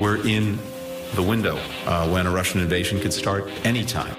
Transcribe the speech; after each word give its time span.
We're 0.00 0.26
in 0.26 0.58
the 1.14 1.22
window 1.22 1.56
uh, 1.86 2.08
when 2.08 2.26
a 2.26 2.30
Russian 2.30 2.60
invasion 2.60 3.00
could 3.00 3.12
start 3.12 3.48
anytime. 3.64 4.14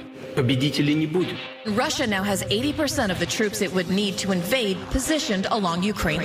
Russia 1.66 2.06
now 2.06 2.24
has 2.24 2.44
80% 2.44 3.10
of 3.10 3.20
the 3.20 3.26
troops 3.26 3.62
it 3.62 3.74
would 3.74 3.90
need 3.90 4.18
to 4.20 4.32
invade 4.32 4.78
positioned 4.92 5.48
along 5.50 5.84
Ukraine. 5.84 6.22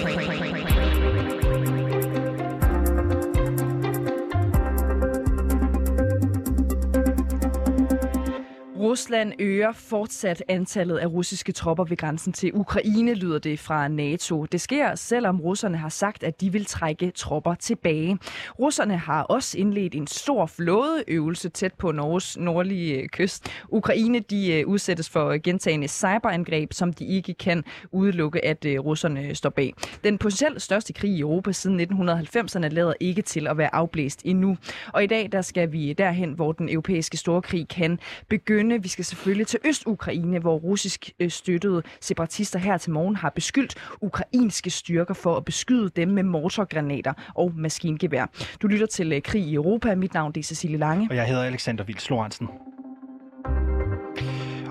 Rusland 9.02 9.32
øger 9.38 9.72
fortsat 9.72 10.44
antallet 10.48 10.98
af 10.98 11.06
russiske 11.06 11.52
tropper 11.52 11.84
ved 11.84 11.96
grænsen 11.96 12.32
til 12.32 12.50
Ukraine, 12.54 13.14
lyder 13.14 13.38
det 13.38 13.58
fra 13.58 13.88
NATO. 13.88 14.44
Det 14.44 14.60
sker, 14.60 14.94
selvom 14.94 15.40
russerne 15.40 15.76
har 15.76 15.88
sagt, 15.88 16.22
at 16.22 16.40
de 16.40 16.52
vil 16.52 16.64
trække 16.64 17.10
tropper 17.10 17.54
tilbage. 17.54 18.18
Russerne 18.58 18.98
har 18.98 19.22
også 19.22 19.58
indledt 19.58 19.94
en 19.94 20.06
stor 20.06 20.46
flådeøvelse 20.46 21.48
tæt 21.48 21.72
på 21.74 21.92
Norges 21.92 22.38
nordlige 22.38 22.94
øh, 22.94 23.08
kyst. 23.08 23.48
Ukraine 23.68 24.18
de 24.20 24.52
øh, 24.52 24.66
udsættes 24.66 25.10
for 25.10 25.42
gentagende 25.42 25.88
cyberangreb, 25.88 26.72
som 26.72 26.92
de 26.92 27.04
ikke 27.04 27.34
kan 27.34 27.64
udelukke, 27.92 28.44
at 28.44 28.64
øh, 28.64 28.80
russerne 28.80 29.34
står 29.34 29.50
bag. 29.50 29.74
Den 30.04 30.18
potentielt 30.18 30.62
største 30.62 30.92
krig 30.92 31.10
i 31.10 31.20
Europa 31.20 31.52
siden 31.52 31.80
1990'erne 31.80 32.68
lader 32.68 32.92
ikke 33.00 33.22
til 33.22 33.46
at 33.46 33.58
være 33.58 33.74
afblæst 33.74 34.22
endnu. 34.24 34.56
Og 34.92 35.04
i 35.04 35.06
dag 35.06 35.28
der 35.32 35.42
skal 35.42 35.72
vi 35.72 35.92
derhen, 35.92 36.32
hvor 36.32 36.52
den 36.52 36.68
europæiske 36.68 37.16
storkrig 37.16 37.68
kan 37.68 37.98
begynde. 38.28 38.82
Vi 38.82 38.88
skal 38.92 39.04
selvfølgelig 39.04 39.46
til 39.46 39.60
Øst-Ukraine, 39.64 40.38
hvor 40.38 40.56
russisk 40.56 41.10
øh, 41.20 41.30
støttede 41.30 41.82
separatister 42.00 42.58
her 42.58 42.78
til 42.78 42.92
morgen 42.92 43.16
har 43.16 43.30
beskyldt 43.30 43.74
ukrainske 44.00 44.70
styrker 44.70 45.14
for 45.14 45.36
at 45.36 45.44
beskyde 45.44 45.90
dem 45.96 46.08
med 46.08 46.22
mortorgranater 46.22 47.12
og 47.34 47.52
maskingevær. 47.56 48.26
Du 48.62 48.66
lytter 48.66 48.86
til 48.86 49.12
øh, 49.12 49.22
Krig 49.22 49.42
i 49.42 49.54
Europa. 49.54 49.94
Mit 49.94 50.14
navn 50.14 50.32
er 50.36 50.42
Cecilie 50.42 50.78
Lange. 50.78 51.06
Og 51.10 51.16
jeg 51.16 51.26
hedder 51.26 51.42
Alexander 51.42 51.84
Vils 51.84 52.10
Lorentzen. 52.10 52.48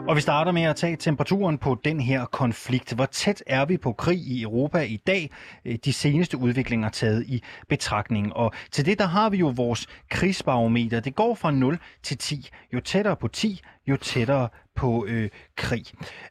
Og 0.08 0.16
vi 0.16 0.22
starter 0.22 0.52
med 0.52 0.64
at 0.64 0.76
tage 0.76 0.96
temperaturen 0.96 1.58
på 1.58 1.78
den 1.86 2.00
her 2.00 2.26
konflikt. 2.26 2.94
Hvor 2.94 3.06
tæt 3.06 3.44
er 3.48 3.66
vi 3.66 3.78
på 3.78 3.94
krig 3.94 4.18
i 4.20 4.44
Europa 4.44 4.80
i 4.80 4.98
dag? 4.98 5.30
Øh, 5.66 5.78
de 5.86 5.94
seneste 5.94 6.38
udviklinger 6.38 6.90
taget 6.90 7.26
i 7.28 7.44
betragtning. 7.70 8.34
Og 8.34 8.54
til 8.72 8.86
det 8.86 9.00
der 9.00 9.06
har 9.06 9.30
vi 9.30 9.38
jo 9.38 9.54
vores 9.56 9.88
krigsbarometer. 10.10 11.00
Det 11.00 11.16
går 11.16 11.36
fra 11.36 11.52
0 11.52 11.80
til 12.04 12.18
10. 12.18 12.50
Jo 12.74 12.80
tættere 12.80 13.16
på 13.16 13.28
10, 13.28 13.62
jo 13.88 13.98
tættere 13.98 14.50
på 14.76 15.06
øh, 15.08 15.30
krig. 15.56 15.86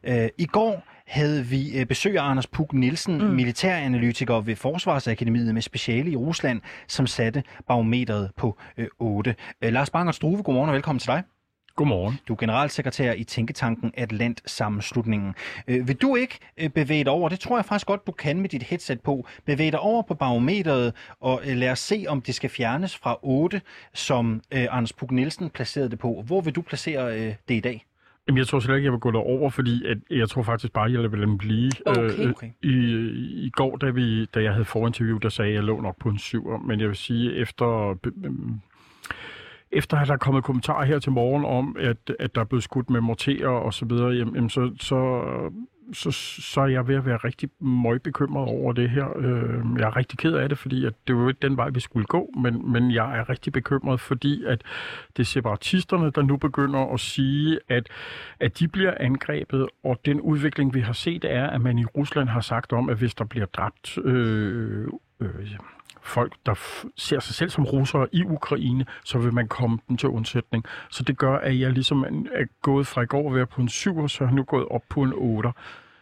Øh, 0.05 0.29
I 0.39 0.47
går 0.47 0.83
havde 1.07 1.47
vi 1.47 1.79
øh, 1.79 1.87
besøg 1.87 2.19
af 2.19 2.31
Anders 2.31 2.47
Puk 2.47 2.73
Nielsen, 2.73 3.19
mm. 3.19 3.25
militæranalytiker 3.25 4.41
ved 4.41 4.57
Forsvarsakademiet 4.57 5.55
med 5.55 5.63
speciale 5.63 6.11
i 6.11 6.17
Rusland, 6.17 6.61
som 6.89 7.07
satte 7.07 7.43
barometeret 7.69 8.31
på 8.37 8.59
øh, 8.77 8.89
8. 8.99 9.35
Øh, 9.63 9.73
Lars 9.73 9.91
Banger 9.91 10.13
Struve, 10.13 10.43
godmorgen 10.43 10.69
og 10.69 10.75
velkommen 10.75 10.99
til 10.99 11.09
dig. 11.09 11.23
Godmorgen. 11.77 12.19
Du 12.29 12.33
er 12.33 12.37
generalsekretær 12.37 13.13
i 13.13 13.25
Tænketanken 13.25 13.93
Atlant 13.97 14.43
Sammenslutningen. 14.47 15.35
Øh, 15.69 15.89
vil 15.89 15.97
du 15.97 16.17
ikke 16.17 16.39
øh, 16.59 16.69
bevæge 16.71 17.05
dig 17.05 17.13
over, 17.13 17.29
det 17.29 17.41
tror 17.41 17.57
jeg 17.59 17.65
faktisk 17.65 17.87
godt, 17.87 18.07
du 18.07 18.13
kan 18.13 18.41
med 18.41 18.49
dit 18.49 18.63
headset 18.63 19.01
på, 19.01 19.27
bevæge 19.47 19.71
dig 19.71 19.81
over 19.81 20.03
på 20.03 20.15
barometeret 20.15 20.93
og 21.21 21.41
øh, 21.47 21.57
lad 21.57 21.71
os 21.71 21.79
se, 21.79 22.05
om 22.09 22.21
det 22.23 22.35
skal 22.35 22.51
fjernes 22.51 22.97
fra 22.97 23.19
8, 23.23 23.61
som 23.95 24.43
øh, 24.55 24.67
Anders 24.71 24.93
Puk 24.93 25.11
Nielsen 25.11 25.51
placerede 25.51 25.91
det 25.91 25.99
på. 25.99 26.23
Hvor 26.27 26.41
vil 26.41 26.55
du 26.55 26.63
placere 26.63 27.19
øh, 27.21 27.35
det 27.49 27.55
i 27.55 27.61
dag? 27.61 27.87
Jamen, 28.29 28.39
jeg 28.39 28.47
tror 28.47 28.61
slet 28.61 28.77
ikke, 28.77 28.85
jeg 28.85 28.93
vil 28.93 29.01
gå 29.01 29.11
derover, 29.11 29.51
fordi 29.51 29.87
at 29.87 29.99
jeg 30.11 30.29
tror 30.29 30.43
faktisk 30.43 30.73
bare, 30.73 30.93
jeg 30.93 31.13
vil 31.13 31.21
dem 31.21 31.39
blive. 31.39 31.71
Okay. 31.87 32.03
Øh, 32.03 32.31
Okay. 32.31 32.51
i, 32.63 32.75
I 33.47 33.51
går, 33.51 33.77
da, 33.77 33.91
vi, 33.91 34.25
da 34.25 34.43
jeg 34.43 34.53
havde 34.53 34.65
forinterview, 34.65 35.19
der 35.19 35.29
sagde 35.29 35.49
jeg, 35.51 35.55
at 35.55 35.57
jeg 35.57 35.65
lå 35.65 35.81
nok 35.81 35.97
på 36.01 36.09
en 36.09 36.19
syver, 36.19 36.59
men 36.59 36.81
jeg 36.81 36.89
vil 36.89 36.97
sige, 36.97 37.37
efter... 37.37 37.97
øhm, 38.25 38.61
efter 39.73 39.97
at 39.97 40.09
der 40.09 40.15
er 40.15 40.19
kommet 40.19 40.45
kommentarer 40.45 40.85
her 40.85 40.99
til 40.99 41.13
morgen 41.13 41.45
om, 41.45 41.77
at, 41.79 41.97
at 42.19 42.35
der 42.35 42.41
er 42.41 42.45
blevet 42.45 42.63
skudt 42.63 42.91
med 42.91 43.01
morterer 43.01 43.49
og 43.49 43.75
så 43.75 43.85
videre, 43.85 44.11
jamen, 44.11 44.51
så, 44.51 44.71
så, 44.81 45.23
så, 45.93 46.11
så 46.43 46.61
er 46.61 46.67
jeg 46.67 46.89
ved 46.89 46.95
at 46.95 47.07
være 47.07 47.17
rigtig 47.17 47.49
møgbekymret 47.61 48.49
over 48.49 48.73
det 48.73 48.91
her. 48.91 49.17
Øh, 49.17 49.65
jeg 49.79 49.87
er 49.87 49.97
rigtig 49.97 50.19
ked 50.19 50.35
af 50.35 50.49
det, 50.49 50.59
fordi 50.59 50.87
at 50.87 50.93
det 51.07 51.17
var 51.17 51.23
jo 51.23 51.29
ikke 51.29 51.49
den 51.49 51.57
vej, 51.57 51.71
vi 51.71 51.81
skulle 51.81 52.07
gå, 52.07 52.31
men, 52.43 52.73
men 52.73 52.91
jeg 52.91 53.19
er 53.19 53.29
rigtig 53.29 53.53
bekymret, 53.53 54.01
fordi 54.01 54.45
at 54.45 54.63
det 55.17 55.23
er 55.23 55.27
separatisterne, 55.27 56.11
der 56.11 56.23
nu 56.23 56.37
begynder 56.37 56.95
at 56.95 57.01
sige, 57.01 57.59
at, 57.69 57.89
at 58.41 58.59
de 58.59 58.69
bliver 58.69 58.95
angrebet, 59.01 59.67
og 59.85 60.01
den 60.05 60.21
udvikling, 60.21 60.75
vi 60.75 60.81
har 60.81 60.93
set, 60.93 61.25
er, 61.25 61.47
at 61.47 61.61
man 61.61 61.79
i 61.79 61.85
Rusland 61.85 62.29
har 62.29 62.41
sagt 62.41 62.73
om, 62.73 62.89
at 62.89 62.97
hvis 62.97 63.15
der 63.15 63.25
bliver 63.25 63.47
dræbt 63.47 63.99
øh, 63.99 64.89
øh, 65.21 65.29
folk, 66.11 66.33
der 66.47 66.55
ser 66.97 67.21
sig 67.21 67.35
selv 67.35 67.51
som 67.51 67.65
russere 67.65 68.07
i 68.13 68.25
Ukraine, 68.25 68.87
så 69.05 69.19
vil 69.19 69.35
man 69.35 69.49
komme 69.49 69.79
dem 69.89 69.97
til 69.97 70.09
undsætning. 70.09 70.65
Så 70.91 71.03
det 71.03 71.19
gør, 71.19 71.37
at 71.37 71.61
jeg 71.61 71.73
ligesom 71.73 72.05
er 72.33 72.45
gået 72.63 72.87
fra 72.87 73.03
i 73.03 73.07
går 73.07 73.29
at 73.29 73.35
være 73.35 73.47
på 73.47 73.61
en 73.61 73.69
7, 73.69 74.09
så 74.09 74.25
jeg 74.25 74.33
nu 74.33 74.45
gået 74.45 74.69
op 74.69 74.83
på 74.89 75.03
en 75.03 75.13
8. 75.17 75.53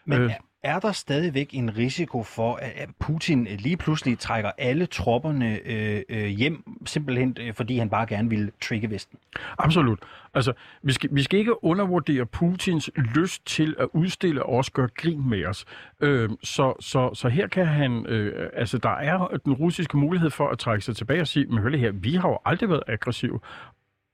Men 0.05 0.23
Øh 0.23 0.31
er 0.63 0.79
der 0.79 0.93
stadigvæk 0.93 1.51
en 1.53 1.77
risiko 1.77 2.23
for, 2.23 2.59
at 2.63 2.89
Putin 2.99 3.45
lige 3.45 3.77
pludselig 3.77 4.19
trækker 4.19 4.51
alle 4.59 4.87
tropperne 4.87 5.61
øh, 5.65 6.03
øh, 6.09 6.27
hjem, 6.27 6.65
simpelthen 6.87 7.37
øh, 7.41 7.55
fordi 7.55 7.79
han 7.79 7.91
bare 7.91 8.07
gerne 8.07 8.31
vil 8.31 8.53
trigge 8.63 8.91
Vesten? 8.91 9.19
Absolut. 9.59 9.99
Altså, 10.35 10.53
vi 10.83 10.93
skal, 10.93 11.11
vi 11.13 11.23
skal 11.23 11.39
ikke 11.39 11.65
undervurdere 11.65 12.27
Putins 12.27 12.91
lyst 12.97 13.47
til 13.47 13.77
at 13.79 13.89
udstille 13.93 14.43
og 14.43 14.53
også 14.53 14.73
gøre 14.73 14.89
grin 14.95 15.29
med 15.31 15.45
os. 15.47 15.65
Øh, 16.01 16.31
så, 16.43 16.75
så, 16.81 17.15
så 17.15 17.29
her 17.29 17.47
kan 17.47 17.67
han, 17.67 18.07
øh, 18.07 18.51
altså 18.53 18.79
der 18.79 18.95
er 18.97 19.27
den 19.45 19.53
russiske 19.53 19.97
mulighed 19.97 20.31
for 20.31 20.49
at 20.49 20.59
trække 20.59 20.85
sig 20.85 20.97
tilbage 20.97 21.21
og 21.21 21.29
sige, 21.29 21.47
men 21.47 21.59
hør 21.59 21.77
her, 21.77 21.93
vi 21.93 22.15
har 22.15 22.29
jo 22.29 22.39
aldrig 22.45 22.69
været 22.69 22.83
aggressive. 22.87 23.41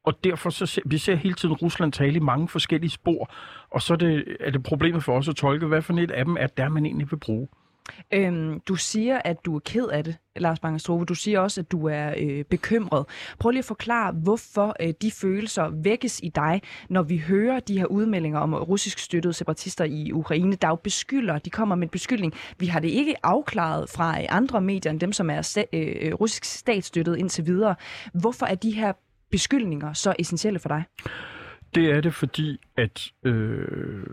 Og 0.04 0.24
derfor 0.24 0.50
så 0.50 0.66
ser, 0.66 0.82
vi 0.86 0.98
ser 0.98 1.14
hele 1.14 1.34
tiden 1.34 1.54
Rusland 1.54 1.92
tale 1.92 2.16
i 2.16 2.18
mange 2.18 2.48
forskellige 2.48 2.90
spor, 2.90 3.30
og 3.74 3.82
så 3.82 3.92
er 3.92 3.96
det, 3.96 4.36
er 4.40 4.50
det 4.50 4.62
problemet 4.62 5.04
for 5.04 5.18
os 5.18 5.28
at 5.28 5.36
tolke, 5.36 5.66
hvad 5.66 5.82
for 5.82 5.94
et 5.94 6.10
af 6.10 6.24
dem 6.24 6.36
er 6.40 6.46
der, 6.46 6.68
man 6.68 6.86
egentlig 6.86 7.10
vil 7.10 7.16
bruge. 7.16 7.48
Øhm, 8.12 8.60
du 8.60 8.74
siger, 8.74 9.20
at 9.24 9.44
du 9.44 9.56
er 9.56 9.60
ked 9.60 9.86
af 9.86 10.04
det, 10.04 10.16
Lars 10.36 10.60
Bangerstrove. 10.60 11.04
Du 11.04 11.14
siger 11.14 11.40
også, 11.40 11.60
at 11.60 11.72
du 11.72 11.86
er 11.86 12.14
øh, 12.18 12.44
bekymret. 12.44 13.06
Prøv 13.38 13.50
lige 13.50 13.58
at 13.58 13.64
forklare, 13.64 14.12
hvorfor 14.12 14.76
øh, 14.80 14.92
de 15.02 15.10
følelser 15.10 15.70
vækkes 15.82 16.20
i 16.22 16.28
dig, 16.28 16.62
når 16.88 17.02
vi 17.02 17.18
hører 17.18 17.60
de 17.60 17.78
her 17.78 17.86
udmeldinger 17.86 18.38
om 18.38 18.54
russisk 18.54 18.98
støttede 18.98 19.34
separatister 19.34 19.84
i 19.84 20.12
Ukraine, 20.12 20.56
der 20.56 20.68
jo 20.68 20.74
beskylder, 20.74 21.38
de 21.38 21.50
kommer 21.50 21.74
med 21.74 21.82
en 21.82 21.90
beskyldning. 21.90 22.32
Vi 22.58 22.66
har 22.66 22.80
det 22.80 22.88
ikke 22.88 23.14
afklaret 23.22 23.90
fra 23.90 24.20
øh, 24.20 24.26
andre 24.28 24.60
medier 24.60 24.92
end 24.92 25.00
dem, 25.00 25.12
som 25.12 25.30
er 25.30 25.42
sta- 25.42 25.76
øh, 25.76 25.96
øh, 26.00 26.14
russisk 26.14 26.44
statsstøttet 26.44 27.16
indtil 27.16 27.46
videre. 27.46 27.74
Hvorfor 28.14 28.46
er 28.46 28.54
de 28.54 28.70
her 28.70 28.92
beskyldninger 29.30 29.92
så 29.92 30.14
essentielle 30.18 30.58
for 30.58 30.68
dig? 30.68 30.84
Det 31.74 31.90
er 31.90 32.00
det, 32.00 32.14
fordi 32.14 32.60
at 32.76 33.12
øh, 33.24 34.06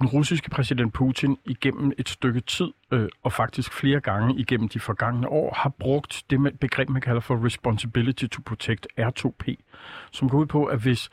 den 0.00 0.06
russiske 0.06 0.50
præsident 0.50 0.92
Putin 0.92 1.36
igennem 1.44 1.92
et 1.98 2.08
stykke 2.08 2.40
tid, 2.40 2.68
øh, 2.92 3.08
og 3.22 3.32
faktisk 3.32 3.72
flere 3.72 4.00
gange 4.00 4.34
igennem 4.40 4.68
de 4.68 4.80
forgangne 4.80 5.28
år, 5.28 5.54
har 5.54 5.70
brugt 5.78 6.22
det 6.30 6.58
begreb, 6.60 6.88
man 6.88 7.02
kalder 7.02 7.20
for 7.20 7.44
Responsibility 7.44 8.26
to 8.26 8.42
Protect, 8.46 8.86
R2P, 9.00 9.54
som 10.12 10.28
går 10.28 10.38
ud 10.38 10.46
på, 10.46 10.64
at 10.64 10.82
hvis 10.82 11.10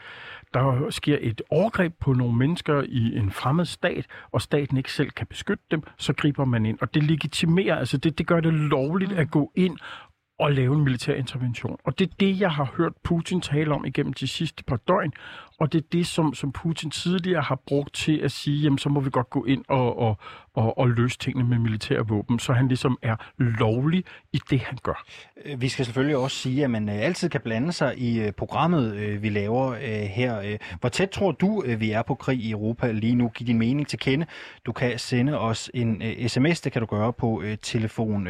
der 0.54 0.90
sker 0.90 1.18
et 1.22 1.42
overgreb 1.50 1.94
på 2.00 2.14
nogle 2.14 2.38
mennesker 2.38 2.82
i 2.82 3.18
en 3.18 3.32
fremmed 3.32 3.66
stat, 3.66 4.06
og 4.32 4.42
staten 4.42 4.78
ikke 4.78 4.92
selv 4.92 5.10
kan 5.10 5.28
beskytte 5.28 5.64
dem, 5.72 5.84
så 5.98 6.14
griber 6.14 6.46
man 6.46 6.66
ind. 6.66 6.78
Og 6.82 6.94
det 6.94 7.04
legitimerer, 7.04 7.76
altså 7.76 7.98
det, 7.98 8.18
det 8.18 8.28
gør 8.28 8.40
det 8.40 8.54
lovligt 8.54 9.12
at 9.12 9.32
gå 9.32 9.52
ind 9.56 9.78
og 10.42 10.52
lave 10.52 10.76
en 10.76 10.84
militær 10.84 11.14
intervention. 11.14 11.78
Og 11.84 12.00
det 12.00 12.10
er 12.10 12.16
det, 12.20 12.40
jeg 12.40 12.52
har 12.52 12.74
hørt 12.78 12.94
Putin 13.04 13.42
tale 13.42 13.74
om 13.74 13.86
igennem 13.86 14.14
de 14.14 14.28
sidste 14.28 14.64
par 14.64 14.76
døgn, 14.76 15.14
og 15.62 15.74
det 15.74 15.84
er 15.84 15.88
det, 15.92 16.08
som, 16.08 16.34
som 16.34 16.52
Putin 16.52 16.92
tidligere 16.92 17.42
har 17.42 17.62
brugt 17.68 17.94
til 17.94 18.18
at 18.18 18.32
sige, 18.32 18.62
jamen 18.62 18.78
så 18.78 18.90
må 18.90 19.00
vi 19.00 19.10
godt 19.10 19.30
gå 19.30 19.46
ind 19.46 19.66
og, 19.70 20.00
og, 20.00 20.18
og, 20.54 20.78
og 20.78 20.90
løse 20.90 21.18
tingene 21.18 21.50
med 21.50 21.58
militære 21.58 22.08
våben, 22.08 22.40
så 22.40 22.54
han 22.54 22.68
ligesom 22.68 22.98
er 23.02 23.16
lovlig 23.38 24.04
i 24.34 24.40
det, 24.50 24.60
han 24.60 24.78
gør. 24.84 25.06
Øh, 25.46 25.62
vi 25.62 25.70
skal 25.70 25.86
selvfølgelig 25.86 26.18
også 26.18 26.38
sige, 26.38 26.64
at 26.64 26.72
man 26.72 26.90
øh, 26.90 26.96
altid 26.96 27.30
kan 27.30 27.42
blande 27.42 27.72
sig 27.72 27.98
i 27.98 28.22
øh, 28.22 28.32
programmet, 28.32 29.22
vi 29.22 29.30
laver 29.30 29.76
her. 30.06 30.58
Hvor 30.80 30.90
tæt 30.90 31.10
tror 31.10 31.32
du, 31.32 31.64
vi 31.78 31.92
er 31.92 32.02
på 32.02 32.16
krig 32.16 32.40
i 32.40 32.52
Europa 32.52 32.92
lige 32.92 33.16
nu? 33.16 33.30
Giv 33.30 33.48
din 33.48 33.58
mening 33.58 33.88
til 33.88 34.00
kende. 34.00 34.26
Du 34.66 34.72
kan 34.72 35.00
sende 35.00 35.40
os 35.40 35.72
en 35.74 36.04
sms, 36.28 36.62
det 36.62 36.72
kan 36.72 36.80
du 36.80 36.86
gøre 36.86 37.14
på 37.14 37.44
telefon 37.62 38.28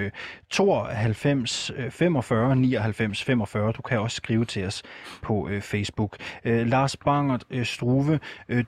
92 0.50 1.72
45 1.90 2.56
99 2.56 3.24
45. 3.24 3.72
Du 3.72 3.82
kan 3.82 4.00
også 4.00 4.16
skrive 4.16 4.46
til 4.46 4.66
os 4.66 4.84
på 5.22 5.50
Facebook. 5.62 6.18
Lars 6.44 6.98
Bangert 6.98 7.44
Struve, 7.64 8.20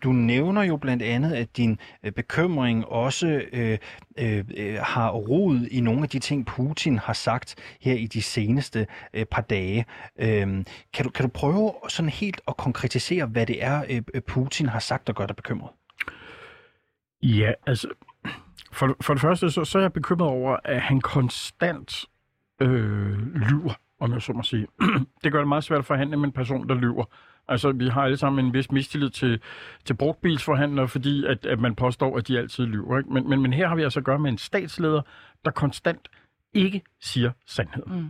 du 0.04 0.12
nævner 0.12 0.64
jo 0.64 0.78
blandt 0.78 1.04
andet, 1.04 1.34
at 1.34 1.58
din 1.58 1.80
bekymring 2.16 2.86
også 2.86 3.43
Øh, 3.54 3.78
øh, 4.18 4.44
øh, 4.58 4.76
har 4.82 5.12
rod 5.12 5.68
i 5.72 5.80
nogle 5.80 6.04
af 6.04 6.10
de 6.10 6.20
ting, 6.20 6.46
Putin 6.46 6.98
har 6.98 7.14
sagt 7.14 7.56
her 7.82 7.94
i 7.94 8.08
de 8.08 8.22
seneste 8.22 8.88
øh, 9.14 9.26
par 9.26 9.42
dage. 9.42 9.86
Øh, 10.20 10.66
kan, 10.94 11.06
du, 11.06 11.10
kan 11.10 11.26
du 11.26 11.28
prøve 11.28 11.74
sådan 11.90 12.10
helt 12.10 12.42
at 12.48 12.58
konkretisere, 12.58 13.26
hvad 13.26 13.46
det 13.46 13.64
er, 13.64 13.84
øh, 13.90 14.02
øh, 14.14 14.22
Putin 14.22 14.70
har 14.70 14.80
sagt, 14.80 15.08
der 15.08 15.14
gør 15.14 15.26
dig 15.26 15.36
bekymret? 15.36 15.70
Ja, 17.24 17.52
altså, 17.68 17.88
for, 18.72 18.98
for 19.02 19.14
det 19.14 19.22
første, 19.22 19.52
så, 19.52 19.66
så 19.66 19.78
er 19.78 19.82
jeg 19.82 19.94
bekymret 19.94 20.30
over, 20.30 20.58
at 20.64 20.82
han 20.82 21.02
konstant 21.02 22.06
øh, 22.62 23.36
lyver 23.36 23.74
om 24.04 24.14
jeg 24.14 24.22
så 24.22 24.34
må 24.34 24.44
sige. 24.44 24.68
det 25.24 25.32
gør 25.32 25.40
det 25.40 25.48
meget 25.48 25.64
svært 25.64 25.80
at 25.80 25.86
forhandle 25.86 26.18
med 26.18 26.26
en 26.26 26.32
person, 26.32 26.70
der 26.70 26.76
lyver. 26.76 27.06
Altså, 27.48 27.72
vi 27.72 27.88
har 27.88 28.02
alle 28.02 28.18
sammen 28.18 28.46
en 28.46 28.54
vis 28.54 28.72
mistillid 28.72 29.10
til, 29.10 29.42
til 29.86 29.94
brugtbilsforhandlere, 29.94 30.88
fordi 30.88 31.26
at, 31.26 31.46
at 31.46 31.60
man 31.60 31.76
påstår, 31.76 32.18
at 32.18 32.28
de 32.28 32.38
altid 32.40 32.66
lyver. 32.66 32.98
Ikke? 32.98 33.14
Men, 33.14 33.30
men, 33.30 33.42
men 33.42 33.54
her 33.54 33.68
har 33.68 33.76
vi 33.76 33.84
altså 33.84 34.00
at 34.00 34.06
gøre 34.06 34.20
med 34.20 34.32
en 34.32 34.38
statsleder, 34.38 35.02
der 35.46 35.52
konstant 35.52 36.10
ikke 36.54 36.82
siger 37.02 37.32
sandheden. 37.48 37.94
Mm. 37.94 38.10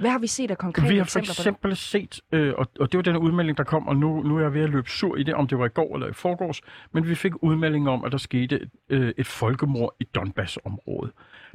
Hvad 0.00 0.10
har 0.10 0.18
vi 0.18 0.26
set 0.26 0.50
af 0.50 0.58
konkrete 0.58 0.88
Vi 0.88 0.98
har 0.98 1.04
for 1.04 1.18
eksempel 1.18 1.76
set, 1.76 2.20
øh, 2.32 2.54
og, 2.58 2.66
og 2.80 2.92
det 2.92 2.98
var 2.98 3.02
den 3.02 3.16
udmelding, 3.16 3.58
der 3.58 3.64
kom, 3.64 3.88
og 3.88 3.96
nu, 3.96 4.22
nu 4.22 4.36
er 4.36 4.40
jeg 4.40 4.54
ved 4.54 4.60
at 4.60 4.70
løbe 4.70 4.90
sur 4.90 5.16
i 5.16 5.22
det, 5.22 5.34
om 5.34 5.46
det 5.46 5.58
var 5.58 5.66
i 5.66 5.68
går 5.68 5.94
eller 5.94 6.08
i 6.08 6.12
forgårs, 6.12 6.60
men 6.92 7.08
vi 7.08 7.14
fik 7.14 7.32
udmelding 7.42 7.88
om, 7.88 8.04
at 8.04 8.12
der 8.12 8.18
skete 8.18 8.70
øh, 8.88 9.12
et 9.16 9.26
folkemord 9.26 9.94
i 10.00 10.04
Donbass-området. 10.04 11.12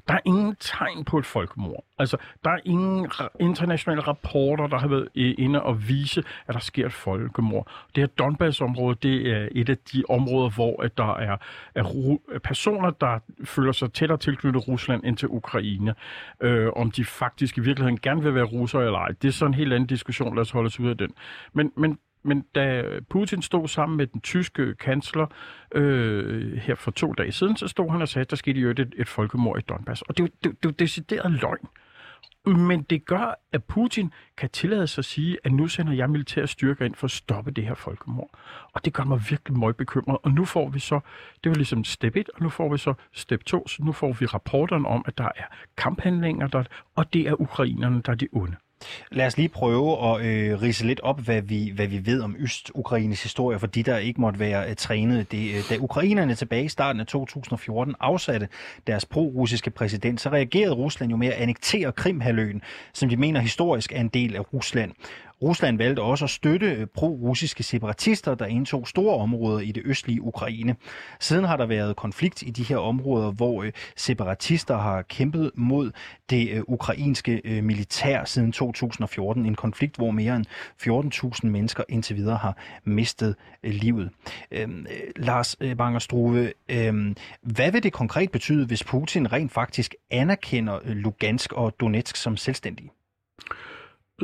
Der 0.07 0.13
er 0.13 0.19
ingen 0.25 0.55
tegn 0.59 1.05
på 1.05 1.17
et 1.17 1.25
folkemord. 1.25 1.85
Altså, 1.99 2.17
der 2.43 2.49
er 2.49 2.59
ingen 2.65 3.11
internationale 3.39 4.01
rapporter, 4.01 4.67
der 4.67 4.77
har 4.77 4.87
været 4.87 5.07
øh, 5.15 5.35
inde 5.37 5.63
og 5.63 5.87
vise, 5.87 6.23
at 6.47 6.53
der 6.53 6.59
sker 6.59 6.85
et 6.85 6.93
folkemord. 6.93 7.71
Det 7.95 8.01
her 8.01 8.07
Donbass-område, 8.07 8.95
det 9.03 9.31
er 9.31 9.47
et 9.51 9.69
af 9.69 9.77
de 9.77 10.03
områder, 10.09 10.49
hvor 10.49 10.83
at 10.83 10.97
der 10.97 11.15
er, 11.15 11.37
er 11.75 11.83
ru- 11.83 12.37
personer, 12.39 12.89
der 12.89 13.19
føler 13.45 13.71
sig 13.71 13.93
tættere 13.93 14.17
tilknyttet 14.17 14.67
Rusland 14.67 15.03
end 15.03 15.17
til 15.17 15.27
Ukraine. 15.27 15.95
Øh, 16.41 16.69
om 16.75 16.91
de 16.91 17.05
faktisk 17.05 17.57
i 17.57 17.61
virkeligheden 17.61 17.99
gerne 17.99 18.23
vil 18.23 18.35
være 18.35 18.43
russere 18.43 18.85
eller 18.85 18.99
ej. 18.99 19.09
Det 19.21 19.27
er 19.27 19.31
sådan 19.31 19.49
en 19.49 19.57
helt 19.57 19.73
anden 19.73 19.87
diskussion. 19.87 20.35
Lad 20.35 20.41
os 20.41 20.51
holde 20.51 20.67
os 20.67 20.79
ud 20.79 20.89
af 20.89 20.97
den. 20.97 21.09
Men, 21.53 21.71
men 21.77 21.97
men 22.23 22.45
da 22.55 22.83
Putin 23.09 23.41
stod 23.41 23.67
sammen 23.67 23.97
med 23.97 24.07
den 24.07 24.21
tyske 24.21 24.75
kansler 24.75 25.25
øh, 25.75 26.57
her 26.57 26.75
for 26.75 26.91
to 26.91 27.13
dage 27.13 27.31
siden, 27.31 27.57
så 27.57 27.67
stod 27.67 27.89
han 27.89 28.01
og 28.01 28.07
sagde, 28.07 28.23
at 28.23 28.29
der 28.29 28.35
skete 28.35 28.59
jo 28.59 28.69
et, 28.69 28.93
et 28.97 29.09
folkemord 29.09 29.59
i 29.59 29.61
Donbass. 29.61 30.01
Og 30.01 30.17
det 30.17 30.23
er 30.23 30.27
jo 30.27 30.31
det, 30.43 30.63
det 30.63 30.65
er 30.65 30.69
jo 30.69 30.75
decideret 30.79 31.31
løgn. 31.31 31.67
Men 32.45 32.81
det 32.81 33.05
gør, 33.05 33.39
at 33.51 33.63
Putin 33.63 34.11
kan 34.37 34.49
tillade 34.49 34.87
sig 34.87 35.01
at 35.01 35.05
sige, 35.05 35.37
at 35.43 35.51
nu 35.51 35.67
sender 35.67 35.93
jeg 35.93 36.09
militære 36.09 36.47
styrker 36.47 36.85
ind 36.85 36.95
for 36.95 37.05
at 37.05 37.11
stoppe 37.11 37.51
det 37.51 37.63
her 37.63 37.73
folkemord. 37.73 38.29
Og 38.73 38.85
det 38.85 38.93
gør 38.93 39.03
mig 39.03 39.21
virkelig 39.29 39.57
meget 39.59 39.77
bekymret. 39.77 40.17
Og 40.23 40.31
nu 40.31 40.45
får 40.45 40.69
vi 40.69 40.79
så, 40.79 40.99
det 41.43 41.49
var 41.49 41.55
ligesom 41.55 41.83
step 41.83 42.15
1, 42.15 42.29
og 42.29 42.41
nu 42.43 42.49
får 42.49 42.71
vi 42.71 42.77
så 42.77 42.93
step 43.11 43.43
2, 43.45 43.67
så 43.67 43.83
nu 43.83 43.91
får 43.91 44.13
vi 44.19 44.25
rapporterne 44.25 44.87
om, 44.87 45.03
at 45.07 45.17
der 45.17 45.29
er 45.35 45.45
kamphandlinger, 45.77 46.47
der, 46.47 46.63
og 46.95 47.13
det 47.13 47.27
er 47.27 47.41
ukrainerne, 47.41 48.01
der 48.01 48.11
er 48.11 48.15
de 48.15 48.27
onde. 48.31 48.55
Lad 49.11 49.25
os 49.25 49.37
lige 49.37 49.49
prøve 49.49 50.15
at 50.15 50.25
øh, 50.25 50.61
rise 50.61 50.85
lidt 50.85 50.99
op, 50.99 51.19
hvad 51.19 51.41
vi, 51.41 51.71
hvad 51.75 51.87
vi 51.87 52.05
ved 52.05 52.21
om 52.21 52.35
Øst-Ukraines 52.39 53.23
historie, 53.23 53.59
for 53.59 53.67
de, 53.67 53.83
der 53.83 53.97
ikke 53.97 54.21
måtte 54.21 54.39
være 54.39 54.69
øh, 54.69 54.75
trænet. 54.75 55.31
Det, 55.31 55.55
øh, 55.55 55.63
da 55.69 55.77
ukrainerne 55.79 56.35
tilbage 56.35 56.65
i 56.65 56.69
starten 56.69 56.99
af 56.99 57.07
2014 57.07 57.95
afsatte 57.99 58.47
deres 58.87 59.05
pro-russiske 59.05 59.69
præsident, 59.69 60.21
så 60.21 60.29
reagerede 60.29 60.73
Rusland 60.73 61.11
jo 61.11 61.17
med 61.17 61.27
at 61.27 61.33
annektere 61.33 61.91
Krimhaløen, 61.91 62.61
som 62.93 63.09
de 63.09 63.17
mener 63.17 63.39
historisk 63.39 63.91
er 63.91 63.99
en 63.99 64.07
del 64.07 64.35
af 64.35 64.53
Rusland. 64.53 64.91
Rusland 65.41 65.77
valgte 65.77 65.99
også 65.99 66.25
at 66.25 66.29
støtte 66.29 66.71
øh, 66.71 66.87
pro-russiske 66.87 67.63
separatister, 67.63 68.35
der 68.35 68.45
indtog 68.45 68.87
store 68.87 69.17
områder 69.17 69.59
i 69.59 69.71
det 69.71 69.83
østlige 69.85 70.21
Ukraine. 70.21 70.75
Siden 71.19 71.45
har 71.45 71.57
der 71.57 71.65
været 71.65 71.95
konflikt 71.95 72.41
i 72.41 72.49
de 72.49 72.63
her 72.63 72.77
områder, 72.77 73.31
hvor 73.31 73.63
øh, 73.63 73.71
separatister 73.95 74.77
har 74.77 75.01
kæmpet 75.01 75.51
mod 75.55 75.91
det 76.29 76.49
øh, 76.49 76.61
ukrainske 76.67 77.61
militær 77.63 78.25
siden 78.25 78.51
2014. 78.51 79.45
En 79.45 79.55
konflikt, 79.55 79.95
hvor 79.95 80.11
mere 80.11 80.35
end 80.35 80.45
14.000 81.43 81.47
mennesker 81.47 81.83
indtil 81.89 82.15
videre 82.15 82.37
har 82.37 82.57
mistet 82.83 83.35
livet. 83.63 84.09
Øhm, 84.51 84.85
øh, 84.89 85.11
Lars 85.15 85.55
øh, 85.59 85.77
Bangerstruve, 85.77 86.53
øh, 86.69 87.15
hvad 87.41 87.71
vil 87.71 87.83
det 87.83 87.93
konkret 87.93 88.31
betyde, 88.31 88.65
hvis 88.65 88.83
Putin 88.83 89.33
rent 89.33 89.51
faktisk 89.51 89.95
anerkender 90.11 90.79
Lugansk 90.85 91.53
og 91.53 91.79
Donetsk 91.79 92.15
som 92.15 92.37
selvstændige? 92.37 92.91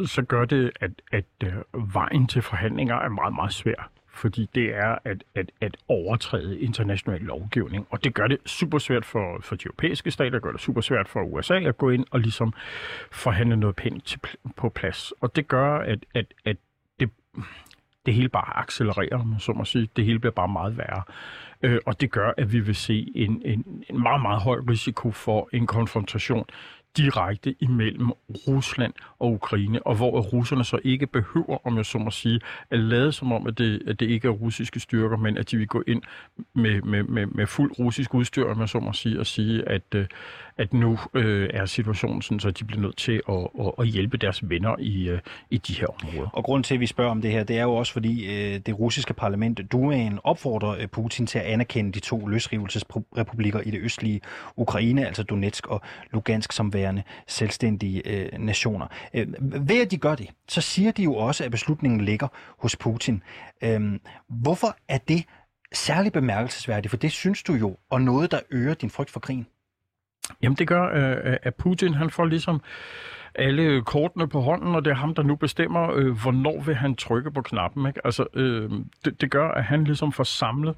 Så 0.06 0.22
gør 0.22 0.46
det, 0.46 0.72
at, 0.80 0.92
at 1.12 1.26
øh, 1.44 1.54
vejen 1.94 2.28
til 2.28 2.42
forhandlinger 2.42 2.96
er 2.96 3.10
meget, 3.10 3.36
meget 3.36 3.54
svær. 3.54 3.90
Fordi 4.14 4.50
det 4.56 4.76
er 4.76 4.98
at, 5.06 5.24
at, 5.36 5.52
at 5.62 5.78
overtræde 5.88 6.60
international 6.60 7.22
lovgivning. 7.22 7.88
Og 7.90 8.04
det 8.04 8.14
gør 8.14 8.28
det 8.28 8.38
super 8.46 8.78
svært 8.78 9.06
for, 9.06 9.40
for 9.42 9.56
de 9.56 9.66
europæiske 9.66 10.12
stater, 10.12 10.40
gør 10.40 10.52
det 10.52 10.62
super 10.62 10.82
svært 10.82 11.10
for 11.10 11.22
USA 11.22 11.60
at 11.60 11.78
gå 11.78 11.90
ind 11.90 12.06
og 12.12 12.20
ligesom 12.20 12.54
forhandle 13.12 13.58
noget 13.58 13.76
pænt 13.76 14.06
til, 14.06 14.20
på 14.58 14.70
plads. 14.70 15.14
Og 15.22 15.36
det 15.36 15.48
gør, 15.48 15.78
at, 15.78 16.00
at, 16.14 16.26
at 16.46 16.58
det, 17.00 17.10
det 18.06 18.14
hele 18.14 18.30
bare 18.30 18.58
accelererer, 18.58 19.24
man 19.24 19.40
så 19.40 19.54
må 19.54 19.66
sige. 19.66 19.90
Det 19.96 20.06
hele 20.06 20.20
bliver 20.20 20.34
bare 20.34 20.48
meget 20.48 20.78
værre. 20.78 21.04
Øh, 21.62 21.80
og 21.86 22.02
det 22.02 22.12
gør, 22.12 22.34
at 22.38 22.54
vi 22.54 22.60
vil 22.60 22.76
se 22.76 23.12
en, 23.16 23.42
en, 23.46 23.84
en 23.90 24.02
meget, 24.02 24.22
meget 24.22 24.42
høj 24.42 24.60
risiko 24.70 25.12
for 25.12 25.50
en 25.54 25.68
konfrontation 25.68 26.46
direkte 27.00 27.56
imellem 27.60 28.12
Rusland 28.48 28.94
og 29.20 29.34
Ukraine, 29.34 29.88
og 29.88 29.96
hvor 29.96 30.22
russerne 30.22 30.64
så 30.64 30.80
ikke 30.84 31.08
behøver, 31.08 31.68
om 31.68 31.78
jeg 31.78 31.86
så 31.86 31.98
må 31.98 32.12
sige, 32.12 32.40
at 32.72 32.80
lade 32.80 33.12
som 33.12 33.32
om, 33.32 33.48
at 33.48 33.58
det, 33.58 33.82
at 33.88 34.00
det 34.00 34.10
ikke 34.10 34.28
er 34.28 34.32
russiske 34.32 34.80
styrker, 34.80 35.18
men 35.18 35.38
at 35.38 35.52
de 35.52 35.58
vil 35.58 35.68
gå 35.68 35.84
ind 35.88 36.02
med, 36.54 36.82
med, 36.82 37.04
med, 37.04 37.26
med 37.26 37.48
fuld 37.48 37.80
russisk 37.80 38.14
udstyr, 38.14 38.46
om 38.46 38.60
jeg 38.60 38.70
så 38.70 38.80
må 38.80 38.94
sige, 38.94 39.20
og 39.20 39.26
sige, 39.26 39.70
at, 39.70 39.96
øh, 39.96 40.06
at 40.60 40.74
nu 40.74 41.00
øh, 41.14 41.50
er 41.54 41.66
situationen 41.66 42.22
sådan, 42.22 42.40
så 42.40 42.52
de 42.52 42.64
bliver 42.64 42.82
nødt 42.82 42.98
til 42.98 43.22
at, 43.30 43.48
at, 43.60 43.72
at 43.80 43.88
hjælpe 43.88 44.18
deres 44.18 44.50
venner 44.50 44.76
i, 44.80 45.10
øh, 45.10 45.20
i 45.50 45.58
de 45.58 45.74
her 45.74 45.88
områder. 45.88 46.30
Og 46.34 46.44
grund 46.44 46.64
til, 46.64 46.74
at 46.74 46.80
vi 46.80 46.86
spørger 46.86 47.12
om 47.12 47.22
det 47.22 47.32
her, 47.32 47.44
det 47.44 47.58
er 47.58 47.64
jo 47.64 47.76
også, 47.76 47.94
fordi 47.94 48.26
øh, 48.26 48.60
det 48.60 48.80
russiske 48.80 49.14
parlament, 49.14 49.62
Dumaen, 49.72 50.20
opfordrer 50.24 50.70
øh, 50.70 50.88
Putin 50.88 51.28
til 51.28 51.40
at 51.40 51.46
anerkende 51.46 51.92
de 51.92 52.00
to 52.00 52.28
løsrivelsesrepublikker 52.28 53.60
i 53.60 53.72
det 53.72 53.80
østlige 53.82 54.22
Ukraine, 54.56 55.08
altså 55.08 55.24
Donetsk 55.24 55.68
og 55.68 55.82
Lugansk, 56.12 56.52
som 56.52 56.74
værende 56.74 57.04
selvstændige 57.28 58.02
øh, 58.08 58.40
nationer. 58.40 58.88
Øh, 59.14 59.28
ved 59.40 59.82
at 59.82 59.92
de 59.92 59.98
gør 59.98 60.16
det, 60.16 60.30
så 60.48 60.62
siger 60.62 60.92
de 60.92 61.04
jo 61.04 61.16
også, 61.16 61.44
at 61.44 61.52
beslutningen 61.52 62.02
ligger 62.02 62.28
hos 62.58 62.76
Putin. 62.76 63.24
Øh, 63.64 64.00
hvorfor 64.30 64.78
er 64.88 64.98
det 64.98 65.24
særligt 65.74 66.14
bemærkelsesværdigt? 66.14 66.90
For 66.90 66.98
det 66.98 67.12
synes 67.12 67.44
du 67.44 67.54
jo, 67.54 67.78
og 67.90 68.02
noget, 68.02 68.32
der 68.32 68.40
øger 68.52 68.74
din 68.74 68.90
frygt 68.90 69.10
for 69.10 69.20
krigen. 69.20 69.48
Jamen 70.42 70.56
det 70.56 70.68
gør, 70.68 70.84
øh, 70.84 71.32
øh, 71.32 71.38
at 71.44 71.56
Putin 71.56 71.94
han 71.94 72.10
får 72.10 72.26
ligesom 72.26 72.62
alle 73.36 73.82
kortene 73.82 74.28
på 74.28 74.42
hånden, 74.42 74.76
og 74.76 74.86
det 74.86 74.92
er 74.92 74.96
ham, 74.96 75.16
der 75.16 75.24
nu 75.24 75.36
bestemmer, 75.36 75.92
øh, 75.96 76.22
hvornår 76.22 76.62
vil 76.62 76.76
han 76.76 76.96
trykke 76.96 77.32
på 77.32 77.42
knappen. 77.42 77.88
Ikke? 77.88 78.02
Altså, 78.06 78.26
øh, 78.34 78.72
det, 79.06 79.22
det 79.22 79.32
gør, 79.32 79.48
at 79.48 79.64
han 79.64 79.84
ligesom 79.84 80.12
får 80.12 80.24
samlet 80.24 80.76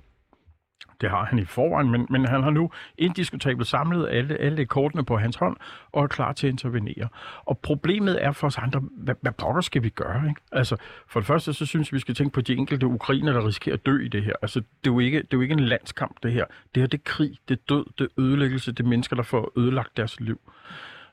det 1.02 1.10
har 1.10 1.26
han 1.26 1.40
i 1.40 1.46
forvejen, 1.46 1.92
men, 1.92 2.08
men 2.10 2.26
han 2.26 2.44
har 2.44 2.50
nu 2.50 2.72
indiskutabelt 2.98 3.68
samlet 3.68 4.08
alle, 4.10 4.38
alle 4.38 4.66
kortene 4.66 5.06
på 5.06 5.18
hans 5.18 5.36
hånd 5.36 5.58
og 5.92 6.04
er 6.04 6.08
klar 6.08 6.34
til 6.34 6.48
at 6.48 6.52
intervenere. 6.52 7.08
Og 7.46 7.58
problemet 7.58 8.24
er 8.24 8.32
for 8.32 8.48
os 8.48 8.58
andre, 8.58 8.80
hvad, 8.80 9.16
hvad 9.22 9.32
pokker 9.32 9.62
skal 9.62 9.84
vi 9.84 9.90
gøre? 9.90 10.24
Ikke? 10.30 10.42
Altså, 10.52 10.76
for 11.08 11.20
det 11.20 11.28
første, 11.28 11.54
så 11.54 11.66
synes 11.66 11.92
vi, 11.92 11.96
vi 11.96 12.00
skal 12.00 12.16
tænke 12.16 12.34
på 12.34 12.42
de 12.42 12.56
enkelte 12.56 12.88
ukrainer, 12.88 13.34
der 13.34 13.48
risikerer 13.48 13.76
at 13.76 13.86
dø 13.86 14.06
i 14.06 14.08
det 14.08 14.24
her. 14.24 14.34
Altså, 14.42 14.60
det 14.60 14.90
er 14.90 14.94
jo 14.94 15.00
ikke, 15.00 15.18
det 15.18 15.34
er 15.34 15.38
jo 15.38 15.42
ikke 15.42 15.54
en 15.54 15.60
landskamp, 15.60 16.16
det 16.24 16.32
her. 16.32 16.46
Det 16.76 16.82
her, 16.84 16.88
det 16.88 16.98
er 16.98 17.04
krig, 17.06 17.38
det 17.50 17.58
er 17.58 17.62
død, 17.70 17.86
det 17.98 18.04
er 18.04 18.22
ødelæggelse, 18.22 18.72
det 18.72 18.84
er 18.84 18.90
mennesker, 18.90 19.16
der 19.16 19.24
får 19.24 19.52
ødelagt 19.58 19.98
deres 19.98 20.20
liv. 20.20 20.40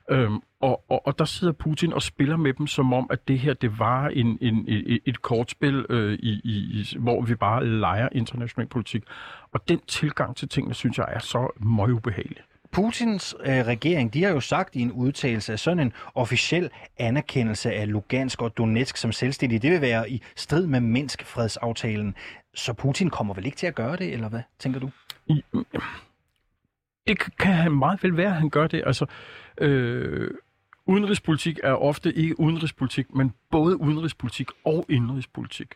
Øhm, 0.09 0.39
og, 0.61 0.83
og, 0.89 1.07
og 1.07 1.19
der 1.19 1.25
sidder 1.25 1.53
Putin 1.53 1.93
og 1.93 2.01
spiller 2.01 2.37
med 2.37 2.53
dem, 2.53 2.67
som 2.67 2.93
om, 2.93 3.07
at 3.09 3.27
det 3.27 3.39
her, 3.39 3.53
det 3.53 3.79
var 3.79 4.07
en, 4.07 4.37
en, 4.41 4.65
et, 4.67 4.99
et 5.05 5.21
kortspil, 5.21 5.85
øh, 5.89 6.13
i, 6.13 6.29
i, 6.43 6.97
hvor 6.99 7.21
vi 7.21 7.35
bare 7.35 7.65
leger 7.65 8.09
international 8.11 8.67
politik. 8.67 9.03
Og 9.51 9.69
den 9.69 9.79
tilgang 9.87 10.35
til 10.35 10.49
tingene, 10.49 10.73
synes 10.73 10.97
jeg, 10.97 11.05
er 11.09 11.19
så 11.19 11.47
meget 11.59 11.91
ubehagelig. 11.91 12.43
Putins 12.71 13.35
øh, 13.45 13.65
regering, 13.65 14.13
de 14.13 14.23
har 14.23 14.31
jo 14.31 14.39
sagt 14.39 14.75
i 14.75 14.81
en 14.81 14.91
udtalelse, 14.91 15.53
at 15.53 15.59
sådan 15.59 15.79
en 15.79 15.93
officiel 16.15 16.69
anerkendelse 16.97 17.73
af 17.73 17.91
Lugansk 17.91 18.41
og 18.41 18.57
Donetsk 18.57 18.97
som 18.97 19.11
selvstændige, 19.11 19.59
det 19.59 19.71
vil 19.71 19.81
være 19.81 20.09
i 20.09 20.21
strid 20.35 20.67
med 20.67 20.79
Minsk-fredsaftalen. 20.79 22.15
Så 22.53 22.73
Putin 22.73 23.09
kommer 23.09 23.33
vel 23.33 23.45
ikke 23.45 23.57
til 23.57 23.67
at 23.67 23.75
gøre 23.75 23.95
det, 23.95 24.13
eller 24.13 24.29
hvad, 24.29 24.41
tænker 24.59 24.79
du? 24.79 24.89
I, 25.27 25.43
det 27.09 27.37
kan 27.37 27.53
han 27.53 27.71
meget 27.71 28.03
vel 28.03 28.17
være, 28.17 28.27
at 28.27 28.35
han 28.35 28.49
gør 28.49 28.67
det. 28.67 28.83
Altså, 28.85 29.05
øh, 29.61 30.31
udenrigspolitik 30.85 31.59
er 31.63 31.73
ofte 31.73 32.13
ikke 32.13 32.39
udenrigspolitik, 32.39 33.15
men 33.15 33.33
både 33.51 33.81
udenrigspolitik 33.81 34.47
og 34.65 34.85
indrigspolitik. 34.89 35.67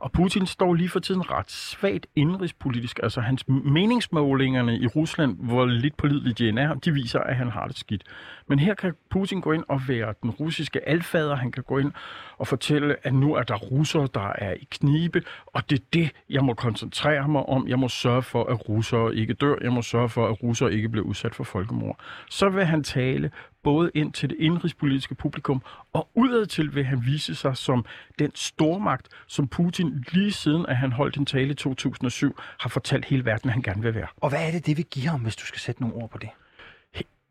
Og 0.00 0.12
Putin 0.12 0.46
står 0.46 0.74
lige 0.74 0.88
for 0.88 1.00
tiden 1.00 1.30
ret 1.30 1.50
svagt 1.50 2.06
indrigspolitisk. 2.16 3.00
Altså 3.02 3.20
hans 3.20 3.48
meningsmålingerne 3.48 4.78
i 4.78 4.86
Rusland, 4.86 5.36
hvor 5.40 5.66
lidt 5.66 5.96
pålidelige 5.96 6.34
de 6.34 6.60
er, 6.60 6.74
de 6.74 6.92
viser, 6.92 7.20
at 7.20 7.36
han 7.36 7.48
har 7.48 7.66
det 7.66 7.78
skidt. 7.78 8.02
Men 8.48 8.58
her 8.58 8.74
kan 8.74 8.94
Putin 9.10 9.40
gå 9.40 9.52
ind 9.52 9.64
og 9.68 9.80
være 9.88 10.14
den 10.22 10.30
russiske 10.30 10.88
alfader. 10.88 11.36
Han 11.36 11.52
kan 11.52 11.62
gå 11.62 11.78
ind 11.78 11.92
og 12.38 12.46
fortælle, 12.46 12.96
at 13.02 13.14
nu 13.14 13.34
er 13.34 13.42
der 13.42 13.54
russere, 13.54 14.08
der 14.14 14.32
er 14.38 14.52
i 14.52 14.68
knibe, 14.70 15.22
og 15.46 15.70
det 15.70 15.78
er 15.78 15.84
det, 15.92 16.10
jeg 16.30 16.44
må 16.44 16.54
koncentrere 16.54 17.28
mig 17.28 17.48
om. 17.48 17.68
Jeg 17.68 17.78
må 17.78 17.88
sørge 17.88 18.22
for, 18.22 18.44
at 18.44 18.68
russere 18.68 19.14
ikke 19.14 19.34
dør. 19.34 19.54
Jeg 19.60 19.72
må 19.72 19.82
sørge 19.82 20.08
for, 20.08 20.26
at 20.26 20.42
russere 20.42 20.72
ikke 20.74 20.88
bliver 20.88 21.06
udsat 21.06 21.34
for 21.34 21.44
folkemord. 21.44 22.00
Så 22.30 22.48
vil 22.48 22.64
han 22.64 22.84
tale 22.84 23.30
både 23.62 23.90
ind 23.94 24.12
til 24.12 24.30
det 24.30 24.36
indrigspolitiske 24.38 25.14
publikum, 25.14 25.62
og 25.92 26.08
udad 26.14 26.46
til 26.46 26.74
vil 26.74 26.84
han 26.84 27.02
vise 27.04 27.34
sig 27.34 27.56
som 27.56 27.84
den 28.18 28.30
stormagt, 28.34 29.08
som 29.26 29.48
Putin 29.48 30.04
lige 30.12 30.32
siden, 30.32 30.66
at 30.66 30.76
han 30.76 30.92
holdt 30.92 31.16
en 31.16 31.26
tale 31.26 31.50
i 31.50 31.54
2007, 31.54 32.38
har 32.60 32.68
fortalt 32.68 33.04
hele 33.04 33.24
verden, 33.24 33.50
at 33.50 33.52
han 33.52 33.62
gerne 33.62 33.82
vil 33.82 33.94
være. 33.94 34.06
Og 34.16 34.28
hvad 34.28 34.46
er 34.46 34.50
det, 34.50 34.66
det 34.66 34.76
vil 34.76 34.84
give 34.84 35.08
ham, 35.08 35.20
hvis 35.20 35.36
du 35.36 35.46
skal 35.46 35.60
sætte 35.60 35.80
nogle 35.80 35.96
ord 35.96 36.10
på 36.10 36.18
det? 36.18 36.28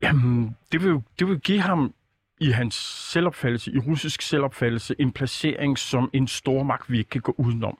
Jamen, 0.02 0.56
det 0.72 0.84
vil, 0.84 1.02
det 1.20 1.28
vil 1.28 1.40
give 1.40 1.62
ham 1.62 1.94
i 2.40 2.52
hans 2.52 2.76
selvopfattelse, 3.12 3.72
i 3.72 3.78
russisk 3.78 4.22
selvopfattelse, 4.22 4.96
en 5.00 5.12
placering 5.12 5.78
som 5.78 6.10
en 6.14 6.28
stormagt, 6.28 6.92
vi 6.92 6.98
ikke 6.98 7.10
kan 7.10 7.22
gå 7.22 7.36
udenom. 7.38 7.78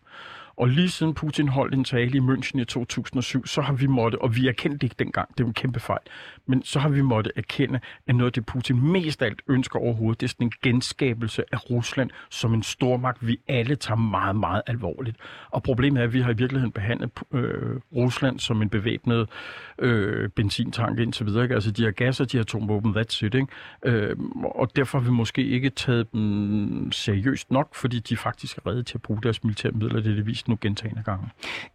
Og 0.60 0.68
lige 0.68 0.90
siden 0.90 1.14
Putin 1.14 1.48
holdt 1.48 1.74
en 1.74 1.84
tale 1.84 2.18
i 2.18 2.20
München 2.20 2.62
i 2.62 2.66
2007, 2.66 3.46
så 3.46 3.62
har 3.62 3.74
vi 3.74 3.88
måttet, 3.88 4.20
og 4.20 4.36
vi 4.36 4.48
erkendte 4.48 4.86
ikke 4.86 4.96
dengang, 5.00 5.38
det 5.38 5.44
var 5.44 5.48
en 5.48 5.54
kæmpe 5.54 5.80
fejl, 5.80 6.00
men 6.48 6.64
så 6.64 6.80
har 6.80 6.90
vi 6.90 7.02
måttet 7.02 7.34
erkende, 7.36 7.80
at 8.08 8.16
noget 8.16 8.30
af 8.30 8.34
det 8.34 8.46
Putin 8.46 8.92
mest 8.92 9.22
af 9.22 9.26
alt 9.26 9.42
ønsker 9.48 9.80
overhovedet, 9.80 10.22
det 10.22 10.28
er 10.28 10.30
sådan 10.30 10.48
en 10.48 10.52
genskabelse 10.64 11.44
af 11.52 11.70
Rusland 11.70 12.10
som 12.30 12.54
en 12.54 12.64
stormagt, 12.64 13.28
vi 13.28 13.40
alle 13.48 13.76
tager 13.76 13.98
meget, 13.98 14.36
meget 14.36 14.62
alvorligt. 14.68 15.18
Og 15.50 15.64
problemet 15.64 16.00
er, 16.00 16.04
at 16.04 16.14
vi 16.14 16.22
har 16.22 16.32
i 16.32 16.38
virkeligheden 16.38 16.72
behandlet 16.72 17.12
øh, 17.34 17.76
Rusland 17.96 18.40
som 18.40 18.62
en 18.62 18.70
bevæbnet 18.70 19.30
øh, 19.80 20.30
benzintank 20.30 21.00
indtil 21.00 21.26
videre. 21.26 21.44
Ikke? 21.44 21.56
Altså 21.56 21.72
de 21.72 21.84
har 21.84 21.92
gas 21.92 22.20
og 22.20 22.32
de 22.32 22.38
har 22.38 22.44
atomvåben, 22.44 22.96
that's 22.98 23.26
it. 23.26 23.34
Ikke? 23.36 23.48
Øh, 23.86 24.16
og 24.44 24.76
derfor 24.76 25.00
har 25.00 25.06
vi 25.06 25.12
måske 25.12 25.44
ikke 25.44 25.70
taget 25.70 26.12
dem 26.12 26.92
seriøst 26.92 27.52
nok, 27.52 27.76
fordi 27.76 28.00
de 28.00 28.18
faktisk 28.18 28.58
er 28.58 28.68
redde 28.68 28.84
til 28.84 28.98
at 28.98 29.02
bruge 29.02 29.22
deres 29.24 29.44
militære 29.44 29.72
midler, 29.72 30.00
det 30.02 30.12
er 30.12 30.16
det 30.16 30.26
vist 30.26 30.49
nu 30.50 30.58
gentagende 30.62 31.04
gange. 31.04 31.28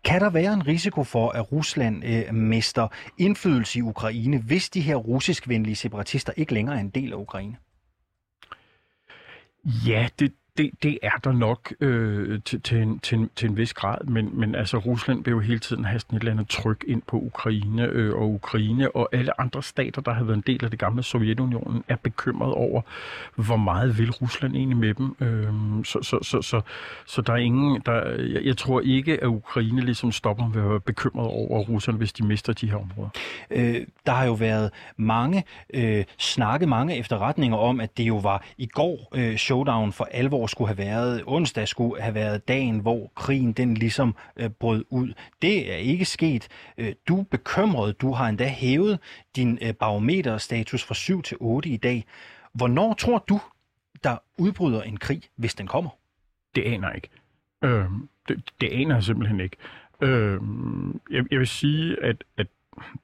Kan 0.05 0.21
der 0.21 0.31
være 0.31 0.53
en 0.53 0.67
risiko 0.67 1.05
for, 1.05 1.31
at 1.31 1.53
Rusland 1.53 2.05
øh, 2.05 2.35
mister 2.35 2.89
indflydelse 3.19 3.79
i 3.79 3.83
Ukraine, 3.83 4.39
hvis 4.39 4.71
de 4.71 4.81
her 4.81 4.97
russiskvenlige 4.97 5.77
separatister 5.77 6.33
ikke 6.37 6.55
længere 6.55 6.77
er 6.77 6.81
en 6.81 6.91
del 6.91 7.13
af 7.13 7.17
Ukraine? 7.17 7.57
Ja, 9.65 10.09
det, 10.19 10.33
det, 10.59 10.71
det 10.83 10.99
er 11.03 11.19
der 11.25 11.33
nok 11.33 11.73
øh, 11.81 12.41
til, 12.45 12.61
til, 12.61 12.83
en, 12.83 12.99
til, 12.99 13.19
en, 13.19 13.31
til 13.37 13.49
en 13.51 13.57
vis 13.57 13.75
grad, 13.75 14.05
men, 14.05 14.31
men 14.33 14.55
altså 14.55 14.79
Rusland 14.79 15.25
vil 15.25 15.31
jo 15.31 15.41
hele 15.41 15.59
tiden 15.59 15.85
have 15.85 16.01
sådan 16.01 16.17
et 16.17 16.21
eller 16.21 16.33
andet 16.33 16.49
tryk 16.49 16.85
ind 16.89 17.03
på 17.07 17.17
Ukraine 17.17 17.87
øh, 17.87 18.15
og 18.15 18.31
Ukraine, 18.31 18.97
og 18.97 19.09
alle 19.13 19.41
andre 19.41 19.63
stater, 19.63 20.03
der 20.03 20.13
har 20.13 20.25
været 20.25 20.37
en 20.37 20.45
del 20.47 20.65
af 20.65 20.71
det 20.71 20.79
gamle 20.79 21.03
Sovjetunionen, 21.03 21.85
er 21.89 21.97
bekymret 21.97 22.53
over, 22.53 22.83
hvor 23.35 23.57
meget 23.57 23.99
vil 23.99 24.11
Rusland 24.11 24.57
egentlig 24.57 24.77
med 24.77 24.95
dem. 24.95 25.17
Øh, 25.21 25.85
så, 25.85 25.99
så, 26.03 26.19
så, 26.23 26.43
så, 26.43 26.61
så 27.07 27.23
der 27.23 27.33
er 27.33 27.37
ingen, 27.37 27.83
der, 27.87 28.11
jeg, 28.11 28.45
jeg 28.45 28.57
tror 28.57 28.81
ikke, 28.81 29.23
at 29.23 29.27
Ukraine 29.27 29.81
ligesom 29.81 30.13
stopper 30.13 30.49
med 30.49 30.63
at 30.63 30.71
være 30.71 30.81
bekymret 30.81 31.27
over 31.27 31.65
Rusland, 31.65 31.99
hvis 31.99 32.13
de 32.13 32.27
mister 32.27 32.53
de 32.53 32.71
her 32.71 32.77
områder. 32.77 33.11
Øh, 33.51 33.87
der 34.07 34.13
har 34.13 34.25
jo 34.25 34.33
været 34.33 34.71
mange 34.97 35.45
øh, 35.75 36.05
snakke, 36.19 36.67
mange 36.67 36.99
efterretninger 36.99 37.57
om, 37.57 37.81
at 37.81 37.99
det 37.99 38.05
jo 38.05 38.17
var 38.17 38.45
i 38.59 38.67
går 38.67 39.09
øh, 39.15 39.37
showdown 39.37 39.93
for 39.93 40.09
alvor 40.11 40.44
skulle 40.47 40.69
have 40.69 40.79
været, 40.79 41.23
onsdag 41.27 41.69
skulle 41.69 42.03
have 42.03 42.15
været 42.15 42.49
dagen, 42.49 42.79
hvor 42.79 43.13
krigen 43.15 43.53
den 43.53 43.75
ligesom 43.75 44.17
øh, 44.37 44.51
brød 44.51 44.85
ud. 44.91 45.13
Det 45.43 45.73
er 45.73 45.77
ikke 45.77 46.05
sket. 46.05 46.49
Øh, 46.79 46.93
du 47.09 47.21
er 47.21 47.25
bekymret. 47.25 48.01
Du 48.01 48.13
har 48.13 48.29
endda 48.29 48.49
hævet 48.49 48.99
din 49.37 49.59
øh, 49.63 49.75
barometerstatus 49.75 50.85
fra 50.85 50.95
7 50.95 51.23
til 51.23 51.37
8 51.41 51.69
i 51.69 51.77
dag. 51.77 52.05
Hvornår 52.53 52.95
tror 52.95 53.25
du, 53.29 53.41
der 54.05 54.17
udbryder 54.39 54.83
en 54.83 54.97
krig, 54.97 55.23
hvis 55.37 55.55
den 55.55 55.67
kommer? 55.67 55.91
Det 56.55 56.63
aner 56.63 56.89
jeg 56.89 56.97
ikke. 56.97 57.09
Øh, 57.65 57.85
det, 58.29 58.51
det 58.61 58.69
aner 58.73 58.95
jeg 58.95 59.05
simpelthen 59.05 59.41
ikke. 59.41 59.57
Øh, 60.01 60.41
jeg, 61.11 61.25
jeg 61.31 61.39
vil 61.39 61.47
sige, 61.47 62.03
at, 62.03 62.25
at 62.37 62.47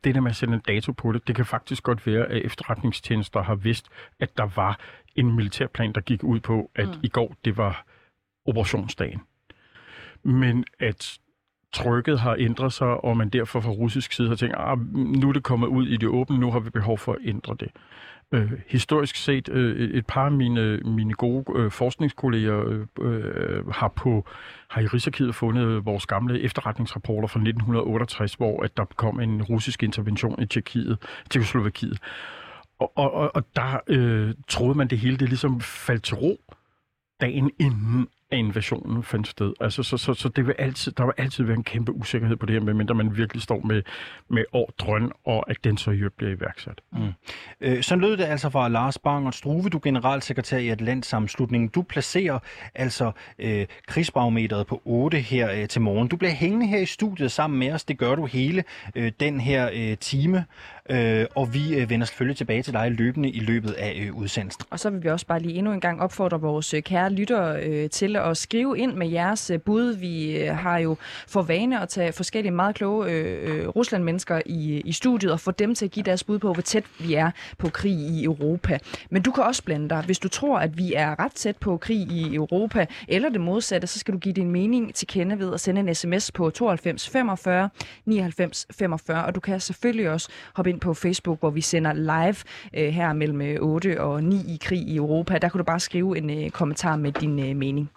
det 0.05 0.15
der 0.15 0.21
med 0.21 0.31
at 0.31 0.37
sætte 0.37 0.55
en 0.55 0.61
dato 0.61 0.93
på 0.93 1.13
det, 1.13 1.29
det 1.29 1.37
kan 1.37 1.47
faktisk 1.47 1.83
godt 1.83 2.07
være, 2.07 2.27
at 2.27 2.45
efterretningstjenester 2.45 3.43
har 3.43 3.55
vidst, 3.55 3.89
at 4.21 4.37
der 4.37 4.49
var 4.57 4.81
en 5.17 5.37
militærplan, 5.37 5.93
der 5.93 6.00
gik 6.00 6.25
ud 6.25 6.40
på, 6.40 6.71
at 6.75 6.88
mm. 6.88 6.95
i 7.02 7.09
går 7.09 7.35
det 7.45 7.57
var 7.57 7.85
operationsdagen. 8.47 9.21
Men 10.23 10.64
at 10.79 11.19
trykket 11.73 12.21
har 12.21 12.37
ændret 12.38 12.73
sig, 12.73 13.05
og 13.05 13.17
man 13.17 13.29
derfor 13.29 13.61
fra 13.61 13.71
russisk 13.71 14.12
side 14.12 14.29
har 14.29 14.35
tænkt, 14.35 14.57
at 14.57 14.62
ah, 14.62 14.79
nu 14.95 15.29
er 15.29 15.33
det 15.33 15.43
kommet 15.43 15.67
ud 15.67 15.87
i 15.87 15.97
det 15.97 16.09
åbne, 16.09 16.38
nu 16.38 16.50
har 16.50 16.61
vi 16.61 16.71
behov 16.71 16.99
for 16.99 17.12
at 17.12 17.19
ændre 17.25 17.57
det. 17.61 17.69
Øh, 18.33 18.52
historisk 18.67 19.17
set, 19.17 19.49
øh, 19.49 19.90
et 19.90 20.07
par 20.07 20.25
af 20.25 20.33
mine, 20.33 20.76
mine 20.76 21.14
gode 21.14 21.45
øh, 21.57 21.71
forskningskolleger 21.71 22.69
øh, 22.69 22.87
øh, 23.00 23.69
har, 23.69 23.88
på, 23.88 24.26
har 24.69 24.81
i 24.81 24.87
Rigsarkivet 24.87 25.35
fundet 25.35 25.85
vores 25.85 26.07
gamle 26.07 26.40
efterretningsrapporter 26.40 27.29
fra 27.29 27.40
1968, 27.40 28.35
hvor 28.35 28.62
at 28.62 28.76
der 28.76 28.85
kom 28.85 29.21
en 29.21 29.43
russisk 29.43 29.83
intervention 29.83 30.43
i 30.43 30.47
Tjekkiet, 30.47 30.99
Tjekkoslovakiet. 31.31 31.99
Og, 32.81 32.93
og, 32.95 33.15
og, 33.15 33.31
og 33.35 33.43
der 33.57 33.81
øh, 33.87 34.35
troede 34.49 34.79
man, 34.79 34.89
det 34.89 34.99
hele 34.99 35.17
det 35.17 35.29
ligesom 35.29 35.61
faldt 35.61 36.05
til 36.05 36.17
ro 36.17 36.41
dagen 37.21 37.51
inden 37.59 38.09
at 38.31 38.39
invasionen 38.39 39.03
fandt 39.03 39.29
sted. 39.29 39.53
Altså, 39.61 39.83
så, 39.83 39.97
så, 39.97 40.15
så 40.15 40.29
det 40.29 40.47
vil 40.47 40.55
altid, 40.59 40.93
der 40.93 41.05
vil 41.05 41.15
altid 41.17 41.45
være 41.45 41.57
en 41.57 41.65
kæmpe 41.65 41.93
usikkerhed 41.93 42.37
på 42.37 42.47
det 42.47 42.53
her, 42.53 42.61
medmindre 42.61 42.95
man 42.95 43.17
virkelig 43.17 43.43
står 43.43 43.61
med, 43.61 43.83
med 44.29 44.45
ordren, 44.53 45.13
og 45.25 45.51
at 45.51 45.57
den 45.65 45.77
så 45.77 45.91
i 45.91 46.03
bliver 46.17 46.33
iværksat. 46.33 46.81
Mm. 46.93 47.13
Øh, 47.61 47.83
så 47.83 47.97
lød 47.97 48.17
det 48.17 48.25
altså 48.25 48.51
fra 48.51 48.69
Lars 48.69 48.99
Bang 48.99 49.35
Struve, 49.35 49.69
du 49.69 49.81
generalsekretær 49.83 50.59
i 50.59 50.69
Atlantsamslutningen. 50.69 51.69
Du 51.69 51.83
placerer 51.83 52.39
altså 52.75 53.13
øh, 53.39 53.67
krigsbarometeret 53.87 54.67
på 54.67 54.83
8 54.85 55.19
her 55.21 55.53
øh, 55.53 55.69
til 55.69 55.81
morgen. 55.81 56.09
Du 56.09 56.17
bliver 56.17 56.33
hængende 56.33 56.67
her 56.67 56.79
i 56.79 56.87
studiet 56.87 57.33
sammen 57.33 57.59
med 57.59 57.73
os. 57.73 57.85
Det 57.85 57.99
gør 57.99 58.15
du 58.15 58.27
hele 58.27 58.65
øh, 58.95 59.13
den 59.21 59.41
her 59.41 59.71
øh, 59.73 59.97
time. 59.99 60.45
Øh, 60.91 61.27
og 61.35 61.55
vi 61.55 61.75
øh, 61.75 61.91
vender 61.91 62.07
selvfølgelig 62.07 62.37
tilbage 62.37 62.63
til 62.63 62.73
dig 62.73 62.91
løbende 62.91 63.31
i 63.31 63.41
løbet 63.41 63.73
af 63.73 64.03
øh, 64.07 64.17
udsendelsen. 64.17 64.65
Og 64.71 64.81
så 64.81 64.91
vil 64.91 65.03
vi 65.03 65.09
også 65.09 65.27
bare 65.27 65.41
lige 65.41 65.55
endnu 65.55 65.73
en 65.73 65.81
gang 65.81 66.01
opfordre 66.01 66.41
vores 66.41 66.75
øh, 66.75 66.83
kære 66.83 67.13
lyttere 67.13 67.63
øh, 67.63 67.91
til 67.91 68.17
at 68.17 68.37
skrive 68.37 68.79
ind 68.79 68.95
med 68.95 69.09
jeres 69.09 69.51
øh, 69.51 69.61
bud. 69.61 69.97
Vi 69.97 70.39
øh, 70.39 70.57
har 70.57 70.79
jo 70.79 70.97
for 71.29 71.43
vane 71.43 71.83
at 71.83 71.89
tage 71.89 72.13
forskellige 72.13 72.53
meget 72.53 72.75
kloge 72.75 73.11
øh, 73.11 73.61
øh 73.61 73.69
Rusland-mennesker 73.69 74.41
i, 74.47 74.77
øh, 74.77 74.83
i 74.85 74.93
studiet 74.93 75.33
og 75.33 75.41
få 75.41 75.51
dem 75.51 75.75
til 75.75 75.85
at 75.85 75.91
give 75.91 76.05
deres 76.05 76.25
bud 76.25 76.39
på, 76.39 76.53
hvor 76.53 76.63
tæt 76.63 76.85
vi 77.01 77.15
er 77.15 77.31
på 77.59 77.69
krig 77.69 77.93
i 77.93 78.25
Europa. 78.25 78.79
Men 79.11 79.23
du 79.23 79.31
kan 79.31 79.45
også 79.45 79.65
blande 79.65 79.89
dig. 79.89 80.03
Hvis 80.07 80.19
du 80.19 80.29
tror, 80.29 80.59
at 80.59 80.79
vi 80.79 80.95
er 80.95 81.21
ret 81.21 81.33
tæt 81.33 81.57
på 81.57 81.77
krig 81.77 81.97
i 81.97 82.35
Europa, 82.35 82.87
eller 83.09 83.29
det 83.29 83.41
modsatte, 83.41 83.87
så 83.87 83.99
skal 83.99 84.15
du 84.15 84.19
give 84.19 84.35
din 84.35 84.51
mening 84.51 84.95
til 84.95 85.09
kende 85.09 85.39
ved 85.39 85.55
at 85.55 85.61
sende 85.61 85.81
en 85.81 85.95
sms 85.95 86.33
på 86.33 86.51
92 86.51 87.09
45 87.09 87.69
99 88.07 88.67
45. 88.71 89.25
Og 89.25 89.35
du 89.35 89.41
kan 89.41 89.61
selvfølgelig 89.61 90.11
også 90.11 90.29
hoppe 90.55 90.71
ind 90.71 90.80
på 90.81 90.95
Facebook, 90.95 91.41
hvor 91.41 91.51
vi 91.51 91.61
sender 91.61 91.93
live 91.93 92.37
øh, 92.75 92.93
her 92.93 93.13
mellem 93.13 93.41
øh, 93.41 93.57
8 93.61 94.01
og 94.01 94.25
9 94.25 94.37
i 94.37 94.59
krig 94.63 94.79
i 94.79 94.97
Europa. 94.97 95.39
Der 95.39 95.49
kan 95.49 95.59
du 95.59 95.65
bare 95.65 95.81
skrive 95.81 96.19
en 96.19 96.31
øh, 96.31 96.51
kommentar 96.51 96.97
med 96.97 97.13
din 97.13 97.51
øh, 97.51 97.57
mening. 97.57 97.91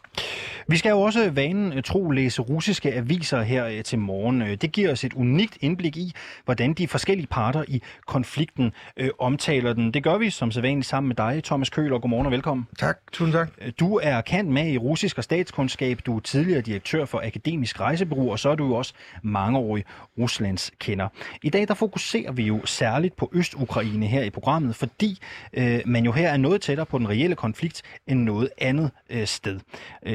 Vi 0.67 0.77
skal 0.77 0.89
jo 0.89 1.01
også 1.01 1.29
vanen 1.31 1.73
øh, 1.73 1.83
tro 1.83 2.09
læse 2.09 2.41
russiske 2.41 2.93
aviser 2.93 3.41
her 3.41 3.65
øh, 3.65 3.83
til 3.83 3.99
morgen. 3.99 4.41
Øh, 4.41 4.55
det 4.55 4.71
giver 4.71 4.91
os 4.91 5.03
et 5.03 5.13
unikt 5.13 5.57
indblik 5.61 5.97
i, 5.97 6.13
hvordan 6.45 6.73
de 6.73 6.87
forskellige 6.87 7.27
parter 7.27 7.63
i 7.67 7.81
konflikten 8.07 8.71
øh, 8.97 9.09
omtaler 9.19 9.73
den. 9.73 9.93
Det 9.93 10.03
gør 10.03 10.17
vi 10.17 10.29
som 10.29 10.51
sædvanligt 10.51 10.87
sammen 10.87 11.07
med 11.07 11.15
dig, 11.15 11.43
Thomas 11.43 11.69
Køhl, 11.69 11.93
og 11.93 12.01
godmorgen 12.01 12.25
og 12.25 12.31
velkommen. 12.31 12.67
Tak, 12.79 12.97
tusind 13.11 13.33
tak. 13.33 13.49
Du 13.79 13.99
er 14.03 14.21
kendt 14.21 14.51
med 14.51 14.67
i 14.67 14.77
russisk 14.77 15.17
og 15.17 15.23
statskundskab. 15.23 15.99
Du 16.05 16.15
er 16.15 16.19
tidligere 16.19 16.61
direktør 16.61 17.05
for 17.05 17.21
Akademisk 17.23 17.79
Rejsebureau, 17.79 18.31
og 18.31 18.39
så 18.39 18.49
er 18.49 18.55
du 18.55 18.67
jo 18.67 18.73
også 18.73 18.93
mangeårig 19.23 19.83
Ruslands 20.19 20.71
kender. 20.79 21.07
I 21.41 21.49
dag 21.49 21.67
der 21.67 21.73
fokuserer 21.73 22.31
vi 22.31 22.43
jo 22.43 22.65
særligt 22.65 23.15
på 23.15 23.29
Øst-Ukraine 23.33 24.07
her 24.07 24.23
i 24.23 24.29
programmet, 24.29 24.75
fordi 24.75 25.19
øh, 25.53 25.79
man 25.85 26.05
jo 26.05 26.11
her 26.11 26.29
er 26.29 26.37
noget 26.37 26.61
tættere 26.61 26.85
på 26.85 26.97
den 26.97 27.09
reelle 27.09 27.35
konflikt 27.35 27.81
end 28.07 28.23
noget 28.23 28.49
andet 28.57 28.91
øh, 29.09 29.27
sted. 29.27 29.59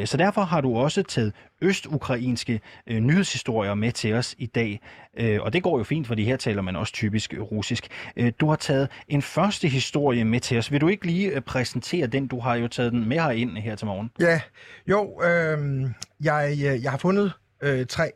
Så 0.04 0.16
derfor 0.16 0.37
har 0.44 0.60
du 0.60 0.76
også 0.76 1.02
taget 1.02 1.32
østukrainske 1.60 2.60
øh, 2.86 3.00
nyhedshistorier 3.00 3.74
med 3.74 3.92
til 3.92 4.14
os 4.14 4.34
i 4.38 4.46
dag. 4.46 4.80
Øh, 5.16 5.42
og 5.42 5.52
det 5.52 5.62
går 5.62 5.78
jo 5.78 5.84
fint, 5.84 6.06
fordi 6.06 6.24
her 6.24 6.36
taler 6.36 6.62
man 6.62 6.76
også 6.76 6.92
typisk 6.92 7.34
russisk. 7.38 7.88
Øh, 8.16 8.32
du 8.40 8.48
har 8.48 8.56
taget 8.56 8.88
en 9.08 9.22
første 9.22 9.68
historie 9.68 10.24
med 10.24 10.40
til 10.40 10.58
os. 10.58 10.72
Vil 10.72 10.80
du 10.80 10.88
ikke 10.88 11.06
lige 11.06 11.28
øh, 11.28 11.40
præsentere 11.40 12.06
den? 12.06 12.26
Du 12.26 12.40
har 12.40 12.54
jo 12.54 12.68
taget 12.68 12.92
den 12.92 13.08
med 13.08 13.16
herind 13.16 13.56
her 13.56 13.76
til 13.76 13.86
morgen. 13.86 14.10
Ja, 14.20 14.40
jo, 14.86 15.22
øhm, 15.22 15.84
øh, 15.84 15.90
jeg, 16.20 16.56
jeg 16.82 16.90
har 16.90 16.98
fundet 16.98 17.32
øh, 17.62 17.86
tre 17.86 18.10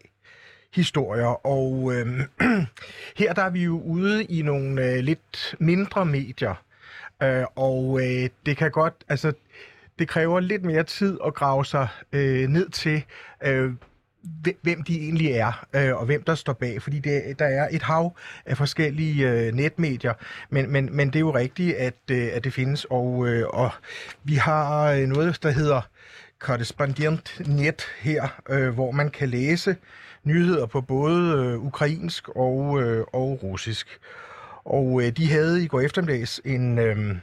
historier, 0.75 1.47
og 1.47 1.93
øh, 1.95 2.07
her 3.21 3.33
der 3.33 3.43
er 3.43 3.51
vi 3.51 3.65
jo 3.65 3.81
ude 3.81 4.25
i 4.25 4.43
nogle 4.43 4.85
øh, 4.85 4.99
lidt 4.99 5.55
mindre 5.59 6.07
medier, 6.07 6.55
øh, 7.23 7.45
og 7.57 8.01
øh, 8.03 8.29
det 8.47 8.57
kan 8.57 8.71
godt, 8.71 8.95
altså 9.09 9.33
det 9.99 10.09
kræver 10.09 10.41
lidt 10.41 10.65
mere 10.65 10.83
tid 10.83 11.19
at 11.27 11.35
grave 11.35 11.65
sig 11.65 11.89
øh, 12.13 12.49
ned 12.49 12.69
til, 12.69 13.05
øh, 13.45 13.73
hvem 14.63 14.83
de 14.83 15.01
egentlig 15.01 15.31
er, 15.31 15.67
øh, 15.73 15.97
og 15.97 16.07
hvem 16.07 16.23
der 16.23 16.35
står 16.35 16.53
bag, 16.53 16.83
fordi 16.83 16.99
det, 16.99 17.39
der 17.39 17.45
er 17.45 17.69
et 17.71 17.83
hav 17.83 18.17
af 18.47 18.57
forskellige 18.57 19.31
øh, 19.31 19.53
netmedier, 19.53 20.13
men, 20.51 20.73
men, 20.73 20.97
men 20.97 21.09
det 21.09 21.17
er 21.17 21.21
jo 21.21 21.35
rigtigt, 21.35 21.77
at, 21.77 21.95
øh, 22.11 22.29
at 22.33 22.45
det 22.45 22.53
findes, 22.53 22.87
og, 22.91 23.29
øh, 23.29 23.49
og 23.49 23.71
vi 24.25 24.35
har 24.35 24.93
øh, 24.93 25.07
noget, 25.07 25.43
der 25.43 25.51
hedder 25.51 25.81
Correspondent 26.39 27.41
Net 27.47 27.83
her, 28.01 28.43
øh, 28.49 28.75
hvor 28.75 28.91
man 28.91 29.11
kan 29.11 29.29
læse 29.29 29.77
nyheder 30.25 30.67
på 30.67 30.81
både 30.81 31.33
øh, 31.33 31.65
ukrainsk 31.65 32.29
og, 32.29 32.83
øh, 32.83 33.05
og 33.13 33.39
russisk. 33.43 33.99
Og 34.65 35.03
øh, 35.03 35.11
de 35.11 35.31
havde 35.31 35.65
i 35.65 35.67
går 35.67 35.81
eftermiddags 35.81 36.41
en... 36.45 36.79
Øh, 36.79 37.17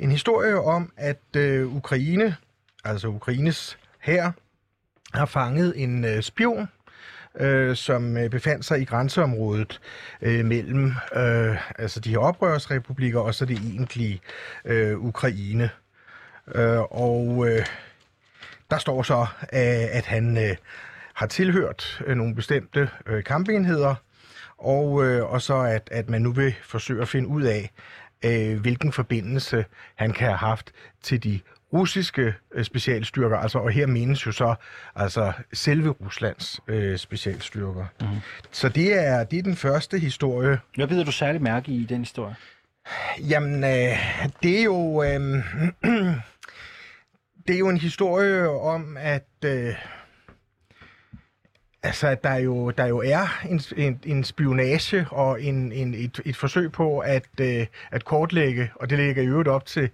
en 0.00 0.10
historie 0.10 0.60
om, 0.60 0.92
at 0.96 1.36
øh, 1.36 1.76
Ukraine, 1.76 2.36
altså 2.84 3.08
Ukraines 3.08 3.78
her, 4.00 4.32
har 5.14 5.26
fanget 5.26 5.72
en 5.76 6.04
øh, 6.04 6.22
spion, 6.22 6.68
øh, 7.40 7.76
som 7.76 8.16
øh, 8.16 8.30
befandt 8.30 8.64
sig 8.64 8.80
i 8.80 8.84
grænseområdet 8.84 9.80
øh, 10.22 10.44
mellem 10.44 10.86
øh, 11.16 11.80
altså 11.80 12.00
de 12.00 12.10
her 12.10 12.18
oprørsrepublikker 12.18 13.20
og 13.20 13.34
så 13.34 13.44
det 13.44 13.58
egentlige 13.58 14.20
øh, 14.64 14.98
Ukraine. 14.98 15.70
Øh, 16.54 16.80
og 16.80 17.48
øh, 17.48 17.66
der 18.70 18.78
står 18.78 19.02
så, 19.02 19.20
øh, 19.52 19.96
at 19.96 20.06
han 20.06 20.36
øh, 20.36 20.56
har 21.14 21.26
tilhørt 21.26 22.02
øh, 22.06 22.16
nogle 22.16 22.34
bestemte 22.34 22.90
øh, 23.06 23.24
kampenheder, 23.24 23.94
og, 24.58 25.04
øh, 25.04 25.32
og 25.32 25.42
så 25.42 25.56
at, 25.60 25.88
at 25.92 26.08
man 26.08 26.22
nu 26.22 26.32
vil 26.32 26.54
forsøge 26.62 27.02
at 27.02 27.08
finde 27.08 27.28
ud 27.28 27.42
af, 27.42 27.70
øh, 28.24 28.60
hvilken 28.60 28.92
forbindelse 28.92 29.64
han 29.94 30.12
kan 30.12 30.26
have 30.26 30.36
haft 30.36 30.72
til 31.02 31.24
de 31.24 31.40
russiske 31.72 32.34
øh, 32.54 32.64
specialstyrker, 32.64 33.36
altså, 33.36 33.58
og 33.58 33.70
her 33.70 33.86
menes 33.86 34.26
jo 34.26 34.32
så 34.32 34.54
altså 34.96 35.32
selve 35.52 35.90
Ruslands 35.90 36.60
øh, 36.68 36.98
specialstyrker. 36.98 37.86
Mm. 38.00 38.06
Så 38.50 38.68
det 38.68 38.94
er, 38.98 39.24
det 39.24 39.38
er 39.38 39.42
den 39.42 39.56
første 39.56 39.98
historie. 39.98 40.58
Hvad 40.76 40.86
ved 40.86 41.04
du 41.04 41.12
særligt 41.12 41.42
mærke 41.42 41.72
i 41.72 41.84
den 41.84 41.98
historie? 41.98 42.34
Jamen, 43.18 43.64
øh, 43.64 43.98
det 44.42 44.58
er 44.58 44.64
jo... 44.64 45.02
Øh, 45.02 45.20
det 47.46 47.54
er 47.54 47.58
jo 47.58 47.68
en 47.68 47.78
historie 47.78 48.48
om, 48.48 48.96
at... 49.00 49.28
Øh, 49.44 49.74
Altså, 51.82 52.08
at 52.08 52.24
der 52.24 52.34
jo, 52.34 52.70
der 52.70 52.86
jo 52.86 52.98
er 52.98 53.44
en, 53.48 53.60
en, 53.76 54.00
en 54.04 54.24
spionage 54.24 55.06
og 55.10 55.42
en, 55.42 55.72
en, 55.72 55.94
et, 55.94 56.20
et 56.24 56.36
forsøg 56.36 56.72
på 56.72 56.98
at, 56.98 57.26
øh, 57.40 57.66
at 57.90 58.04
kortlægge, 58.04 58.70
og 58.74 58.90
det 58.90 58.98
ligger 58.98 59.22
i 59.22 59.26
øvrigt 59.26 59.48
op 59.48 59.66
til 59.66 59.90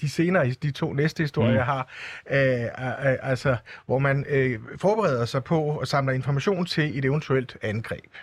de 0.00 0.08
senere, 0.08 0.50
de 0.50 0.70
to 0.70 0.92
næste 0.92 1.22
historier, 1.22 1.50
mm. 1.50 1.56
jeg 1.56 1.64
har, 1.64 1.88
øh, 2.30 2.62
øh, 2.62 3.16
altså, 3.22 3.56
hvor 3.86 3.98
man 3.98 4.24
øh, 4.28 4.60
forbereder 4.76 5.24
sig 5.24 5.44
på 5.44 5.78
at 5.78 5.88
samle 5.88 6.14
information 6.14 6.66
til 6.66 6.98
et 6.98 7.04
eventuelt 7.04 7.56
angreb. 7.62 8.14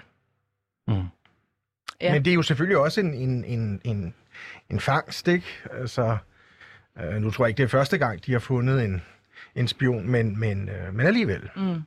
Mm. 0.88 0.93
Ja. 2.01 2.13
Men 2.13 2.25
det 2.25 2.31
er 2.31 2.36
jo 2.36 2.41
selvfølgelig 2.41 2.77
også 2.77 3.01
en, 3.01 3.13
en, 3.13 3.45
en, 3.45 3.81
en, 3.84 4.13
en 4.69 4.79
fangst, 4.79 5.27
ikke? 5.27 5.48
Altså, 5.72 6.17
øh, 7.00 7.22
nu 7.22 7.31
tror 7.31 7.45
jeg 7.45 7.50
ikke, 7.50 7.57
det 7.57 7.63
er 7.63 7.77
første 7.77 7.98
gang, 7.98 8.25
de 8.25 8.31
har 8.31 8.39
fundet 8.39 8.86
en, 8.86 9.01
en 9.55 9.67
spion, 9.67 10.07
men, 10.07 10.39
men, 10.39 10.69
øh, 10.69 10.93
men 10.93 11.07
alligevel. 11.07 11.50
Mm. 11.55 11.81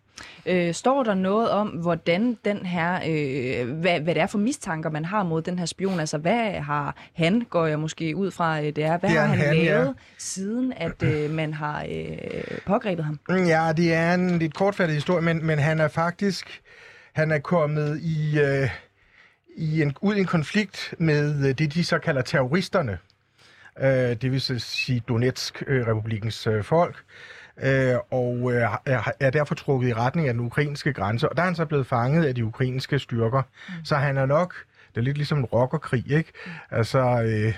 Øh, 0.46 0.74
står 0.74 1.02
der 1.02 1.14
noget 1.14 1.50
om, 1.50 1.68
hvordan 1.68 2.38
den 2.44 2.66
her, 2.66 2.94
øh, 2.94 3.72
hvad, 3.72 4.00
hvad 4.00 4.14
det 4.14 4.22
er 4.22 4.26
for 4.26 4.38
mistanker, 4.38 4.90
man 4.90 5.04
har 5.04 5.22
mod 5.22 5.42
den 5.42 5.58
her 5.58 5.66
spion? 5.66 6.00
Altså, 6.00 6.18
hvad 6.18 6.52
har 6.52 6.96
han, 7.14 7.46
går 7.50 7.66
jeg 7.66 7.78
måske 7.78 8.16
ud 8.16 8.30
fra, 8.30 8.60
øh, 8.60 8.66
det 8.66 8.78
er, 8.78 8.98
hvad 8.98 9.10
det 9.10 9.16
er 9.16 9.20
har 9.20 9.26
han, 9.26 9.38
han 9.38 9.56
lavet, 9.56 9.86
ja. 9.86 9.92
siden 10.18 10.72
at 10.76 11.02
øh, 11.02 11.30
man 11.30 11.54
har 11.54 11.86
øh, 11.90 12.58
pågrebet 12.66 13.04
ham? 13.04 13.20
Ja, 13.28 13.72
det 13.76 13.94
er 13.94 14.14
en 14.14 14.38
lidt 14.38 14.54
kortfattet 14.54 14.94
historie, 14.94 15.22
men, 15.22 15.46
men 15.46 15.58
han 15.58 15.80
er 15.80 15.88
faktisk, 15.88 16.60
han 17.12 17.30
er 17.30 17.38
kommet 17.38 18.00
i, 18.00 18.40
øh, 18.40 18.70
i 19.56 19.82
en, 19.82 19.96
ud 20.00 20.14
i 20.14 20.20
en 20.20 20.26
konflikt 20.26 20.94
med 20.98 21.54
det, 21.54 21.74
de 21.74 21.84
så 21.84 21.98
kalder 21.98 22.22
terroristerne. 22.22 22.98
Øh, 23.80 23.88
det 23.90 24.32
vil 24.32 24.40
sige 24.60 25.02
Donetsk-republikens 25.08 26.46
øh, 26.46 26.64
folk 26.64 26.96
øh, 27.62 27.96
og 28.10 28.52
øh, 28.52 28.68
er 29.20 29.30
derfor 29.30 29.54
trukket 29.54 29.88
i 29.88 29.94
retning 29.94 30.28
af 30.28 30.34
den 30.34 30.46
ukrainske 30.46 30.92
grænse. 30.92 31.28
Og 31.28 31.36
der 31.36 31.42
er 31.42 31.46
han 31.46 31.54
så 31.54 31.64
blevet 31.64 31.86
fanget 31.86 32.24
af 32.24 32.34
de 32.34 32.44
ukrainske 32.44 32.98
styrker. 32.98 33.42
Mm. 33.68 33.84
Så 33.84 33.96
han 33.96 34.16
er 34.16 34.26
nok, 34.26 34.54
det 34.94 35.00
er 35.00 35.04
lidt 35.04 35.16
ligesom 35.16 35.38
en 35.38 35.44
rockerkrig, 35.44 36.10
ikke? 36.10 36.32
Mm. 36.46 36.52
Altså, 36.70 37.22
øh, 37.22 37.54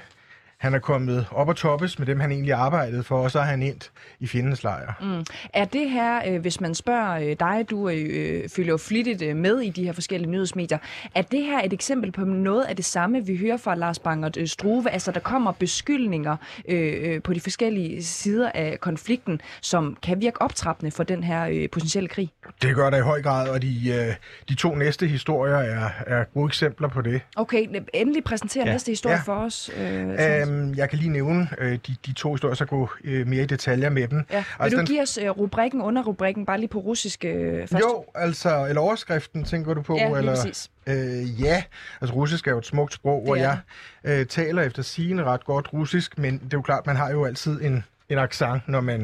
han 0.60 0.74
er 0.74 0.78
kommet 0.78 1.26
op 1.30 1.48
og 1.48 1.56
toppes 1.56 1.98
med 1.98 2.06
dem, 2.06 2.20
han 2.20 2.32
egentlig 2.32 2.52
arbejdede 2.54 3.02
for, 3.02 3.22
og 3.22 3.30
så 3.30 3.38
er 3.38 3.42
han 3.42 3.62
endt 3.62 3.90
i 4.20 4.26
fjendens 4.26 4.62
lejr. 4.62 4.92
Mm. 5.00 5.24
Er 5.54 5.64
det 5.64 5.90
her, 5.90 6.20
øh, 6.26 6.40
hvis 6.40 6.60
man 6.60 6.74
spørger 6.74 7.18
øh, 7.18 7.36
dig, 7.40 7.66
du 7.70 7.88
øh, 7.88 8.48
følger 8.48 8.70
jo 8.70 8.76
flittigt 8.76 9.22
øh, 9.22 9.36
med 9.36 9.60
i 9.60 9.70
de 9.70 9.84
her 9.84 9.92
forskellige 9.92 10.30
nyhedsmedier, 10.30 10.78
er 11.14 11.22
det 11.22 11.42
her 11.42 11.60
et 11.64 11.72
eksempel 11.72 12.12
på 12.12 12.24
noget 12.24 12.64
af 12.64 12.76
det 12.76 12.84
samme, 12.84 13.26
vi 13.26 13.36
hører 13.36 13.56
fra 13.56 13.74
Lars 13.74 13.98
Bangert 13.98 14.36
øh, 14.36 14.46
Struve? 14.46 14.90
Altså, 14.90 15.12
der 15.12 15.20
kommer 15.20 15.52
beskyldninger 15.52 16.36
øh, 16.68 16.94
øh, 17.02 17.22
på 17.22 17.34
de 17.34 17.40
forskellige 17.40 18.04
sider 18.04 18.50
af 18.54 18.78
konflikten, 18.80 19.40
som 19.60 19.96
kan 20.02 20.20
virke 20.20 20.42
optrappende 20.42 20.90
for 20.90 21.02
den 21.02 21.24
her 21.24 21.46
øh, 21.46 21.68
potentielle 21.72 22.08
krig? 22.08 22.30
Det 22.62 22.74
gør 22.74 22.90
det 22.90 22.98
i 22.98 23.00
høj 23.02 23.22
grad, 23.22 23.48
og 23.48 23.62
de, 23.62 23.90
øh, 23.90 24.14
de 24.48 24.54
to 24.54 24.74
næste 24.74 25.06
historier 25.06 25.56
er, 25.56 25.88
er 26.06 26.24
gode 26.24 26.46
eksempler 26.46 26.88
på 26.88 27.02
det. 27.02 27.20
Okay, 27.36 27.66
endelig 27.94 28.24
præsentere 28.24 28.64
ja. 28.66 28.72
næste 28.72 28.92
historie 28.92 29.16
ja. 29.16 29.22
for 29.22 29.34
os. 29.34 29.70
Øh, 29.76 30.00
Øhm, 30.00 30.49
jeg 30.76 30.90
kan 30.90 30.98
lige 30.98 31.10
nævne 31.10 31.48
øh, 31.58 31.78
de, 31.86 31.96
de 32.06 32.12
to 32.12 32.32
historier, 32.32 32.54
så 32.54 32.64
gå 32.64 32.90
øh, 33.04 33.26
mere 33.26 33.42
i 33.42 33.46
detaljer 33.46 33.90
med 33.90 34.08
dem. 34.08 34.24
Ja. 34.30 34.36
Vil 34.36 34.44
altså, 34.58 34.80
du 34.80 34.86
give 34.86 35.02
os 35.02 35.18
øh, 35.18 35.30
rubrikken 35.30 35.82
under 35.82 36.02
rubrikken, 36.02 36.46
bare 36.46 36.58
lige 36.58 36.68
på 36.68 36.78
russisk 36.78 37.24
øh, 37.24 37.58
først? 37.58 37.72
Jo, 37.72 38.04
altså, 38.14 38.66
eller 38.66 38.80
overskriften, 38.80 39.44
tænker 39.44 39.74
du 39.74 39.82
på? 39.82 39.96
Ja, 39.96 40.18
eller, 40.18 40.34
præcis. 40.34 40.70
Øh, 40.86 41.42
ja, 41.42 41.62
altså 42.00 42.14
russisk 42.14 42.46
er 42.46 42.50
jo 42.50 42.58
et 42.58 42.66
smukt 42.66 42.94
sprog, 42.94 43.22
hvor 43.24 43.36
jeg 43.36 43.58
øh, 44.04 44.26
taler 44.26 44.62
efter 44.62 44.82
sigende 44.82 45.24
ret 45.24 45.44
godt 45.44 45.72
russisk, 45.72 46.18
men 46.18 46.34
det 46.38 46.44
er 46.44 46.48
jo 46.52 46.62
klart, 46.62 46.86
man 46.86 46.96
har 46.96 47.10
jo 47.10 47.24
altid 47.24 47.60
en, 47.62 47.84
en 48.08 48.18
accent, 48.18 48.68
når 48.68 48.80
man 48.80 49.00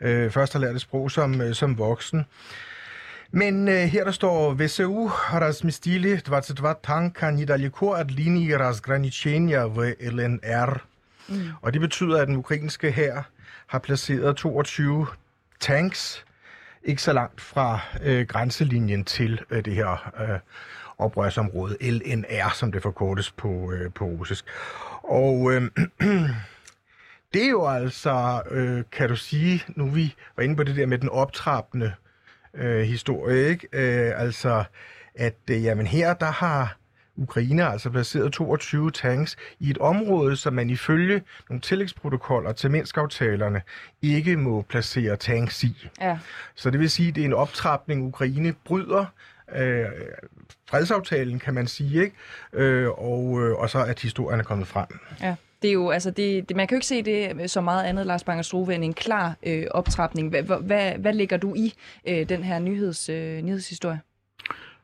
mm. 0.00 0.06
øh, 0.06 0.30
først 0.30 0.52
har 0.52 0.60
lært 0.60 0.74
et 0.74 0.80
sprog 0.80 1.10
som, 1.10 1.40
øh, 1.40 1.54
som 1.54 1.78
voksen. 1.78 2.24
Men 3.31 3.67
øh, 3.67 3.75
her 3.75 4.03
der 4.03 4.11
står 4.11 4.53
ВСУ 4.53 5.11
разместили 5.33 6.17
22 6.17 6.75
танка 6.83 7.31
недалеко 7.31 7.93
от 7.93 8.11
линии 8.11 8.53
разграничения 8.53 9.67
в 9.67 9.95
ЛНР. 10.01 10.81
Mm. 11.29 11.35
Og 11.61 11.73
det 11.73 11.81
betyder, 11.81 12.21
at 12.21 12.27
den 12.27 12.35
ukrainske 12.35 12.91
her 12.91 13.23
har 13.67 13.79
placeret 13.79 14.35
22 14.35 15.07
tanks 15.59 16.25
ikke 16.83 17.01
så 17.01 17.13
langt 17.13 17.41
fra 17.41 17.79
øh, 18.03 18.27
grænselinjen 18.27 19.05
til 19.05 19.41
øh, 19.49 19.65
det 19.65 19.75
her 19.75 20.11
øh, 20.19 20.39
oprørsområde, 20.97 21.77
LNR, 21.81 22.53
som 22.53 22.71
det 22.71 22.81
forkortes 22.81 23.31
på, 23.31 23.71
øh, 23.71 23.93
på 23.93 24.05
russisk. 24.05 24.45
Og 25.03 25.53
øh, 25.53 25.61
det 27.33 27.45
er 27.45 27.49
jo 27.49 27.67
altså, 27.67 28.41
øh, 28.51 28.83
kan 28.91 29.09
du 29.09 29.15
sige, 29.15 29.63
nu 29.67 29.89
vi 29.89 30.15
var 30.37 30.43
inde 30.43 30.55
på 30.55 30.63
det 30.63 30.75
der 30.75 30.85
med 30.85 30.97
den 30.97 31.09
optrappende 31.09 31.85
øh, 31.85 31.91
historie, 32.84 33.48
ikke? 33.48 33.68
Øh, 33.72 34.20
altså, 34.20 34.64
at 35.14 35.36
øh, 35.50 35.64
jamen 35.64 35.86
her, 35.86 36.14
der 36.14 36.30
har 36.30 36.78
Ukraine 37.16 37.66
altså 37.66 37.90
placeret 37.90 38.32
22 38.32 38.90
tanks 38.90 39.36
i 39.60 39.70
et 39.70 39.78
område, 39.78 40.36
som 40.36 40.52
man 40.52 40.70
ifølge 40.70 41.22
nogle 41.50 41.60
tillægsprotokoller 41.60 42.52
til 42.52 42.70
Minsk-aftalerne 42.70 43.62
ikke 44.02 44.36
må 44.36 44.62
placere 44.62 45.16
tanks 45.16 45.64
i. 45.64 45.88
Ja. 46.00 46.18
Så 46.54 46.70
det 46.70 46.80
vil 46.80 46.90
sige, 46.90 47.08
at 47.08 47.14
det 47.14 47.20
er 47.20 47.24
en 47.24 47.34
optrapning, 47.34 48.06
Ukraine 48.06 48.54
bryder 48.64 49.04
øh, 49.56 49.86
fredsaftalen, 50.70 51.38
kan 51.38 51.54
man 51.54 51.66
sige, 51.66 52.02
ikke? 52.02 52.16
Øh, 52.52 52.88
og, 52.88 53.40
øh, 53.42 53.54
og 53.54 53.70
så 53.70 53.84
at 53.84 54.00
historien 54.00 54.40
er 54.40 54.44
kommet 54.44 54.66
frem. 54.66 54.86
Ja. 55.20 55.34
Det 55.62 55.68
er 55.68 55.72
jo, 55.72 55.90
altså, 55.90 56.10
det, 56.10 56.48
det, 56.48 56.56
man 56.56 56.66
kan 56.66 56.74
jo 56.74 56.76
ikke 56.76 56.86
se 56.86 57.02
det 57.02 57.50
så 57.50 57.60
meget 57.60 57.84
andet, 57.84 58.06
Lars 58.06 58.24
Banger 58.24 58.42
Struve, 58.42 58.74
end 58.74 58.84
en 58.84 58.94
klar 58.94 59.36
øh, 59.46 59.66
optrapning. 59.70 60.28
Hvad, 60.28 60.42
hvad, 60.42 60.92
hvad 60.92 61.12
lægger 61.12 61.36
du 61.36 61.54
i 61.54 61.74
øh, 62.08 62.28
den 62.28 62.44
her 62.44 62.58
nyheds, 62.58 63.08
øh, 63.08 63.42
nyhedshistorie? 63.42 64.00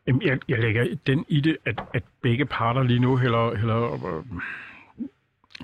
Jeg, 0.06 0.38
jeg 0.48 0.58
lægger 0.58 0.86
den 1.06 1.24
i 1.28 1.40
det, 1.40 1.56
at, 1.66 1.80
at 1.94 2.02
begge 2.22 2.46
parter 2.46 2.82
lige 2.82 3.00
nu 3.00 3.16
hælder, 3.16 3.56
hælder 3.56 3.92
øh, 3.92 4.24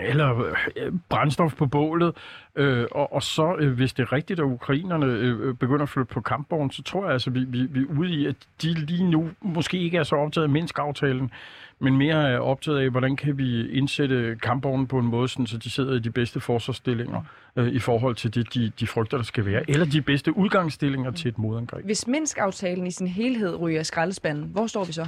eller 0.02 0.54
øh, 0.76 0.92
brændstof 1.08 1.54
på 1.54 1.66
bålet. 1.66 2.16
Øh, 2.56 2.86
og, 2.90 3.12
og 3.12 3.22
så, 3.22 3.56
øh, 3.58 3.72
hvis 3.72 3.92
det 3.92 4.02
er 4.02 4.12
rigtigt, 4.12 4.40
at 4.40 4.44
ukrainerne 4.44 5.06
øh, 5.06 5.48
øh, 5.48 5.54
begynder 5.54 5.82
at 5.82 5.88
flytte 5.88 6.14
på 6.14 6.20
kampvognen, 6.20 6.70
så 6.70 6.82
tror 6.82 7.04
jeg 7.04 7.12
altså, 7.12 7.30
vi, 7.30 7.44
vi, 7.44 7.66
vi 7.70 7.80
er 7.80 7.98
ude 7.98 8.10
i, 8.10 8.26
at 8.26 8.36
de 8.62 8.74
lige 8.74 9.10
nu 9.10 9.30
måske 9.42 9.78
ikke 9.78 9.98
er 9.98 10.02
så 10.02 10.16
optaget 10.16 10.44
af 10.44 10.50
Minsk-aftalen, 10.50 11.30
men 11.78 11.96
mere 11.96 12.30
er 12.30 12.38
optaget 12.38 12.78
af, 12.78 12.90
hvordan 12.90 13.16
kan 13.16 13.38
vi 13.38 13.68
indsætte 13.68 14.36
kampvognen 14.42 14.86
på 14.86 14.98
en 14.98 15.06
måde, 15.06 15.28
sådan, 15.28 15.46
så 15.46 15.58
de 15.58 15.70
sidder 15.70 15.94
i 15.94 15.98
de 15.98 16.10
bedste 16.10 16.40
forsvarsstillinger 16.40 17.22
øh, 17.56 17.68
i 17.68 17.78
forhold 17.78 18.14
til 18.14 18.34
det, 18.34 18.54
de, 18.54 18.72
de 18.80 18.86
frygter, 18.86 19.16
der 19.16 19.24
skal 19.24 19.46
være, 19.46 19.70
eller 19.70 19.86
de 19.86 20.02
bedste 20.02 20.36
udgangsstillinger 20.36 21.10
til 21.10 21.28
et 21.28 21.38
modangreb. 21.38 21.84
Hvis 21.84 22.06
Minsk-aftalen 22.06 22.86
i 22.86 22.90
sin 22.90 23.06
helhed 23.06 23.60
ryger 23.60 23.82
skraldespanden, 23.82 24.44
hvor 24.44 24.66
står 24.66 24.84
vi 24.84 24.92
så? 24.92 25.06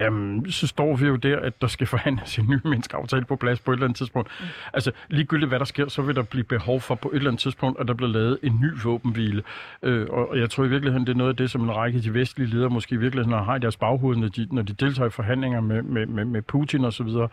Jamen, 0.00 0.52
så 0.52 0.66
står 0.66 0.96
vi 0.96 1.06
jo 1.06 1.16
der, 1.16 1.40
at 1.40 1.60
der 1.60 1.66
skal 1.66 1.86
forhandles 1.86 2.38
en 2.38 2.46
ny 2.50 2.58
menneskeaftale 2.64 3.24
på 3.24 3.36
plads 3.36 3.60
på 3.60 3.70
et 3.70 3.76
eller 3.76 3.86
andet 3.86 3.96
tidspunkt. 3.96 4.30
Mm. 4.40 4.46
Altså, 4.72 4.92
ligegyldigt 5.08 5.48
hvad 5.48 5.58
der 5.58 5.64
sker, 5.64 5.88
så 5.88 6.02
vil 6.02 6.16
der 6.16 6.22
blive 6.22 6.44
behov 6.44 6.80
for 6.80 6.94
på 6.94 7.08
et 7.08 7.16
eller 7.16 7.30
andet 7.30 7.40
tidspunkt, 7.40 7.80
at 7.80 7.88
der 7.88 7.94
bliver 7.94 8.10
lavet 8.10 8.38
en 8.42 8.58
ny 8.62 8.82
våbenhvile. 8.84 9.42
Øh, 9.82 10.06
og 10.10 10.38
jeg 10.38 10.50
tror 10.50 10.64
i 10.64 10.68
virkeligheden, 10.68 11.06
det 11.06 11.12
er 11.12 11.16
noget 11.16 11.30
af 11.30 11.36
det, 11.36 11.50
som 11.50 11.62
en 11.62 11.76
række 11.76 11.96
af 11.96 12.02
de 12.02 12.14
vestlige 12.14 12.50
ledere 12.50 12.70
måske 12.70 12.94
i 12.94 12.98
virkeligheden 12.98 13.44
har 13.44 13.56
i 13.56 13.58
deres 13.58 13.76
baghoved, 13.76 14.16
når 14.16 14.28
de, 14.28 14.48
når 14.50 14.62
de 14.62 14.72
deltager 14.72 15.06
i 15.06 15.10
forhandlinger 15.10 15.60
med, 15.60 15.82
med, 15.82 16.06
med, 16.06 16.24
med 16.24 16.42
Putin 16.42 16.84
og 16.84 16.92
så 16.92 17.02
videre. 17.02 17.28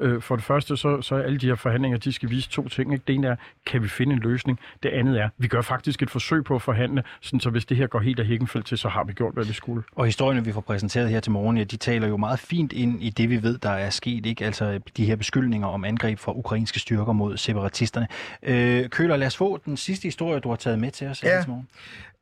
Øh, 0.00 0.22
for 0.22 0.36
det 0.36 0.44
første, 0.44 0.76
så, 0.76 1.02
så 1.02 1.14
er 1.14 1.22
alle 1.22 1.38
de 1.38 1.46
her 1.46 1.54
forhandlinger, 1.54 1.98
de 1.98 2.12
skal 2.12 2.30
vise 2.30 2.48
to 2.50 2.68
ting. 2.68 2.92
Ikke? 2.92 3.04
Det 3.06 3.14
ene 3.14 3.26
er, 3.28 3.36
kan 3.66 3.82
vi 3.82 3.88
finde 3.88 4.12
en 4.12 4.18
løsning? 4.18 4.58
Det 4.82 4.88
andet 4.88 5.20
er, 5.20 5.28
vi 5.38 5.48
gør 5.48 5.60
faktisk 5.60 6.02
et 6.02 6.10
forsøg 6.10 6.44
på 6.44 6.54
at 6.54 6.62
forhandle, 6.62 7.02
sådan 7.20 7.40
så 7.40 7.50
hvis 7.50 7.64
det 7.66 7.76
her 7.76 7.86
går 7.86 7.98
helt 8.00 8.20
af 8.20 8.26
Hækkenfeldt 8.26 8.66
til, 8.66 8.78
så 8.78 8.88
har 8.88 9.04
vi 9.04 9.12
gjort, 9.12 9.34
hvad 9.34 9.44
vi 9.44 9.52
skulle. 9.52 9.82
Og 9.96 10.04
historierne, 10.04 10.44
vi 10.44 10.52
får 10.52 10.60
præsenteret 10.60 11.10
her 11.10 11.20
til 11.20 11.32
morgen, 11.32 11.56
ja, 11.58 11.64
de 11.64 11.76
taler 11.76 12.00
taler 12.00 12.08
jo 12.08 12.16
meget 12.16 12.38
fint 12.38 12.72
ind 12.72 13.02
i 13.02 13.10
det, 13.10 13.30
vi 13.30 13.42
ved, 13.42 13.58
der 13.58 13.70
er 13.70 13.90
sket. 13.90 14.26
ikke? 14.26 14.44
Altså 14.44 14.80
de 14.96 15.04
her 15.04 15.16
beskyldninger 15.16 15.68
om 15.68 15.84
angreb 15.84 16.18
fra 16.18 16.32
ukrainske 16.32 16.78
styrker 16.78 17.12
mod 17.12 17.36
separatisterne. 17.36 18.06
Øh, 18.42 18.88
Køler, 18.88 19.16
lad 19.16 19.26
os 19.26 19.36
få 19.36 19.60
den 19.64 19.76
sidste 19.76 20.02
historie, 20.04 20.40
du 20.40 20.48
har 20.48 20.56
taget 20.56 20.78
med 20.78 20.90
til 20.90 21.06
os 21.06 21.22
Ja. 21.22 21.28
her 21.28 21.40
til 21.42 21.50
morgen. 21.50 21.68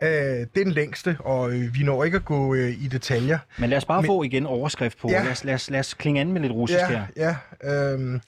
Øh, 0.04 0.10
det 0.10 0.42
er 0.42 0.64
den 0.64 0.72
længste, 0.72 1.18
og 1.20 1.52
øh, 1.52 1.76
vi 1.76 1.84
når 1.84 2.04
ikke 2.04 2.18
at 2.18 2.26
gå 2.26 2.56
øh, 2.56 2.70
i 2.70 2.88
detaljer. 2.88 3.40
Men 3.58 3.70
lad 3.70 3.78
os 3.78 3.86
bare 3.86 4.02
Men- 4.02 4.08
få 4.08 4.24
igen 4.24 4.46
overskrift 4.46 4.98
på. 5.02 5.10
Ja. 5.10 5.24
Lad, 5.24 5.32
os, 5.32 5.44
lad, 5.44 5.54
os, 5.54 5.70
lad 5.70 5.80
os 5.80 5.94
klinge 5.94 6.22
an 6.22 6.32
med 6.32 6.42
lidt 6.42 6.54
russisk 6.54 6.80
her. 6.80 7.06
Ja, 7.18 7.36
ja. 7.64 7.92
Øhm, 7.94 8.22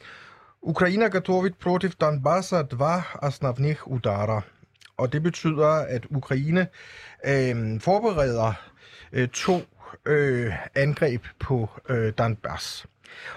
Ukraina 0.62 1.08
готовит 1.08 1.56
против 1.58 1.95
Донбасса 1.95 2.63
два 2.63 3.01
основных 3.21 3.88
удара. 3.88 4.41
Og 4.97 5.13
det 5.13 5.23
betyder, 5.23 5.67
at 5.67 6.06
Ukraine 6.10 6.67
øh, 7.25 7.82
forbereder 7.82 8.54
øh, 9.13 9.28
to 9.28 9.62
øh, 10.06 10.54
angreb 10.75 11.23
på 11.39 11.69
øh, 11.89 12.13
Donbass. 12.17 12.86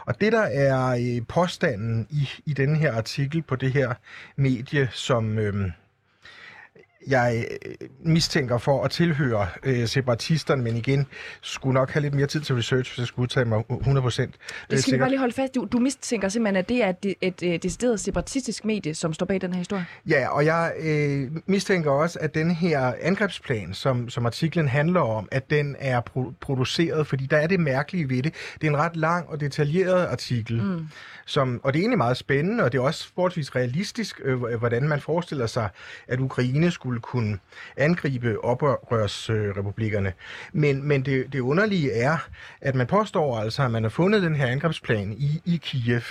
Og 0.07 0.21
det, 0.21 0.33
der 0.33 0.41
er 0.43 0.89
øh, 0.89 1.27
påstanden 1.29 2.07
i, 2.11 2.29
i 2.47 2.53
den 2.53 2.77
her 2.77 2.93
artikel 2.93 3.43
på 3.43 3.57
det 3.57 3.73
her 3.73 3.95
medie, 4.37 4.89
som 4.93 5.39
øh, 5.39 5.71
jeg 7.08 7.46
øh, 7.66 7.88
mistænker 8.04 8.58
for 8.58 8.84
at 8.84 8.92
tilhøre 8.92 9.48
øh, 9.64 9.88
separatisterne, 9.88 10.64
men 10.64 10.76
igen, 10.76 11.08
skulle 11.42 11.74
nok 11.74 11.92
have 11.92 12.02
lidt 12.02 12.14
mere 12.14 12.28
tid 12.28 12.42
til 12.42 12.56
research, 12.56 12.92
hvis 12.92 13.00
jeg 13.00 13.08
skulle 13.08 13.24
udtale 13.24 13.50
mig 13.50 13.64
100% 13.70 14.32
Det 14.70 14.82
skal 14.82 14.94
vi 14.94 15.00
bare 15.00 15.10
lige 15.10 15.20
holde 15.20 15.34
fast. 15.34 15.56
Du, 15.56 15.68
du 15.72 15.80
mistænker 15.80 16.30
simpelthen, 16.30 16.56
at 16.56 16.70
det 16.70 16.84
er 16.84 16.90
et, 16.90 17.16
et, 17.22 17.44
et 17.44 17.64
decideret 17.64 18.00
separatistisk 18.00 18.66
medie, 18.66 18.96
som 18.96 19.14
står 19.14 19.26
bag 19.26 19.42
den 19.42 19.54
her 19.54 19.58
historie. 19.58 19.86
Ja, 20.10 20.28
og 20.28 20.46
jeg 20.46 20.74
øh, 20.80 21.32
mistænker 21.46 21.92
også, 21.92 22.20
at 22.22 22.36
den 22.36 22.52
her 22.52 22.94
angrebsplan, 23.02 23.74
som, 23.74 24.10
som 24.10 24.26
artiklen 24.26 24.68
handler 24.68 25.02
om, 25.02 25.28
at 25.32 25.50
den 25.50 25.76
er 25.80 26.02
pro- 26.10 26.34
produceret, 26.42 27.08
fordi 27.08 27.26
der 27.26 27.38
er 27.38 27.48
det 27.48 27.60
mærkelige 27.60 28.10
ved 28.10 28.24
det. 28.24 28.34
Det 28.62 28.68
er 28.68 28.72
en 28.72 28.78
ret 28.78 28.96
lang 28.96 29.30
og 29.30 29.40
detaljeret 29.40 30.06
artikel, 30.06 30.62
mm. 30.62 30.88
som, 31.26 31.62
og 31.64 31.74
det 31.74 31.80
er 31.80 31.82
egentlig 31.82 31.98
meget 31.98 32.18
spændende, 32.18 32.64
og 32.64 32.72
det 32.72 32.78
er 32.78 32.82
også 32.82 33.12
forholdsvis 33.16 33.56
realistisk, 33.56 34.22
øh, 34.24 34.44
hvordan 34.56 34.88
man 34.88 35.00
forestiller 35.00 35.48
sig, 35.48 35.70
at 36.08 36.20
Ukraine 36.20 36.72
skulle 36.72 36.93
kunne 37.00 37.40
angribe 37.78 38.44
oprørsrepublikkerne. 38.44 40.14
Men, 40.54 40.88
men 40.88 41.06
det, 41.06 41.34
det 41.34 41.40
underlige 41.40 41.92
er, 41.92 42.18
at 42.62 42.76
man 42.76 42.88
påstår 42.88 43.40
altså, 43.40 43.64
at 43.64 43.72
man 43.72 43.84
har 43.84 43.90
fundet 43.90 44.22
den 44.22 44.36
her 44.36 44.48
angrebsplan 44.48 45.14
i, 45.18 45.42
i 45.46 45.60
Kiev, 45.64 46.02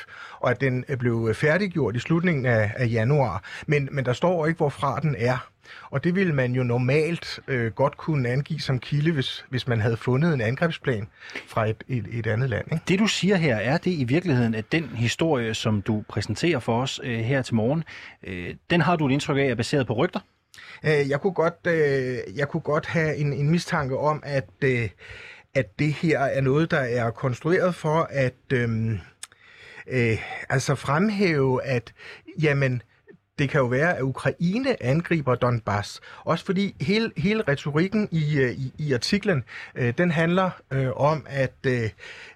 og 0.40 0.50
at 0.50 0.60
den 0.60 0.84
er 0.88 0.96
blevet 0.96 1.36
færdiggjort 1.36 1.96
i 1.96 1.98
slutningen 1.98 2.46
af, 2.46 2.72
af 2.76 2.88
januar. 2.90 3.42
Men, 3.66 3.88
men 3.92 4.04
der 4.04 4.12
står 4.12 4.46
ikke, 4.46 4.56
hvorfra 4.56 5.00
den 5.00 5.14
er. 5.18 5.52
Og 5.90 6.04
det 6.04 6.14
ville 6.14 6.34
man 6.34 6.52
jo 6.52 6.62
normalt 6.62 7.40
øh, 7.48 7.72
godt 7.72 7.96
kunne 7.96 8.28
angive 8.28 8.60
som 8.60 8.78
kilde, 8.78 9.12
hvis, 9.12 9.44
hvis 9.48 9.68
man 9.68 9.80
havde 9.80 9.96
fundet 9.96 10.34
en 10.34 10.40
angrebsplan 10.40 11.08
fra 11.46 11.68
et, 11.68 11.84
et, 11.88 12.06
et 12.12 12.26
andet 12.26 12.50
land. 12.50 12.72
Ikke? 12.72 12.84
Det 12.88 12.98
du 12.98 13.06
siger 13.06 13.36
her, 13.36 13.56
er 13.56 13.78
det 13.78 13.90
i 13.90 14.04
virkeligheden, 14.04 14.54
at 14.54 14.72
den 14.72 14.84
historie, 14.84 15.54
som 15.54 15.82
du 15.82 16.04
præsenterer 16.08 16.58
for 16.58 16.82
os 16.82 17.00
øh, 17.04 17.18
her 17.18 17.42
til 17.42 17.54
morgen, 17.54 17.84
øh, 18.22 18.54
den 18.70 18.80
har 18.80 18.96
du 18.96 19.06
et 19.06 19.12
indtryk 19.12 19.36
af 19.38 19.42
er 19.42 19.54
baseret 19.54 19.86
på 19.86 19.92
rygter? 19.92 20.20
Øh, 20.84 21.08
jeg, 21.10 21.20
kunne 21.20 21.32
godt, 21.32 21.66
øh, 21.66 22.18
jeg 22.36 22.48
kunne 22.48 22.60
godt 22.60 22.86
have 22.86 23.16
en, 23.16 23.32
en 23.32 23.50
mistanke 23.50 23.98
om, 23.98 24.22
at, 24.26 24.48
øh, 24.64 24.88
at 25.54 25.78
det 25.78 25.92
her 25.92 26.18
er 26.18 26.40
noget, 26.40 26.70
der 26.70 26.80
er 26.80 27.10
konstrueret 27.10 27.74
for 27.74 28.08
at 28.10 28.34
øh, 28.52 28.92
øh, 29.86 30.18
altså 30.48 30.74
fremhæve, 30.74 31.64
at 31.64 31.92
jamen, 32.42 32.82
det 33.42 33.50
kan 33.50 33.60
jo 33.60 33.66
være, 33.66 33.96
at 33.96 34.02
Ukraine 34.02 34.82
angriber 34.82 35.34
Donbass. 35.34 36.00
Også 36.24 36.44
fordi 36.44 36.74
hele, 36.80 37.12
hele 37.16 37.42
retorikken 37.48 38.08
i, 38.10 38.38
øh, 38.38 38.52
i, 38.52 38.72
i 38.78 38.92
artiklen, 38.92 39.44
øh, 39.74 39.94
den 39.98 40.10
handler 40.10 40.50
øh, 40.70 40.90
om, 40.96 41.26
at 41.28 41.54
øh, 41.66 41.90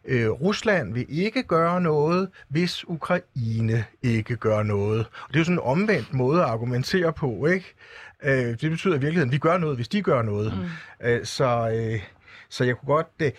øh, 0.04 0.30
Rusland 0.30 0.94
vil 0.94 1.06
ikke 1.08 1.42
gøre 1.42 1.80
noget, 1.80 2.28
hvis 2.48 2.84
Ukraine 2.88 3.84
ikke 4.02 4.36
gør 4.36 4.62
noget. 4.62 4.98
Og 5.00 5.28
det 5.28 5.34
er 5.34 5.40
jo 5.40 5.44
sådan 5.44 5.54
en 5.54 5.62
omvendt 5.64 6.14
måde 6.14 6.42
at 6.42 6.48
argumentere 6.48 7.12
på, 7.12 7.46
ikke? 7.46 7.74
Øh, 8.22 8.60
det 8.60 8.70
betyder 8.70 8.94
i 8.94 9.00
virkeligheden, 9.00 9.28
at 9.28 9.32
vi 9.32 9.38
gør 9.38 9.58
noget, 9.58 9.76
hvis 9.76 9.88
de 9.88 10.02
gør 10.02 10.22
noget. 10.22 10.52
Mm. 11.02 11.06
Øh, 11.08 11.24
så... 11.24 11.70
Øh, 11.74 12.00
så 12.48 12.64
jeg 12.64 12.76
kunne 12.76 12.94
godt, 12.94 13.06
øh, 13.18 13.32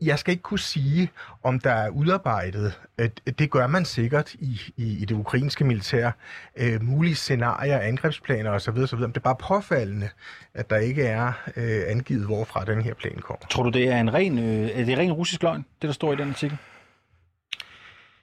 jeg 0.00 0.18
skal 0.18 0.32
ikke 0.32 0.42
kunne 0.42 0.58
sige, 0.58 1.10
om 1.42 1.60
der 1.60 1.70
er 1.70 1.88
udarbejdet, 1.88 2.80
øh, 2.98 3.10
det 3.38 3.50
gør 3.50 3.66
man 3.66 3.84
sikkert 3.84 4.34
i, 4.34 4.60
i, 4.76 5.02
i 5.02 5.04
det 5.04 5.14
ukrainske 5.14 5.64
militær, 5.64 6.10
øh, 6.56 6.82
mulige 6.82 7.14
scenarier, 7.14 7.78
angrebsplaner 7.78 8.50
osv. 8.50 8.78
osv. 8.78 8.98
Men 8.98 9.08
det 9.08 9.16
er 9.16 9.20
bare 9.20 9.36
påfaldende, 9.36 10.08
at 10.54 10.70
der 10.70 10.76
ikke 10.76 11.02
er 11.02 11.32
øh, 11.56 11.82
angivet, 11.86 12.26
hvorfra 12.26 12.64
den 12.64 12.82
her 12.82 12.94
plan 12.94 13.18
kommer. 13.18 13.46
Tror 13.46 13.62
du, 13.62 13.70
det 13.70 13.88
er 13.88 14.00
en 14.00 14.14
ren, 14.14 14.38
øh, 14.38 14.70
er 14.80 14.84
det 14.84 14.98
ren 14.98 15.12
russisk 15.12 15.42
løgn, 15.42 15.64
det 15.82 15.88
der 15.88 15.92
står 15.92 16.12
i 16.12 16.16
den 16.16 16.28
artikel? 16.28 16.58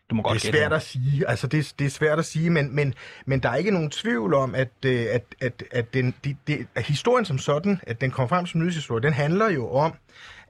Du 0.09 0.15
må 0.15 0.23
godt 0.23 0.41
Det 0.41 0.47
er 0.47 0.51
svært 0.51 0.73
at 0.73 0.81
sige, 0.81 1.29
altså 1.29 1.47
det, 1.47 1.73
det 1.79 1.85
er 1.85 1.89
svært 1.89 2.19
at 2.19 2.25
sige, 2.25 2.49
men, 2.49 2.75
men, 2.75 2.93
men 3.25 3.39
der 3.39 3.49
er 3.49 3.55
ikke 3.55 3.71
nogen 3.71 3.89
tvivl 3.89 4.33
om, 4.33 4.55
at, 4.55 4.69
øh, 4.85 5.05
at, 5.11 5.23
at, 5.41 5.63
at, 5.71 5.93
den, 5.93 6.13
de, 6.23 6.35
de, 6.47 6.65
at 6.75 6.83
historien 6.83 7.25
som 7.25 7.37
sådan, 7.37 7.79
at 7.87 8.01
den 8.01 8.11
kom 8.11 8.29
frem 8.29 8.45
som 8.45 8.59
nyhedshistorie, 8.59 9.01
den 9.01 9.13
handler 9.13 9.49
jo 9.49 9.69
om, 9.69 9.93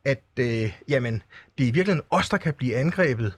at 0.06 0.22
øh, 0.40 0.74
jamen, 0.88 1.24
det 1.58 1.64
er 1.64 1.68
i 1.68 1.72
virkeligheden 1.72 2.02
os, 2.10 2.30
der 2.30 2.38
kan 2.38 2.54
blive 2.54 2.76
angrebet. 2.76 3.34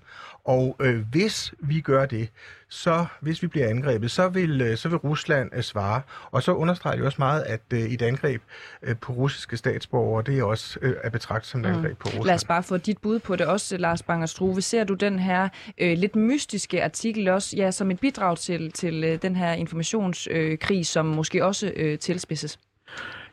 Og 0.45 0.75
øh, 0.79 1.01
hvis 1.11 1.53
vi 1.59 1.81
gør 1.81 2.05
det, 2.05 2.29
så 2.69 3.05
hvis 3.21 3.41
vi 3.41 3.47
bliver 3.47 3.69
angrebet, 3.69 4.11
så 4.11 4.27
vil, 4.27 4.61
øh, 4.61 4.77
så 4.77 4.89
vil 4.89 4.97
Rusland 4.97 5.49
øh, 5.55 5.63
svare. 5.63 6.01
Og 6.31 6.43
så 6.43 6.51
understreger 6.53 6.95
det 6.95 7.05
også 7.05 7.15
meget, 7.19 7.43
at 7.43 7.61
øh, 7.73 7.79
et 7.79 8.01
angreb 8.01 8.41
øh, 8.81 8.95
på 8.97 9.13
russiske 9.13 9.57
statsborgere, 9.57 10.23
det 10.23 10.39
er 10.39 10.43
også 10.43 10.79
øh, 10.81 10.95
at 11.03 11.11
betragte 11.11 11.47
som 11.47 11.61
et 11.61 11.65
angreb 11.65 11.97
på 11.97 12.05
Rusland. 12.05 12.23
Mm. 12.23 12.27
Lad 12.27 12.35
os 12.35 12.45
bare 12.45 12.63
få 12.63 12.77
dit 12.77 12.97
bud 12.97 13.19
på 13.19 13.35
det 13.35 13.47
også, 13.47 13.77
Lars 13.77 14.03
Bangerstruve. 14.03 14.61
Ser 14.61 14.83
du 14.83 14.93
den 14.93 15.19
her 15.19 15.49
øh, 15.77 15.97
lidt 15.97 16.15
mystiske 16.15 16.83
artikel 16.83 17.27
også 17.27 17.57
ja, 17.57 17.71
som 17.71 17.91
et 17.91 17.99
bidrag 17.99 18.37
til, 18.37 18.71
til 18.71 19.03
øh, 19.03 19.21
den 19.21 19.35
her 19.35 19.51
informationskrig, 19.53 20.79
øh, 20.79 20.85
som 20.85 21.05
måske 21.05 21.45
også 21.45 21.71
øh, 21.75 21.99
tilspidses? 21.99 22.59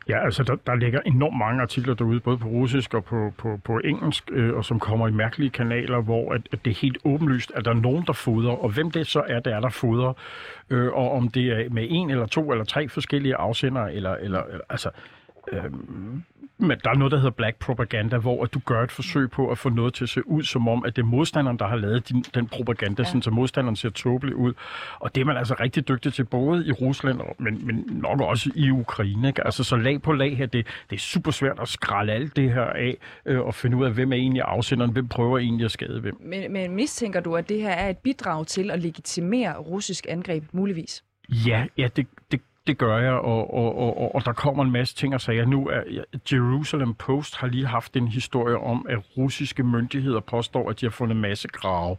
Ja, 0.09 0.25
altså 0.25 0.43
der, 0.43 0.55
der 0.55 0.75
ligger 0.75 0.99
enormt 1.05 1.37
mange 1.37 1.61
artikler 1.61 1.93
derude, 1.93 2.19
både 2.19 2.37
på 2.37 2.47
russisk 2.47 2.93
og 2.93 3.05
på, 3.05 3.33
på, 3.37 3.59
på 3.63 3.79
engelsk, 3.83 4.23
øh, 4.31 4.53
og 4.53 4.65
som 4.65 4.79
kommer 4.79 5.07
i 5.07 5.11
mærkelige 5.11 5.49
kanaler, 5.49 6.01
hvor 6.01 6.33
at, 6.33 6.41
at 6.51 6.65
det 6.65 6.71
er 6.71 6.75
helt 6.75 6.97
åbenlyst, 7.05 7.51
at 7.55 7.65
der 7.65 7.71
er 7.71 7.75
nogen, 7.75 8.03
der 8.07 8.13
fodrer, 8.13 8.51
og 8.51 8.69
hvem 8.69 8.91
det 8.91 9.07
så 9.07 9.23
er, 9.27 9.39
der 9.39 9.55
er, 9.55 9.59
der 9.59 9.69
fodrer, 9.69 10.13
øh, 10.69 10.93
og 10.93 11.11
om 11.11 11.27
det 11.27 11.47
er 11.47 11.69
med 11.69 11.87
en 11.89 12.09
eller 12.09 12.25
to 12.25 12.51
eller 12.51 12.65
tre 12.65 12.89
forskellige 12.89 13.35
afsendere, 13.35 13.93
eller, 13.93 14.15
eller, 14.15 14.41
eller 14.41 14.63
altså... 14.69 14.89
Øh, 15.51 15.71
men 16.57 16.77
der 16.83 16.89
er 16.89 16.95
noget, 16.95 17.11
der 17.11 17.17
hedder 17.17 17.31
black 17.31 17.59
propaganda, 17.59 18.17
hvor 18.17 18.43
at 18.43 18.53
du 18.53 18.59
gør 18.65 18.83
et 18.83 18.91
forsøg 18.91 19.31
på 19.31 19.51
at 19.51 19.57
få 19.57 19.69
noget 19.69 19.93
til 19.93 20.03
at 20.03 20.09
se 20.09 20.27
ud, 20.27 20.43
som 20.43 20.67
om, 20.67 20.85
at 20.85 20.95
det 20.95 21.01
er 21.01 21.05
modstanderen, 21.05 21.59
der 21.59 21.67
har 21.67 21.75
lavet 21.75 22.09
din, 22.09 22.25
den 22.33 22.47
propaganda, 22.47 23.01
ja. 23.01 23.07
sådan, 23.07 23.21
så 23.21 23.31
modstanderen 23.31 23.75
ser 23.75 23.89
tåbelig 23.89 24.35
ud. 24.35 24.53
Og 24.99 25.15
det 25.15 25.21
er 25.21 25.25
man 25.25 25.37
altså 25.37 25.55
rigtig 25.59 25.87
dygtig 25.87 26.13
til, 26.13 26.23
både 26.23 26.67
i 26.67 26.71
Rusland, 26.71 27.19
og, 27.19 27.35
men, 27.39 27.67
men 27.67 27.85
nok 27.89 28.21
også 28.21 28.51
i 28.55 28.69
Ukraine. 28.69 29.27
Ikke? 29.27 29.45
Altså, 29.45 29.63
så 29.63 29.75
lag 29.75 30.01
på 30.01 30.11
lag 30.11 30.37
her, 30.37 30.45
det, 30.45 30.67
det 30.89 30.95
er 30.95 30.99
super 30.99 31.31
svært 31.31 31.59
at 31.61 31.67
skralde 31.67 32.13
alt 32.13 32.35
det 32.35 32.53
her 32.53 32.65
af, 32.65 32.97
øh, 33.25 33.39
og 33.39 33.55
finde 33.55 33.77
ud 33.77 33.85
af, 33.85 33.91
hvem 33.91 34.11
er 34.13 34.17
egentlig 34.17 34.41
afsenderen, 34.41 34.91
hvem 34.91 35.07
prøver 35.07 35.37
egentlig 35.39 35.65
at 35.65 35.71
skade 35.71 35.99
hvem. 35.99 36.17
Men, 36.21 36.53
men 36.53 36.75
mistænker 36.75 37.19
du, 37.19 37.35
at 37.35 37.49
det 37.49 37.61
her 37.61 37.71
er 37.71 37.89
et 37.89 37.97
bidrag 37.97 38.47
til 38.47 38.71
at 38.71 38.79
legitimere 38.79 39.57
russisk 39.57 40.05
angreb, 40.09 40.43
muligvis? 40.51 41.03
Ja, 41.29 41.65
ja 41.77 41.87
det, 41.95 42.07
det, 42.31 42.41
det 42.67 42.77
gør 42.77 42.97
jeg, 42.97 43.13
og, 43.13 43.53
og, 43.53 43.77
og, 43.77 43.97
og, 43.97 44.15
og 44.15 44.25
der 44.25 44.33
kommer 44.33 44.63
en 44.63 44.71
masse 44.71 44.95
ting 44.95 45.13
og 45.13 45.21
sager. 45.21 45.45
Nu 45.45 45.67
er 45.67 45.81
Jerusalem 46.31 46.93
Post 46.93 47.35
har 47.35 47.47
lige 47.47 47.65
haft 47.65 47.95
en 47.95 48.07
historie 48.07 48.57
om, 48.57 48.85
at 48.89 48.99
russiske 49.17 49.63
myndigheder 49.63 50.19
påstår, 50.19 50.69
at 50.69 50.81
de 50.81 50.85
har 50.85 50.91
fundet 50.91 51.17
masse 51.17 51.47
grave 51.47 51.97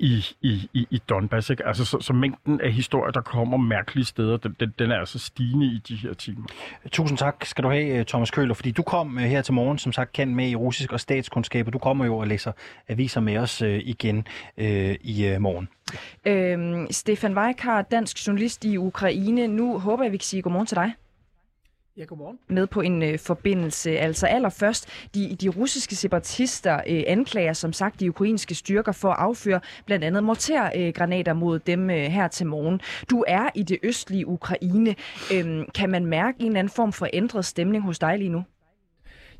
i, 0.00 0.24
i, 0.42 0.70
i, 0.72 0.86
i 0.90 1.02
Donbass. 1.08 1.50
Ikke? 1.50 1.66
Altså, 1.66 1.84
så, 1.84 2.00
så 2.00 2.12
mængden 2.12 2.60
af 2.60 2.72
historier, 2.72 3.10
der 3.10 3.20
kommer 3.20 3.56
mærkelige 3.56 4.04
steder, 4.04 4.36
den, 4.36 4.56
den, 4.60 4.74
den 4.78 4.90
er 4.90 4.96
altså 4.96 5.18
stigende 5.18 5.66
i 5.66 5.78
de 5.88 5.96
her 5.96 6.14
timer. 6.14 6.46
Tusind 6.92 7.18
tak 7.18 7.44
skal 7.44 7.64
du 7.64 7.68
have, 7.68 7.98
øh, 7.98 8.04
Thomas 8.04 8.30
Køler, 8.30 8.54
fordi 8.54 8.70
du 8.70 8.82
kom 8.82 9.18
øh, 9.18 9.24
her 9.24 9.42
til 9.42 9.54
morgen, 9.54 9.78
som 9.78 9.92
sagt, 9.92 10.12
kendt 10.12 10.36
med 10.36 10.48
i 10.48 10.56
russisk 10.56 10.92
og 10.92 11.00
statskundskab, 11.00 11.66
og 11.66 11.72
du 11.72 11.78
kommer 11.78 12.04
jo 12.04 12.18
og 12.18 12.26
læser 12.26 12.52
aviser 12.88 13.20
med 13.20 13.36
os 13.36 13.62
øh, 13.62 13.80
igen 13.84 14.26
øh, 14.58 14.96
i 15.00 15.36
morgen. 15.38 15.68
Øhm, 16.26 16.86
Stefan 16.90 17.38
Weikart, 17.38 17.90
dansk 17.90 18.26
journalist 18.26 18.64
i 18.64 18.76
Ukraine. 18.76 19.48
Nu 19.48 19.78
håber 19.78 20.02
jeg, 20.02 20.12
vi 20.12 20.16
kan 20.16 20.24
sige 20.24 20.42
godmorgen 20.42 20.66
til 20.66 20.76
dig. 20.76 20.92
Ja, 21.96 22.04
godmorgen. 22.04 22.38
med 22.48 22.66
på 22.66 22.80
en 22.80 23.02
øh, 23.02 23.18
forbindelse. 23.18 23.90
Altså 23.90 24.26
allerførst, 24.26 24.88
de, 25.14 25.36
de 25.40 25.48
russiske 25.48 25.96
separatister 25.96 26.74
øh, 26.74 27.02
anklager 27.06 27.52
som 27.52 27.72
sagt 27.72 28.00
de 28.00 28.08
ukrainske 28.08 28.54
styrker 28.54 28.92
for 28.92 29.08
at 29.08 29.16
afføre 29.18 29.60
blandt 29.86 30.04
andet 30.04 30.24
mortergranater 30.24 31.34
øh, 31.34 31.40
mod 31.40 31.58
dem 31.58 31.90
øh, 31.90 31.96
her 31.96 32.28
til 32.28 32.46
morgen. 32.46 32.80
Du 33.10 33.24
er 33.28 33.50
i 33.54 33.62
det 33.62 33.78
østlige 33.82 34.26
Ukraine. 34.26 34.94
Øhm, 35.34 35.64
kan 35.74 35.90
man 35.90 36.06
mærke 36.06 36.40
en 36.40 36.46
eller 36.46 36.58
anden 36.58 36.72
form 36.76 36.92
for 36.92 37.08
ændret 37.12 37.44
stemning 37.44 37.84
hos 37.84 37.98
dig 37.98 38.18
lige 38.18 38.30
nu? 38.30 38.42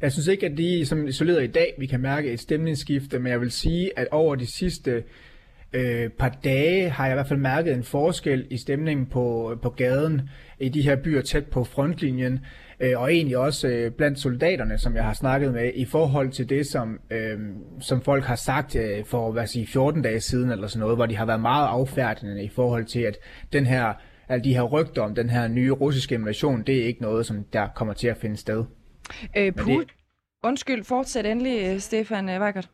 Jeg 0.00 0.12
synes 0.12 0.26
ikke, 0.26 0.46
at 0.46 0.56
det 0.56 0.88
som 0.88 1.06
isoleret 1.06 1.44
i 1.44 1.46
dag, 1.46 1.74
vi 1.78 1.86
kan 1.86 2.00
mærke 2.00 2.32
et 2.32 2.40
stemningsskifte, 2.40 3.18
men 3.18 3.32
jeg 3.32 3.40
vil 3.40 3.50
sige, 3.50 3.98
at 3.98 4.08
over 4.10 4.34
de 4.34 4.46
sidste 4.46 5.02
øh, 5.72 6.10
par 6.10 6.28
dage 6.44 6.90
har 6.90 7.06
jeg 7.06 7.14
i 7.14 7.16
hvert 7.16 7.26
fald 7.28 7.38
mærket 7.40 7.72
en 7.74 7.82
forskel 7.84 8.46
i 8.50 8.56
stemningen 8.56 9.06
på, 9.06 9.56
på 9.62 9.70
gaden 9.70 10.22
i 10.60 10.68
de 10.68 10.82
her 10.82 10.96
byer 10.96 11.20
tæt 11.22 11.46
på 11.46 11.64
frontlinjen, 11.64 12.40
øh, 12.80 13.00
og 13.00 13.12
egentlig 13.14 13.38
også 13.38 13.68
øh, 13.68 13.90
blandt 13.90 14.18
soldaterne, 14.20 14.78
som 14.78 14.96
jeg 14.96 15.04
har 15.04 15.12
snakket 15.12 15.52
med, 15.52 15.70
i 15.74 15.84
forhold 15.84 16.30
til 16.30 16.48
det, 16.48 16.66
som, 16.66 16.98
øh, 17.10 17.38
som 17.80 18.02
folk 18.02 18.24
har 18.24 18.34
sagt 18.36 18.76
øh, 18.76 19.04
for 19.04 19.32
hvad 19.32 19.46
sige, 19.46 19.66
14 19.66 20.02
dage 20.02 20.20
siden 20.20 20.50
eller 20.50 20.66
sådan 20.66 20.80
noget, 20.80 20.96
hvor 20.96 21.06
de 21.06 21.16
har 21.16 21.26
været 21.26 21.40
meget 21.40 21.66
affærdende 21.66 22.44
i 22.44 22.48
forhold 22.48 22.84
til, 22.84 23.00
at 23.00 23.16
den 23.52 23.66
her, 23.66 23.92
alle 24.28 24.44
de 24.44 24.54
her 24.54 24.62
rygter 24.62 25.02
om 25.02 25.14
den 25.14 25.30
her 25.30 25.48
nye 25.48 25.70
russiske 25.70 26.14
invasion, 26.14 26.62
det 26.62 26.76
er 26.82 26.84
ikke 26.84 27.02
noget, 27.02 27.26
som 27.26 27.44
der 27.52 27.68
kommer 27.74 27.94
til 27.94 28.08
at 28.08 28.16
finde 28.16 28.36
sted. 28.36 28.64
Øh, 29.36 29.52
Pu- 29.60 29.80
det- 29.80 29.88
Undskyld, 30.44 30.84
fortsæt 30.84 31.26
endelig, 31.26 31.72
øh, 31.74 31.78
Stefan 31.78 32.28
øh, 32.28 32.40
Weigert. 32.40 32.68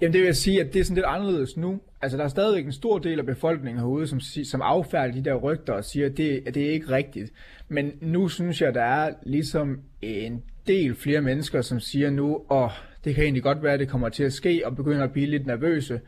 Jamen 0.00 0.12
det 0.12 0.20
vil 0.20 0.26
jeg 0.26 0.36
sige, 0.36 0.60
at 0.60 0.72
det 0.72 0.80
er 0.80 0.84
sådan 0.84 0.94
lidt 0.94 1.06
anderledes 1.06 1.56
nu. 1.56 1.80
Altså 2.02 2.18
der 2.18 2.24
er 2.24 2.28
stadigvæk 2.28 2.66
en 2.66 2.72
stor 2.72 2.98
del 2.98 3.18
af 3.18 3.26
befolkningen 3.26 3.80
herude, 3.80 4.06
som, 4.06 4.20
som 4.20 4.62
affærder 4.62 5.12
de 5.12 5.24
der 5.24 5.34
rygter 5.34 5.72
og 5.72 5.84
siger, 5.84 6.06
at 6.06 6.16
det, 6.16 6.42
at 6.46 6.54
det 6.54 6.66
er 6.66 6.70
ikke 6.70 6.90
rigtigt. 6.90 7.32
Men 7.68 7.92
nu 8.00 8.28
synes 8.28 8.62
jeg, 8.62 8.74
der 8.74 8.82
er 8.82 9.12
ligesom 9.22 9.80
en 10.02 10.42
del 10.66 10.94
flere 10.94 11.20
mennesker, 11.20 11.60
som 11.62 11.80
siger 11.80 12.10
nu, 12.10 12.42
åh, 12.50 12.70
det 13.04 13.14
kan 13.14 13.24
egentlig 13.24 13.42
godt 13.42 13.62
være, 13.62 13.72
at 13.72 13.80
det 13.80 13.88
kommer 13.88 14.08
til 14.08 14.24
at 14.24 14.32
ske, 14.32 14.62
og 14.64 14.76
begynder 14.76 15.04
at 15.04 15.12
blive 15.12 15.26
lidt 15.26 15.46
nervøse. 15.46 16.00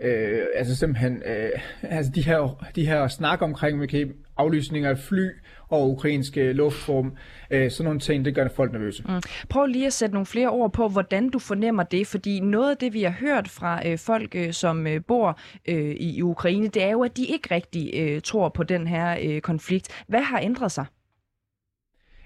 Øh, 0.00 0.38
altså 0.54 0.76
simpelthen, 0.76 1.22
øh, 1.26 1.50
altså 1.96 2.12
de 2.14 2.22
her, 2.22 2.66
de 2.76 2.86
her 2.86 3.08
snak 3.08 3.42
omkring 3.42 3.82
okay, 3.82 4.06
aflysninger 4.42 4.90
af 4.90 4.98
fly 4.98 5.28
og 5.68 5.90
ukrainske 5.90 6.52
luftrum, 6.52 7.16
øh, 7.50 7.70
sådan 7.70 7.84
nogle 7.84 8.00
ting, 8.00 8.24
det 8.24 8.34
gør 8.34 8.48
folk 8.48 8.72
nervøse. 8.72 9.02
Mm. 9.08 9.20
Prøv 9.48 9.66
lige 9.66 9.86
at 9.86 9.92
sætte 9.92 10.14
nogle 10.14 10.26
flere 10.26 10.48
ord 10.48 10.72
på, 10.72 10.88
hvordan 10.88 11.30
du 11.30 11.38
fornemmer 11.38 11.82
det, 11.82 12.06
fordi 12.06 12.40
noget 12.40 12.70
af 12.70 12.76
det, 12.76 12.92
vi 12.92 13.02
har 13.02 13.14
hørt 13.20 13.48
fra 13.48 13.88
øh, 13.88 13.98
folk, 13.98 14.34
øh, 14.34 14.52
som 14.52 14.86
øh, 14.86 15.00
bor 15.08 15.38
øh, 15.68 15.90
i, 15.90 16.22
Ukraine, 16.22 16.68
det 16.68 16.82
er 16.82 16.90
jo, 16.90 17.02
at 17.02 17.16
de 17.16 17.24
ikke 17.24 17.54
rigtig 17.54 17.90
øh, 17.94 18.20
tror 18.20 18.48
på 18.48 18.62
den 18.62 18.86
her 18.86 19.16
øh, 19.22 19.40
konflikt. 19.40 20.04
Hvad 20.08 20.20
har 20.20 20.40
ændret 20.40 20.72
sig? 20.72 20.84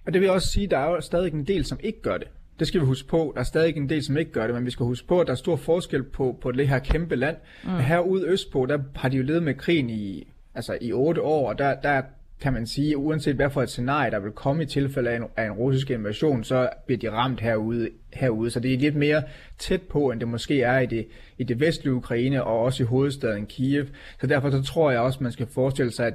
Og 0.07 0.13
det 0.13 0.21
vil 0.21 0.27
jeg 0.27 0.35
også 0.35 0.49
sige, 0.49 0.67
der 0.67 0.79
er 0.79 0.91
jo 0.91 1.01
stadig 1.01 1.33
en 1.33 1.47
del, 1.47 1.65
som 1.65 1.79
ikke 1.83 2.03
gør 2.03 2.19
det. 2.19 2.29
Det 2.59 2.67
skal 2.67 2.81
vi 2.81 2.87
huske 2.87 3.09
på. 3.09 3.33
Der 3.35 3.41
er 3.41 3.45
stadig 3.45 3.77
en 3.77 3.89
del, 3.89 4.05
som 4.05 4.17
ikke 4.17 4.33
gør 4.33 4.47
det, 4.47 4.55
men 4.55 4.67
vi 4.67 4.71
skal 4.71 4.87
huske 4.87 5.07
på, 5.07 5.21
at 5.21 5.27
der 5.27 5.33
er 5.33 5.37
stor 5.37 5.57
forskel 5.57 6.03
på, 6.03 6.39
på 6.43 6.53
det 6.53 6.69
her 6.69 6.79
kæmpe 6.79 7.17
land. 7.17 7.37
Mm. 7.65 7.71
Herude 7.71 8.27
østpå, 8.27 8.67
der 8.67 8.79
har 8.95 9.09
de 9.09 9.17
jo 9.17 9.23
levet 9.23 9.43
med 9.43 9.55
krigen 9.55 9.91
i, 9.91 10.29
altså 10.57 10.79
i 10.81 10.93
otte 10.93 11.23
år, 11.23 11.49
og 11.49 11.59
der, 11.59 11.75
der 11.75 12.03
kan 12.41 12.53
man 12.53 12.67
sige, 12.67 12.97
uanset 12.97 13.37
hvad 13.37 13.51
for 13.51 13.63
et 13.63 13.71
scenarie, 13.71 14.11
der 14.11 14.19
vil 14.19 14.33
komme 14.33 14.63
i 14.63 14.67
tilfælde 14.67 15.11
af 15.11 15.17
en, 15.17 15.25
af 15.37 15.45
en 15.45 15.53
russisk 15.53 15.91
invasion, 15.91 16.45
så 16.45 16.69
bliver 16.87 16.99
de 16.99 17.11
ramt 17.11 17.41
herude, 17.41 17.89
herude. 18.15 18.51
Så 18.51 18.61
det 18.61 18.75
er 18.75 18.79
lidt 18.79 18.97
mere 18.97 19.23
tæt 19.59 19.83
på, 19.83 20.11
end 20.11 20.21
det 20.21 20.29
måske 20.29 20.63
er 20.63 20.79
i 20.79 20.87
det, 20.87 21.07
i 21.39 21.45
det 21.45 21.61
vestlige 21.61 21.95
Ukraine, 21.95 22.45
og 22.45 22.61
også 22.61 22.83
i 22.83 22.87
hovedstaden 22.87 23.47
Kiev. 23.47 23.87
Så 24.21 24.27
derfor 24.27 24.51
så 24.51 24.63
tror 24.63 24.91
jeg 24.91 25.01
også, 25.01 25.19
man 25.23 25.33
skal 25.33 25.47
forestille 25.47 25.93
sig, 25.93 26.07
at 26.07 26.15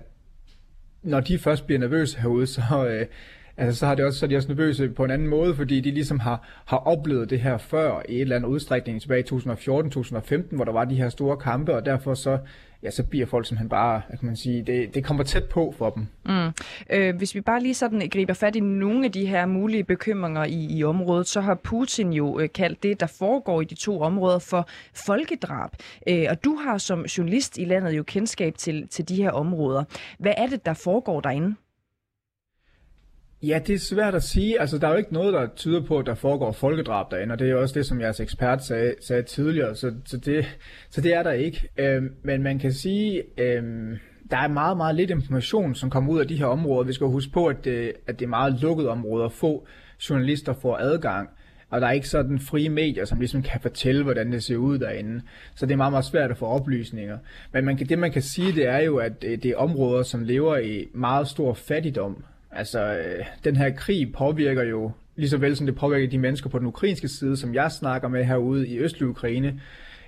når 1.04 1.20
de 1.20 1.38
først 1.38 1.66
bliver 1.66 1.80
nervøse 1.80 2.20
herude, 2.20 2.48
så, 2.48 2.62
øh, 2.90 3.06
altså, 3.58 3.80
så, 3.80 3.86
har 3.86 3.96
de 3.96 4.04
også, 4.04 4.20
så 4.20 4.26
er 4.26 4.30
de 4.30 4.36
også 4.36 4.50
nervøse 4.50 4.90
på 4.90 5.04
en 5.04 5.12
anden 5.12 5.28
måde, 5.28 5.56
fordi 5.56 5.80
de 5.82 5.92
ligesom 5.92 6.20
har, 6.20 6.64
har 6.66 6.78
oplevet 6.78 7.30
det 7.30 7.40
her 7.40 7.58
før 7.58 8.02
i 8.10 8.16
et 8.16 8.22
eller 8.22 8.36
andet 8.36 8.50
udstrækning 8.50 9.02
tilbage 9.02 9.22
i 9.22 9.24
2014-2015, 9.24 10.56
hvor 10.56 10.66
der 10.66 10.72
var 10.72 10.86
de 10.86 10.96
her 10.96 11.10
store 11.10 11.38
kampe, 11.38 11.74
og 11.76 11.86
derfor 11.86 12.14
så, 12.14 12.38
ja, 12.84 12.92
så 12.92 13.04
bliver 13.04 13.26
folk 13.26 13.46
simpelthen 13.46 13.70
bare, 13.70 14.02
kan 14.10 14.26
man 14.26 14.36
sige, 14.36 14.64
det, 14.64 14.96
det 14.96 15.04
kommer 15.04 15.24
tæt 15.24 15.46
på 15.46 15.74
for 15.78 15.90
dem. 15.90 16.08
Mm. 16.26 16.52
Øh, 16.90 17.16
hvis 17.16 17.36
vi 17.36 17.42
bare 17.42 17.62
lige 17.62 17.74
sådan 17.74 18.10
griber 18.10 18.34
fat 18.34 18.56
i 18.56 18.60
nogle 18.60 19.06
af 19.06 19.12
de 19.12 19.26
her 19.26 19.46
mulige 19.46 19.84
bekymringer 19.84 20.46
i, 20.46 20.78
i 20.78 20.84
området, 20.84 21.28
så 21.28 21.42
har 21.42 21.56
Putin 21.56 22.14
jo 22.14 22.40
øh, 22.40 22.50
kaldt 22.54 22.84
det, 22.84 23.00
der 23.00 23.08
foregår 23.08 23.62
i 23.62 23.66
de 23.66 23.76
to 23.76 24.02
områder, 24.02 24.40
for 24.40 24.68
folkedrab. 24.94 25.70
Øh, 26.08 26.26
og 26.30 26.44
du 26.44 26.56
har 26.56 26.78
som 26.78 27.02
journalist 27.02 27.58
i 27.58 27.66
landet 27.66 27.92
jo 27.92 28.04
kendskab 28.04 28.54
til, 28.58 28.88
til 28.88 29.10
de 29.10 29.16
her 29.16 29.32
områder. 29.32 29.84
Hvad 30.20 30.34
er 30.38 30.48
det, 30.48 30.66
der 30.66 30.74
foregår 30.74 31.22
derinde? 31.22 31.56
Ja, 33.44 33.60
det 33.68 33.76
er 33.76 33.80
svært 33.80 34.16
at 34.16 34.24
sige. 34.24 34.62
Altså, 34.62 34.78
der 34.78 34.88
er 34.88 34.92
jo 34.92 34.98
ikke 34.98 35.14
noget, 35.14 35.34
der 35.34 35.48
tyder 35.56 35.82
på, 35.82 36.00
at 36.00 36.06
der 36.06 36.16
foregår 36.16 36.52
folkedrab 36.52 37.12
derinde, 37.12 37.34
og 37.34 37.40
det 37.40 37.48
er 37.48 37.52
jo 37.52 37.62
også 37.62 37.80
det, 37.80 37.86
som 37.86 38.02
jeres 38.02 38.20
ekspert 38.20 38.64
sagde, 38.64 38.96
sagde 39.02 39.24
tidligere, 39.24 39.76
så, 39.76 39.94
så, 40.06 40.18
det, 40.18 40.58
så 40.90 41.02
det 41.02 41.14
er 41.14 41.24
der 41.24 41.32
ikke. 41.32 41.70
Øhm, 41.78 42.14
men 42.24 42.44
man 42.44 42.60
kan 42.60 42.74
sige, 42.74 43.24
øhm, 43.38 43.98
der 44.32 44.38
er 44.38 44.48
meget, 44.48 44.78
meget 44.78 44.96
lidt 44.96 45.10
information, 45.10 45.76
som 45.76 45.90
kommer 45.90 46.14
ud 46.14 46.20
af 46.20 46.28
de 46.28 46.36
her 46.36 46.46
områder. 46.46 46.84
Vi 46.84 46.94
skal 46.94 47.06
jo 47.06 47.12
huske 47.12 47.32
på, 47.32 47.48
at 47.48 47.66
det, 47.66 47.94
at 48.08 48.20
det 48.20 48.26
er 48.26 48.30
meget 48.30 48.62
lukkede 48.62 48.90
områder, 48.90 49.30
få 49.30 49.68
journalister 50.10 50.54
får 50.54 50.78
adgang, 50.78 51.30
og 51.70 51.82
der 51.82 51.88
er 51.88 51.92
ikke 51.92 52.08
sådan 52.08 52.40
frie 52.40 52.70
medier, 52.70 53.06
som 53.06 53.20
ligesom 53.20 53.44
kan 53.44 53.62
fortælle, 53.62 54.04
hvordan 54.04 54.32
det 54.32 54.44
ser 54.44 54.58
ud 54.58 54.80
derinde. 54.80 55.22
Så 55.56 55.66
det 55.66 55.74
er 55.74 55.78
meget, 55.78 55.94
meget 55.94 56.06
svært 56.06 56.32
at 56.32 56.38
få 56.38 56.46
oplysninger. 56.46 57.18
Men 57.54 57.66
man 57.66 57.78
kan, 57.78 57.90
det, 57.90 58.00
man 58.00 58.12
kan 58.12 58.22
sige, 58.22 58.52
det 58.52 58.68
er 58.68 58.80
jo, 58.80 58.98
at 58.98 59.24
øh, 59.24 59.44
det 59.44 59.46
er 59.46 59.56
områder, 59.56 60.04
som 60.04 60.24
lever 60.24 60.58
i 60.58 60.88
meget 60.94 61.28
stor 61.28 61.54
fattigdom. 61.54 62.24
Altså, 62.52 62.98
øh, 62.98 63.26
den 63.44 63.56
her 63.56 63.70
krig 63.70 64.14
påvirker 64.14 64.64
jo, 64.64 64.92
lige 65.16 65.30
så 65.30 65.38
vel 65.38 65.56
som 65.56 65.66
det 65.66 65.76
påvirker 65.76 66.10
de 66.10 66.18
mennesker 66.18 66.50
på 66.50 66.60
den 66.60 66.68
ukrainske 66.68 67.08
side, 67.08 67.38
som 67.38 67.54
jeg 67.54 67.72
snakker 67.72 68.08
med 68.08 68.24
herude 68.24 68.68
i 68.68 68.80
østlig 68.80 69.08
Ukraine, 69.08 69.60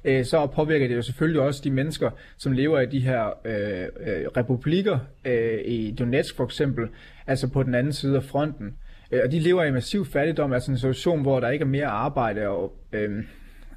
øh, 0.06 0.26
så 0.26 0.48
påvirker 0.48 0.88
det 0.88 0.96
jo 0.96 1.02
selvfølgelig 1.02 1.42
også 1.42 1.62
de 1.64 1.72
mennesker, 1.72 2.10
som 2.38 2.52
lever 2.52 2.80
i 2.80 2.86
de 2.86 3.00
her 3.00 3.26
øh, 3.46 3.84
øh, 3.84 4.28
republikker, 4.38 5.00
øh, 5.26 5.60
i 5.66 5.96
Donetsk 6.00 6.36
for 6.36 6.46
eksempel, 6.46 6.88
altså 7.28 7.48
på 7.48 7.64
den 7.64 7.76
anden 7.76 7.94
side 7.94 8.16
af 8.16 8.24
fronten. 8.24 8.74
Øh, 9.12 9.22
og 9.26 9.32
de 9.32 9.40
lever 9.40 9.64
i 9.64 9.72
massiv 9.72 10.06
fattigdom, 10.06 10.54
altså 10.54 10.72
en 10.72 10.78
situation, 10.78 11.22
hvor 11.22 11.40
der 11.40 11.50
ikke 11.50 11.64
er 11.64 11.68
mere 11.68 11.88
arbejde, 11.88 12.48
og 12.48 12.74
øh, 12.92 13.24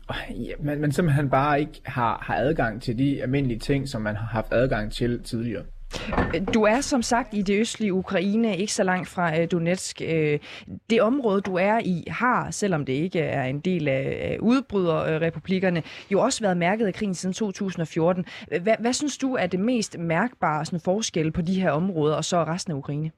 og 0.08 0.14
ja, 0.30 0.52
man, 0.60 0.80
man 0.80 0.92
simpelthen 0.92 1.30
bare 1.30 1.60
ikke 1.60 1.80
har, 1.84 2.18
har 2.26 2.34
adgang 2.34 2.82
til 2.82 2.98
de 2.98 3.22
almindelige 3.22 3.58
ting, 3.58 3.88
som 3.88 4.02
man 4.02 4.16
har 4.16 4.26
haft 4.26 4.52
adgang 4.52 4.92
til 4.92 5.22
tidligere. 5.22 5.62
Du 6.54 6.62
er 6.62 6.80
som 6.80 7.02
sagt 7.02 7.34
i 7.34 7.42
det 7.42 7.60
østlige 7.60 7.92
Ukraine, 7.92 8.56
ikke 8.56 8.72
så 8.72 8.82
langt 8.82 9.08
fra 9.08 9.40
øh, 9.40 9.48
Donetsk. 9.52 10.02
Øh, 10.04 10.38
det 10.90 11.02
område, 11.02 11.40
du 11.40 11.54
er 11.54 11.78
i, 11.78 12.04
har, 12.08 12.50
selvom 12.50 12.84
det 12.84 12.92
ikke 12.92 13.20
er 13.20 13.44
en 13.44 13.60
del 13.60 13.88
af 13.88 14.38
udbryderrepublikkerne, 14.40 15.82
jo 16.12 16.20
også 16.20 16.40
været 16.40 16.56
mærket 16.56 16.86
af 16.86 16.94
krigen 16.94 17.14
siden 17.14 17.32
2014. 17.32 18.24
Hvad, 18.60 18.74
hvad 18.78 18.92
synes 18.92 19.18
du 19.18 19.34
er 19.34 19.46
det 19.46 19.60
mest 19.60 19.98
mærkbare 19.98 20.64
sådan, 20.64 20.80
forskel 20.80 21.32
på 21.32 21.42
de 21.42 21.60
her 21.60 21.70
områder 21.70 22.16
og 22.16 22.24
så 22.24 22.44
resten 22.44 22.72
af 22.72 22.76
Ukraine? 22.76 23.10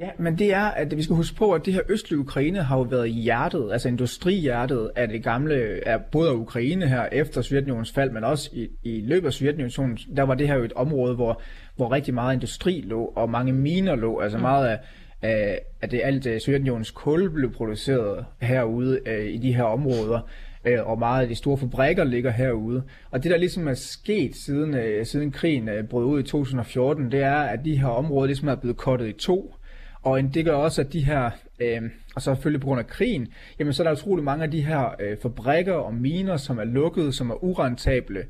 Ja, 0.00 0.10
men 0.18 0.38
det 0.38 0.52
er, 0.52 0.64
at 0.64 0.96
vi 0.96 1.02
skal 1.02 1.16
huske 1.16 1.36
på, 1.36 1.52
at 1.52 1.66
det 1.66 1.74
her 1.74 1.80
østlige 1.88 2.18
Ukraine 2.18 2.62
har 2.62 2.76
jo 2.76 2.82
været 2.82 3.10
hjertet, 3.10 3.68
altså 3.72 3.88
industrihjertet 3.88 4.90
af 4.96 5.08
det 5.08 5.22
gamle, 5.22 5.80
af 5.86 6.04
både 6.12 6.30
af 6.30 6.34
Ukraine 6.34 6.88
her 6.88 7.08
efter 7.12 7.42
Sovjetunionens 7.42 7.92
fald, 7.92 8.10
men 8.10 8.24
også 8.24 8.50
i, 8.52 8.68
i 8.82 9.00
løbet 9.00 9.26
af 9.26 9.32
Sovjetunionen, 9.32 9.98
der 10.16 10.22
var 10.22 10.34
det 10.34 10.48
her 10.48 10.56
jo 10.56 10.64
et 10.64 10.72
område, 10.72 11.14
hvor, 11.14 11.42
hvor 11.76 11.92
rigtig 11.92 12.14
meget 12.14 12.34
industri 12.34 12.80
lå, 12.80 13.04
og 13.04 13.30
mange 13.30 13.52
miner 13.52 13.96
lå, 13.96 14.18
altså 14.18 14.38
meget 14.38 14.68
af, 14.68 14.78
af, 15.22 15.60
af 15.82 15.88
det 15.88 16.00
alt 16.04 16.26
øh, 16.26 16.40
Sovjetunionens 16.40 16.90
kul 16.90 17.30
blev 17.30 17.52
produceret 17.52 18.24
herude 18.40 19.00
øh, 19.06 19.26
i 19.26 19.36
de 19.36 19.54
her 19.54 19.64
områder, 19.64 20.20
øh, 20.64 20.86
og 20.86 20.98
meget 20.98 21.22
af 21.22 21.28
de 21.28 21.34
store 21.34 21.58
fabrikker 21.58 22.04
ligger 22.04 22.30
herude. 22.30 22.82
Og 23.10 23.22
det, 23.22 23.30
der 23.30 23.36
ligesom 23.36 23.68
er 23.68 23.74
sket 23.74 24.36
siden, 24.36 24.74
øh, 24.74 25.06
siden 25.06 25.30
krigen 25.30 25.68
brød 25.90 26.04
ud 26.04 26.20
i 26.20 26.22
2014, 26.22 27.12
det 27.12 27.20
er, 27.20 27.36
at 27.36 27.60
de 27.64 27.78
her 27.78 27.88
områder 27.88 28.26
ligesom 28.26 28.48
er 28.48 28.54
blevet 28.54 28.76
kottet 28.76 29.08
i 29.08 29.12
to, 29.12 29.54
og 30.02 30.34
det 30.34 30.44
gør 30.44 30.54
også, 30.54 30.80
at 30.80 30.92
de 30.92 31.04
her, 31.04 31.30
øh, 31.60 31.82
og 32.14 32.22
så 32.22 32.34
selvfølgelig 32.34 32.60
på 32.60 32.66
grund 32.66 32.80
af 32.80 32.86
krigen, 32.86 33.28
jamen 33.58 33.72
så 33.72 33.82
er 33.82 33.86
der 33.86 33.92
utrolig 33.92 34.24
mange 34.24 34.44
af 34.44 34.50
de 34.50 34.64
her 34.64 34.94
øh, 35.00 35.16
fabrikker 35.22 35.74
og 35.74 35.94
miner, 35.94 36.36
som 36.36 36.58
er 36.58 36.64
lukkede, 36.64 37.12
som 37.12 37.30
er 37.30 37.44
urentable. 37.44 38.24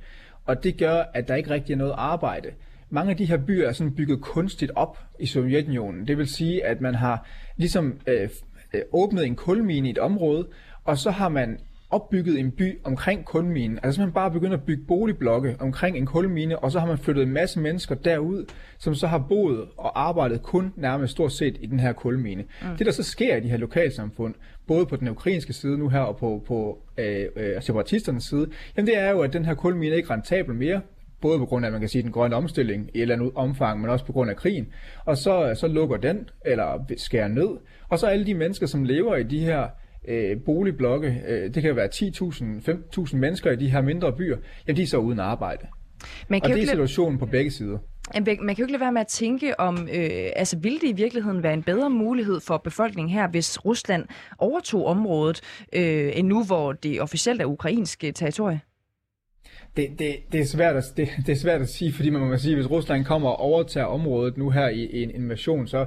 Og 0.44 0.64
det 0.64 0.78
gør, 0.78 1.04
at 1.14 1.28
der 1.28 1.34
ikke 1.34 1.50
rigtig 1.50 1.72
er 1.72 1.78
noget 1.78 1.94
arbejde. 1.96 2.48
Mange 2.90 3.10
af 3.10 3.16
de 3.16 3.24
her 3.24 3.36
byer 3.36 3.68
er 3.68 3.72
sådan 3.72 3.94
bygget 3.94 4.20
kunstigt 4.20 4.72
op 4.74 4.98
i 5.18 5.26
Sovjetunionen. 5.26 6.08
Det 6.08 6.18
vil 6.18 6.28
sige, 6.28 6.64
at 6.64 6.80
man 6.80 6.94
har 6.94 7.26
ligesom 7.56 8.00
øh, 8.06 8.28
øh 8.74 8.80
åbnet 8.92 9.26
en 9.26 9.36
kulmine 9.36 9.88
i 9.88 9.90
et 9.90 9.98
område, 9.98 10.48
og 10.84 10.98
så 10.98 11.10
har 11.10 11.28
man 11.28 11.58
opbygget 11.90 12.38
en 12.38 12.50
by 12.50 12.78
omkring 12.84 13.24
kulminen. 13.24 13.78
Altså 13.82 14.00
man 14.00 14.12
bare 14.12 14.30
begyndt 14.30 14.54
at 14.54 14.62
bygge 14.62 14.84
boligblokke 14.88 15.56
omkring 15.60 15.96
en 15.96 16.06
kulmine, 16.06 16.58
og 16.58 16.72
så 16.72 16.80
har 16.80 16.86
man 16.86 16.98
flyttet 16.98 17.22
en 17.22 17.32
masse 17.32 17.60
mennesker 17.60 17.94
derud, 17.94 18.44
som 18.78 18.94
så 18.94 19.06
har 19.06 19.18
boet 19.18 19.68
og 19.76 20.08
arbejdet 20.08 20.42
kun 20.42 20.72
nærmest 20.76 21.10
stort 21.10 21.32
set 21.32 21.56
i 21.60 21.66
den 21.66 21.80
her 21.80 21.92
kulmine. 21.92 22.44
Mm. 22.62 22.76
Det 22.78 22.86
der 22.86 22.92
så 22.92 23.02
sker 23.02 23.36
i 23.36 23.40
de 23.40 23.48
her 23.48 23.56
lokalsamfund, 23.56 24.34
både 24.66 24.86
på 24.86 24.96
den 24.96 25.08
ukrainske 25.08 25.52
side 25.52 25.78
nu 25.78 25.88
her 25.88 26.00
og 26.00 26.16
på, 26.16 26.42
på 26.46 26.78
øh, 26.98 27.26
øh, 27.36 27.62
separatisternes 27.62 28.24
side, 28.24 28.50
jamen 28.76 28.86
det 28.86 28.98
er 28.98 29.10
jo, 29.10 29.20
at 29.20 29.32
den 29.32 29.44
her 29.44 29.54
kulmine 29.54 29.92
er 29.92 29.96
ikke 29.96 30.10
rentabel 30.10 30.54
mere, 30.54 30.80
både 31.20 31.38
på 31.38 31.46
grund 31.46 31.66
af, 31.66 31.72
man 31.72 31.80
kan 31.80 31.88
sige, 31.88 32.02
den 32.02 32.12
grønne 32.12 32.36
omstilling 32.36 32.90
i 32.94 32.98
et 32.98 33.02
eller 33.02 33.14
andet 33.14 33.32
omfang, 33.34 33.80
men 33.80 33.90
også 33.90 34.04
på 34.04 34.12
grund 34.12 34.30
af 34.30 34.36
krigen. 34.36 34.66
Og 35.04 35.16
så, 35.16 35.54
så 35.54 35.68
lukker 35.68 35.96
den, 35.96 36.28
eller 36.44 36.84
skærer 36.96 37.28
ned. 37.28 37.48
Og 37.88 37.98
så 37.98 38.06
alle 38.06 38.26
de 38.26 38.34
mennesker, 38.34 38.66
som 38.66 38.84
lever 38.84 39.16
i 39.16 39.22
de 39.22 39.40
her 39.40 39.66
øh, 40.08 40.36
boligblokke, 40.46 41.22
øh, 41.28 41.54
det 41.54 41.62
kan 41.62 41.76
være 41.76 41.88
10.000, 41.94 42.70
5.000 43.00 43.16
mennesker 43.16 43.50
i 43.50 43.56
de 43.56 43.70
her 43.70 43.80
mindre 43.82 44.12
byer, 44.12 44.36
jamen 44.66 44.76
de 44.76 44.82
er 44.82 44.86
så 44.86 44.98
uden 44.98 45.18
arbejde. 45.18 45.66
Man 46.28 46.40
Og 46.42 46.46
kan, 46.46 46.50
jo 46.50 46.56
det 46.56 46.64
er 46.64 46.70
situationen 46.70 47.18
på 47.18 47.26
begge 47.26 47.50
sider. 47.50 47.78
man 48.14 48.24
kan 48.24 48.56
jo 48.58 48.62
ikke 48.62 48.72
lade 48.72 48.80
være 48.80 48.92
med 48.92 49.00
at 49.00 49.06
tænke 49.06 49.60
om, 49.60 49.88
øh, 49.92 50.10
altså 50.36 50.58
vil 50.58 50.72
det 50.72 50.88
i 50.88 50.92
virkeligheden 50.92 51.42
være 51.42 51.54
en 51.54 51.62
bedre 51.62 51.90
mulighed 51.90 52.40
for 52.40 52.56
befolkningen 52.56 53.14
her, 53.14 53.28
hvis 53.28 53.64
Rusland 53.64 54.04
overtog 54.38 54.86
området, 54.86 55.40
øh, 55.72 56.12
end 56.14 56.28
nu 56.28 56.44
hvor 56.44 56.72
det 56.72 57.00
officielt 57.00 57.40
er 57.42 57.46
ukrainsk 57.46 58.04
øh, 58.04 58.12
territorie? 58.12 58.60
Det, 59.76 59.88
det, 59.98 60.16
det, 60.32 60.40
er 60.40 60.44
svært 60.44 60.76
at, 60.76 60.84
det, 60.96 61.08
det 61.26 61.32
er 61.32 61.36
svært 61.36 61.60
at 61.60 61.68
sige, 61.68 61.92
fordi 61.92 62.10
man 62.10 62.20
må 62.20 62.36
sige, 62.36 62.54
hvis 62.54 62.70
Rusland 62.70 63.04
kommer 63.04 63.28
og 63.28 63.36
overtager 63.36 63.86
området 63.86 64.36
nu 64.36 64.50
her 64.50 64.68
i, 64.68 64.86
i 64.86 65.02
en 65.02 65.10
invasion, 65.10 65.66
så, 65.66 65.86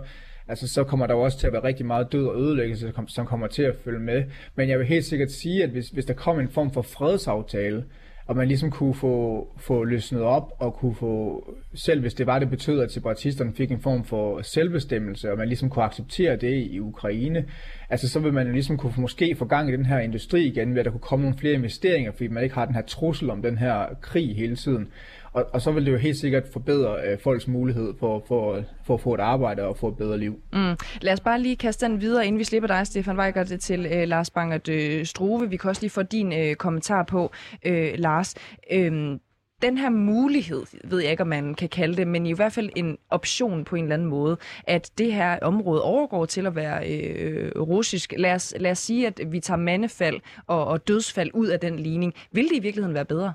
altså, 0.51 0.67
så 0.67 0.83
kommer 0.83 1.07
der 1.07 1.13
jo 1.13 1.21
også 1.21 1.39
til 1.39 1.47
at 1.47 1.53
være 1.53 1.63
rigtig 1.63 1.85
meget 1.85 2.11
død 2.11 2.25
og 2.25 2.41
ødelæggelse, 2.41 2.93
som 3.07 3.25
kommer 3.25 3.47
til 3.47 3.63
at 3.63 3.75
følge 3.83 3.99
med. 3.99 4.23
Men 4.55 4.69
jeg 4.69 4.79
vil 4.79 4.87
helt 4.87 5.05
sikkert 5.05 5.31
sige, 5.31 5.63
at 5.63 5.69
hvis, 5.69 5.89
hvis 5.89 6.05
der 6.05 6.13
kommer 6.13 6.41
en 6.41 6.49
form 6.49 6.71
for 6.71 6.81
fredsaftale, 6.81 7.83
og 8.25 8.37
man 8.37 8.47
ligesom 8.47 8.71
kunne 8.71 8.93
få, 8.93 9.47
få 9.57 9.83
løsnet 9.83 10.21
op, 10.21 10.51
og 10.59 10.73
kunne 10.73 10.95
få, 10.95 11.45
selv 11.73 12.01
hvis 12.01 12.13
det 12.13 12.27
var, 12.27 12.39
det 12.39 12.49
betød, 12.49 12.81
at 12.81 12.91
separatisterne 12.91 13.53
fik 13.53 13.71
en 13.71 13.79
form 13.79 14.03
for 14.03 14.41
selvbestemmelse, 14.41 15.31
og 15.31 15.37
man 15.37 15.47
ligesom 15.47 15.69
kunne 15.69 15.85
acceptere 15.85 16.35
det 16.35 16.67
i 16.71 16.79
Ukraine, 16.79 17.45
altså 17.89 18.09
så 18.09 18.19
vil 18.19 18.33
man 18.33 18.47
jo 18.47 18.53
ligesom 18.53 18.77
kunne 18.77 18.93
måske 18.97 19.35
få 19.35 19.45
gang 19.45 19.69
i 19.69 19.71
den 19.71 19.85
her 19.85 19.99
industri 19.99 20.45
igen, 20.45 20.71
ved 20.73 20.79
at 20.79 20.85
der 20.85 20.91
kunne 20.91 20.99
komme 20.99 21.23
nogle 21.23 21.37
flere 21.37 21.53
investeringer, 21.53 22.11
fordi 22.11 22.27
man 22.27 22.43
ikke 22.43 22.55
har 22.55 22.65
den 22.65 22.75
her 22.75 22.81
trussel 22.81 23.29
om 23.29 23.41
den 23.41 23.57
her 23.57 23.85
krig 24.01 24.35
hele 24.35 24.55
tiden. 24.55 24.87
Og, 25.33 25.45
og 25.53 25.61
så 25.61 25.71
vil 25.71 25.85
det 25.85 25.91
jo 25.91 25.97
helt 25.97 26.17
sikkert 26.17 26.43
forbedre 26.53 26.95
øh, 27.07 27.19
folks 27.19 27.47
mulighed 27.47 27.93
for, 27.99 28.23
for, 28.27 28.63
for 28.83 28.93
at 28.93 29.01
få 29.01 29.13
et 29.13 29.19
arbejde 29.19 29.63
og 29.63 29.77
få 29.77 29.87
et 29.87 29.97
bedre 29.97 30.17
liv. 30.17 30.41
Mm. 30.53 30.75
Lad 31.01 31.13
os 31.13 31.19
bare 31.19 31.41
lige 31.41 31.55
kaste 31.55 31.85
den 31.85 32.01
videre, 32.01 32.27
inden 32.27 32.39
vi 32.39 32.43
slipper 32.43 32.67
dig, 32.67 32.87
Stefan 32.87 33.19
Weigert, 33.19 33.47
til 33.59 33.85
øh, 33.85 34.07
Lars 34.07 34.29
Bangert 34.29 34.69
øh, 34.69 35.05
Struve. 35.05 35.49
Vi 35.49 35.57
kan 35.57 35.69
også 35.69 35.81
lige 35.81 35.91
få 35.91 36.03
din 36.03 36.33
øh, 36.33 36.55
kommentar 36.55 37.03
på, 37.03 37.31
øh, 37.65 37.93
Lars. 37.95 38.35
Øh, 38.71 39.17
den 39.61 39.77
her 39.77 39.89
mulighed, 39.89 40.63
ved 40.83 40.99
jeg 40.99 41.11
ikke, 41.11 41.23
om 41.23 41.27
man 41.27 41.53
kan 41.53 41.69
kalde 41.69 41.97
det, 41.97 42.07
men 42.07 42.25
i 42.25 42.33
hvert 42.33 42.53
fald 42.53 42.69
en 42.75 42.97
option 43.09 43.63
på 43.63 43.75
en 43.75 43.83
eller 43.83 43.93
anden 43.93 44.07
måde, 44.07 44.37
at 44.63 44.91
det 44.97 45.13
her 45.13 45.39
område 45.41 45.83
overgår 45.83 46.25
til 46.25 46.47
at 46.47 46.55
være 46.55 46.89
øh, 46.89 47.51
russisk. 47.55 48.13
Lad 48.17 48.33
os, 48.33 48.53
lad 48.59 48.71
os 48.71 48.79
sige, 48.79 49.07
at 49.07 49.21
vi 49.27 49.39
tager 49.39 49.57
mandefald 49.57 50.19
og, 50.47 50.65
og 50.65 50.87
dødsfald 50.87 51.31
ud 51.33 51.47
af 51.47 51.59
den 51.59 51.79
ligning. 51.79 52.13
Vil 52.31 52.43
det 52.49 52.55
i 52.55 52.59
virkeligheden 52.59 52.95
være 52.95 53.05
bedre? 53.05 53.33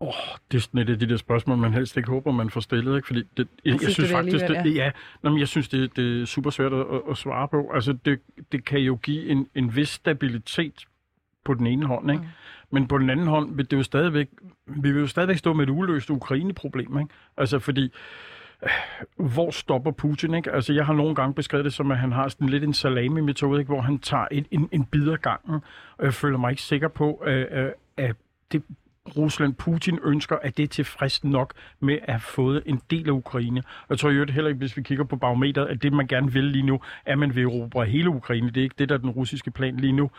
Oh, 0.00 0.14
det 0.52 0.56
er 0.56 0.60
sådan 0.60 0.80
et 0.80 0.90
af 0.90 0.98
de 0.98 1.08
der 1.08 1.16
spørgsmål, 1.16 1.58
man 1.58 1.74
helst 1.74 1.96
ikke 1.96 2.08
håber, 2.08 2.32
man 2.32 2.50
får 2.50 2.60
stillet. 2.60 2.96
Ikke? 2.96 3.06
Fordi 3.06 3.22
det, 3.36 3.48
jeg, 3.64 3.82
jeg, 3.82 3.90
synes 3.90 4.10
faktisk, 4.10 4.46
det, 4.48 4.64
det, 4.64 4.74
ja, 4.74 4.90
nå, 5.22 5.36
jeg 5.36 5.48
synes, 5.48 5.68
det, 5.68 5.96
det 5.96 6.22
er 6.22 6.26
super 6.26 6.50
svært 6.50 6.72
at, 6.72 6.86
at 7.10 7.16
svare 7.16 7.48
på. 7.48 7.70
Altså, 7.74 7.92
det, 8.04 8.20
det 8.52 8.64
kan 8.64 8.80
jo 8.80 8.98
give 9.02 9.28
en, 9.28 9.46
en 9.54 9.76
vis 9.76 9.88
stabilitet 9.88 10.86
på 11.44 11.54
den 11.54 11.66
ene 11.66 11.86
hånd, 11.86 12.10
ikke? 12.10 12.22
Mm. 12.22 12.28
Men 12.70 12.88
på 12.88 12.98
den 12.98 13.10
anden 13.10 13.26
hånd 13.26 13.56
vil 13.56 13.70
det 13.70 13.76
jo 13.76 13.82
stadigvæk, 13.82 14.28
vi 14.66 14.92
vil 14.92 15.00
jo 15.00 15.06
stadigvæk 15.06 15.36
stå 15.36 15.52
med 15.52 15.64
et 15.64 15.70
uløst 15.70 16.10
Ukraine-problem. 16.10 16.98
Ikke? 16.98 17.14
Altså, 17.36 17.58
fordi 17.58 17.92
øh, 18.62 18.68
hvor 19.16 19.50
stopper 19.50 19.90
Putin? 19.90 20.34
Ikke? 20.34 20.52
Altså, 20.52 20.72
jeg 20.72 20.86
har 20.86 20.94
nogle 20.94 21.14
gange 21.14 21.34
beskrevet 21.34 21.64
det 21.64 21.72
som, 21.72 21.90
at 21.90 21.98
han 21.98 22.12
har 22.12 22.28
sådan 22.28 22.48
lidt 22.48 22.64
en 22.64 22.74
salami-metode, 22.74 23.60
ikke? 23.60 23.72
hvor 23.72 23.80
han 23.80 23.98
tager 23.98 24.26
en, 24.30 24.46
en, 24.50 24.68
en 24.72 24.84
bid 24.84 25.08
af 25.08 25.20
gangen, 25.20 25.60
og 25.98 26.04
jeg 26.04 26.14
føler 26.14 26.38
mig 26.38 26.50
ikke 26.50 26.62
sikker 26.62 26.88
på, 26.88 27.22
øh, 27.26 27.70
at 27.96 28.16
det 28.52 28.62
Rusland, 29.16 29.54
Putin 29.54 29.98
ønsker, 30.04 30.36
at 30.36 30.56
det 30.56 30.62
er 30.62 30.66
tilfreds 30.66 31.24
nok 31.24 31.54
med 31.80 31.98
at 32.02 32.12
have 32.12 32.20
fået 32.20 32.62
en 32.66 32.80
del 32.90 33.08
af 33.08 33.12
Ukraine. 33.12 33.62
Og 33.80 33.86
jeg 33.90 33.98
tror 33.98 34.10
jo 34.10 34.26
heller 34.26 34.48
ikke, 34.48 34.58
hvis 34.58 34.76
vi 34.76 34.82
kigger 34.82 35.04
på 35.04 35.16
barometeret, 35.16 35.66
at 35.66 35.82
det 35.82 35.92
man 35.92 36.06
gerne 36.06 36.32
vil 36.32 36.44
lige 36.44 36.66
nu, 36.66 36.74
er, 37.06 37.12
at 37.12 37.18
man 37.18 37.34
vil 37.34 37.44
erobre 37.44 37.86
hele 37.86 38.10
Ukraine. 38.10 38.50
Det 38.50 38.56
er 38.56 38.62
ikke 38.62 38.74
det, 38.78 38.88
der 38.88 38.94
er 38.94 38.98
den 38.98 39.10
russiske 39.10 39.50
plan 39.50 39.76
lige 39.76 39.92
nu. 39.92 40.10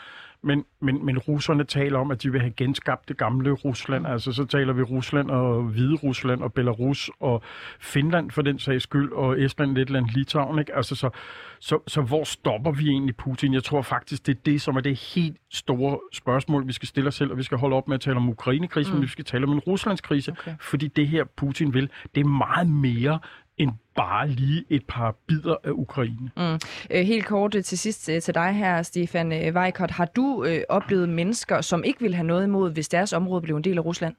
Men, 0.44 0.66
men, 0.80 1.06
men 1.06 1.18
russerne 1.18 1.64
taler 1.64 2.00
om, 2.00 2.12
at 2.12 2.24
de 2.24 2.32
vil 2.32 2.42
have 2.42 2.52
genskabt 2.52 3.10
det 3.10 3.18
gamle 3.18 3.52
Rusland. 3.52 4.08
Altså 4.08 4.32
så 4.32 4.46
taler 4.46 4.74
vi 4.74 4.82
Rusland 4.82 5.32
og 5.32 5.64
Hvide 5.64 5.96
Rusland 5.96 6.42
og 6.42 6.54
Belarus 6.54 7.10
og 7.20 7.44
Finland 7.80 8.32
for 8.32 8.42
den 8.42 8.60
sags 8.60 8.84
skyld, 8.84 9.12
og 9.12 9.42
Estland, 9.42 9.76
Letland, 9.76 10.06
Litauen. 10.10 10.60
Ikke? 10.60 10.76
Altså 10.76 10.96
så, 10.96 11.10
så, 11.60 11.80
så 11.88 12.02
hvor 12.02 12.24
stopper 12.24 12.72
vi 12.72 12.90
egentlig 12.90 13.16
Putin? 13.16 13.54
Jeg 13.54 13.64
tror 13.64 13.82
faktisk, 13.82 14.28
det 14.28 14.38
er 14.38 14.42
det, 14.46 14.62
som 14.62 14.76
er 14.76 14.82
det 14.82 14.96
helt 15.16 15.38
store 15.52 16.00
spørgsmål, 16.14 16.68
vi 16.68 16.74
skal 16.74 16.88
stille 16.88 17.08
os 17.08 17.16
selv, 17.16 17.32
og 17.32 17.38
vi 17.38 17.44
skal 17.44 17.58
holde 17.58 17.76
op 17.76 17.88
med 17.88 17.96
at 17.96 18.02
tale 18.02 18.18
om 18.18 18.30
Ukraine-krisen, 18.30 18.92
mm. 18.92 18.96
men 19.00 19.04
vi 19.04 19.12
skal 19.12 19.26
tale 19.26 19.44
om 19.44 19.52
en 19.52 19.60
Ruslandskrise, 19.60 20.32
okay. 20.32 20.56
fordi 20.62 20.88
det 20.88 21.08
her 21.08 21.24
Putin 21.24 21.74
vil, 21.74 21.90
det 22.16 22.22
er 22.22 22.28
meget 22.28 22.70
mere 22.70 23.20
end 23.62 23.72
bare 23.96 24.28
lige 24.28 24.64
et 24.70 24.84
par 24.88 25.16
bidder 25.28 25.56
af 25.64 25.72
Ukraine. 25.72 26.32
Mm. 26.38 26.60
Øh, 26.92 27.06
helt 27.06 27.26
kort 27.26 27.56
øh, 27.56 27.64
til 27.64 27.78
sidst 27.78 28.10
øh, 28.10 28.22
til 28.22 28.34
dig 28.34 28.54
her, 28.54 28.82
Stefan 28.82 29.56
Weikert. 29.56 29.92
Har 29.92 30.06
du 30.06 30.46
øh, 30.48 30.62
oplevet 30.70 31.10
mennesker, 31.10 31.62
som 31.62 31.84
ikke 31.84 32.02
vil 32.02 32.16
have 32.16 32.28
noget 32.28 32.44
imod, 32.44 32.72
hvis 32.72 32.90
deres 32.90 33.14
område 33.14 33.42
blev 33.42 33.58
en 33.58 33.64
del 33.64 33.78
af 33.78 33.86
Rusland? 33.86 34.16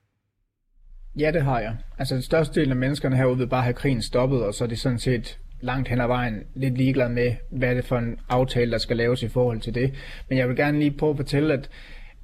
Ja, 1.18 1.31
det 1.33 1.42
har 1.42 1.61
jeg. 1.61 1.76
Altså, 1.98 2.14
den 2.14 2.22
største 2.22 2.61
del 2.61 2.70
af 2.70 2.76
menneskerne 2.76 3.16
herude 3.16 3.38
vil 3.38 3.46
bare 3.46 3.62
have 3.62 3.74
krigen 3.74 4.02
stoppet, 4.02 4.42
og 4.42 4.55
så 4.55 4.64
er 4.64 4.68
det 4.68 4.78
sådan 4.78 4.98
set 4.98 5.38
langt 5.61 5.88
hen 5.88 6.00
ad 6.00 6.07
vejen 6.07 6.42
lidt 6.55 6.78
ligeglad 6.78 7.09
med, 7.09 7.35
hvad 7.50 7.68
er 7.68 7.74
det 7.74 7.85
for 7.85 7.98
en 7.98 8.18
aftale, 8.28 8.72
der 8.72 8.78
skal 8.78 8.96
laves 8.96 9.22
i 9.22 9.28
forhold 9.28 9.61
til 9.61 9.74
det. 9.74 9.94
Men 10.28 10.38
jeg 10.38 10.48
vil 10.48 10.57
gerne 10.57 10.78
lige 10.78 10.90
prøve 10.90 11.11
at 11.11 11.16
fortælle, 11.16 11.55
at 11.55 11.68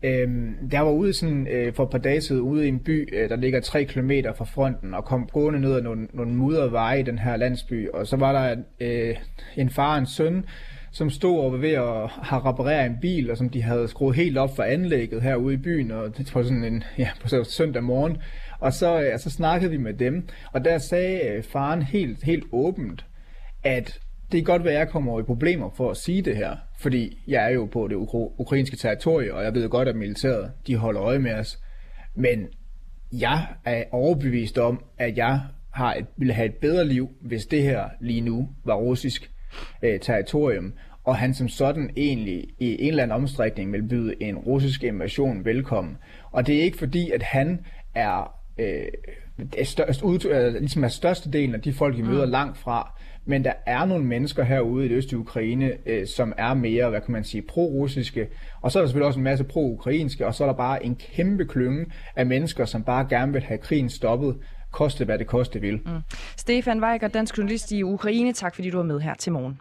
Øhm, 0.02 0.54
der 0.70 0.80
var 0.80 0.90
ude 0.90 1.12
sådan, 1.12 1.46
øh, 1.50 1.74
for 1.74 1.84
et 1.84 1.90
par 1.90 1.98
dage 1.98 2.20
siden 2.20 2.42
ude 2.42 2.64
i 2.64 2.68
en 2.68 2.78
by, 2.78 3.08
øh, 3.16 3.28
der 3.28 3.36
ligger 3.36 3.60
3 3.60 3.84
km 3.84 4.10
fra 4.36 4.44
fronten, 4.44 4.94
og 4.94 5.04
kom 5.04 5.28
gående 5.32 5.60
ned 5.60 5.74
ad 5.74 5.82
nogle, 5.82 6.08
nogle 6.14 6.34
mudrede 6.34 6.72
veje 6.72 7.00
i 7.00 7.02
den 7.02 7.18
her 7.18 7.36
landsby. 7.36 7.88
Og 7.88 8.06
så 8.06 8.16
var 8.16 8.32
der 8.32 8.56
øh, 8.80 9.16
en 9.56 9.70
far 9.70 9.92
og 9.92 9.98
en 9.98 10.06
søn, 10.06 10.44
som 10.92 11.10
stod 11.10 11.40
og 11.40 11.52
var 11.52 11.58
ved 11.58 11.72
at 11.72 12.10
have 12.22 12.42
repareret 12.44 12.86
en 12.86 12.96
bil, 13.00 13.30
og 13.30 13.36
som 13.36 13.48
de 13.48 13.62
havde 13.62 13.88
skruet 13.88 14.16
helt 14.16 14.38
op 14.38 14.56
for 14.56 14.62
anlægget 14.62 15.22
herude 15.22 15.54
i 15.54 15.56
byen, 15.56 15.90
og 15.90 16.18
det 16.18 16.34
var 16.34 16.42
sådan 16.42 16.64
en, 16.64 16.84
ja, 16.98 17.08
på 17.22 17.44
søndag 17.44 17.82
morgen. 17.82 18.16
Og 18.60 18.72
så, 18.72 19.00
øh, 19.00 19.18
så 19.18 19.30
snakkede 19.30 19.70
vi 19.70 19.76
med 19.76 19.94
dem, 19.94 20.28
og 20.52 20.64
der 20.64 20.78
sagde 20.78 21.28
øh, 21.28 21.42
faren 21.42 21.82
helt, 21.82 22.22
helt 22.22 22.44
åbent, 22.52 23.06
at 23.64 23.98
det 24.32 24.38
er 24.38 24.42
godt 24.42 24.64
være, 24.64 24.72
at 24.72 24.78
jeg 24.78 24.88
kommer 24.88 25.20
i 25.20 25.22
problemer 25.22 25.70
for 25.76 25.90
at 25.90 25.96
sige 25.96 26.22
det 26.22 26.36
her, 26.36 26.56
fordi 26.78 27.18
jeg 27.28 27.44
er 27.44 27.54
jo 27.54 27.64
på 27.64 27.88
det 27.88 27.96
ukra- 27.96 28.34
ukrainske 28.38 28.76
territorie, 28.76 29.34
og 29.34 29.44
jeg 29.44 29.54
ved 29.54 29.68
godt, 29.68 29.88
at 29.88 29.96
militæret 29.96 30.52
de 30.66 30.76
holder 30.76 31.02
øje 31.02 31.18
med 31.18 31.32
os. 31.32 31.58
Men 32.14 32.46
jeg 33.12 33.46
er 33.64 33.84
overbevist 33.92 34.58
om, 34.58 34.84
at 34.98 35.16
jeg 35.16 35.40
har 35.70 35.94
et, 35.94 36.06
ville 36.16 36.34
have 36.34 36.46
et 36.46 36.54
bedre 36.54 36.86
liv, 36.86 37.08
hvis 37.20 37.46
det 37.46 37.62
her 37.62 37.88
lige 38.00 38.20
nu 38.20 38.48
var 38.64 38.74
russisk 38.74 39.30
øh, 39.82 40.00
territorium, 40.00 40.72
og 41.04 41.16
han 41.16 41.34
som 41.34 41.48
sådan 41.48 41.90
egentlig 41.96 42.48
i 42.58 42.82
en 42.82 42.88
eller 42.88 43.02
anden 43.02 43.16
omstrækning 43.16 43.72
vil 43.72 43.82
byde 43.82 44.22
en 44.22 44.36
russisk 44.36 44.84
invasion 44.84 45.44
velkommen. 45.44 45.96
Og 46.30 46.46
det 46.46 46.56
er 46.56 46.62
ikke 46.62 46.78
fordi, 46.78 47.10
at 47.10 47.22
han 47.22 47.64
er, 47.94 48.34
øh, 48.58 48.86
er 49.58 49.64
størst, 49.64 50.02
ud, 50.02 50.26
øh, 50.26 50.54
ligesom 50.54 50.84
er 50.84 50.88
størstedelen 50.88 51.54
af 51.54 51.60
de 51.60 51.72
folk, 51.72 51.98
I 51.98 52.02
møder 52.02 52.26
mm. 52.26 52.32
langt 52.32 52.58
fra, 52.58 53.00
men 53.24 53.44
der 53.44 53.52
er 53.66 53.84
nogle 53.84 54.04
mennesker 54.04 54.44
herude 54.44 54.86
i 54.86 54.88
det 54.88 54.94
østlige 54.94 55.18
Ukraine, 55.18 55.72
øh, 55.86 56.06
som 56.06 56.32
er 56.36 56.54
mere, 56.54 56.90
hvad 56.90 57.00
kan 57.00 57.12
man 57.12 57.24
sige, 57.24 57.42
pro-russiske, 57.42 58.28
og 58.60 58.72
så 58.72 58.78
er 58.78 58.82
der 58.82 58.86
selvfølgelig 58.86 59.06
også 59.06 59.18
en 59.18 59.24
masse 59.24 59.44
pro-ukrainske, 59.44 60.26
og 60.26 60.34
så 60.34 60.44
er 60.44 60.48
der 60.48 60.56
bare 60.56 60.84
en 60.84 60.96
kæmpe 60.96 61.44
klynge 61.44 61.86
af 62.16 62.26
mennesker, 62.26 62.64
som 62.64 62.84
bare 62.84 63.06
gerne 63.08 63.32
vil 63.32 63.42
have 63.42 63.58
krigen 63.58 63.90
stoppet, 63.90 64.36
koste 64.72 65.04
hvad 65.04 65.18
det 65.18 65.26
koste 65.26 65.60
vil. 65.60 65.74
Mm. 65.74 66.00
Stefan 66.36 66.82
Weiger, 66.82 67.08
dansk 67.08 67.38
journalist 67.38 67.72
i 67.72 67.82
Ukraine, 67.82 68.32
tak 68.32 68.54
fordi 68.54 68.70
du 68.70 68.76
var 68.76 68.84
med 68.84 69.00
her 69.00 69.14
til 69.14 69.32
morgen. 69.32 69.60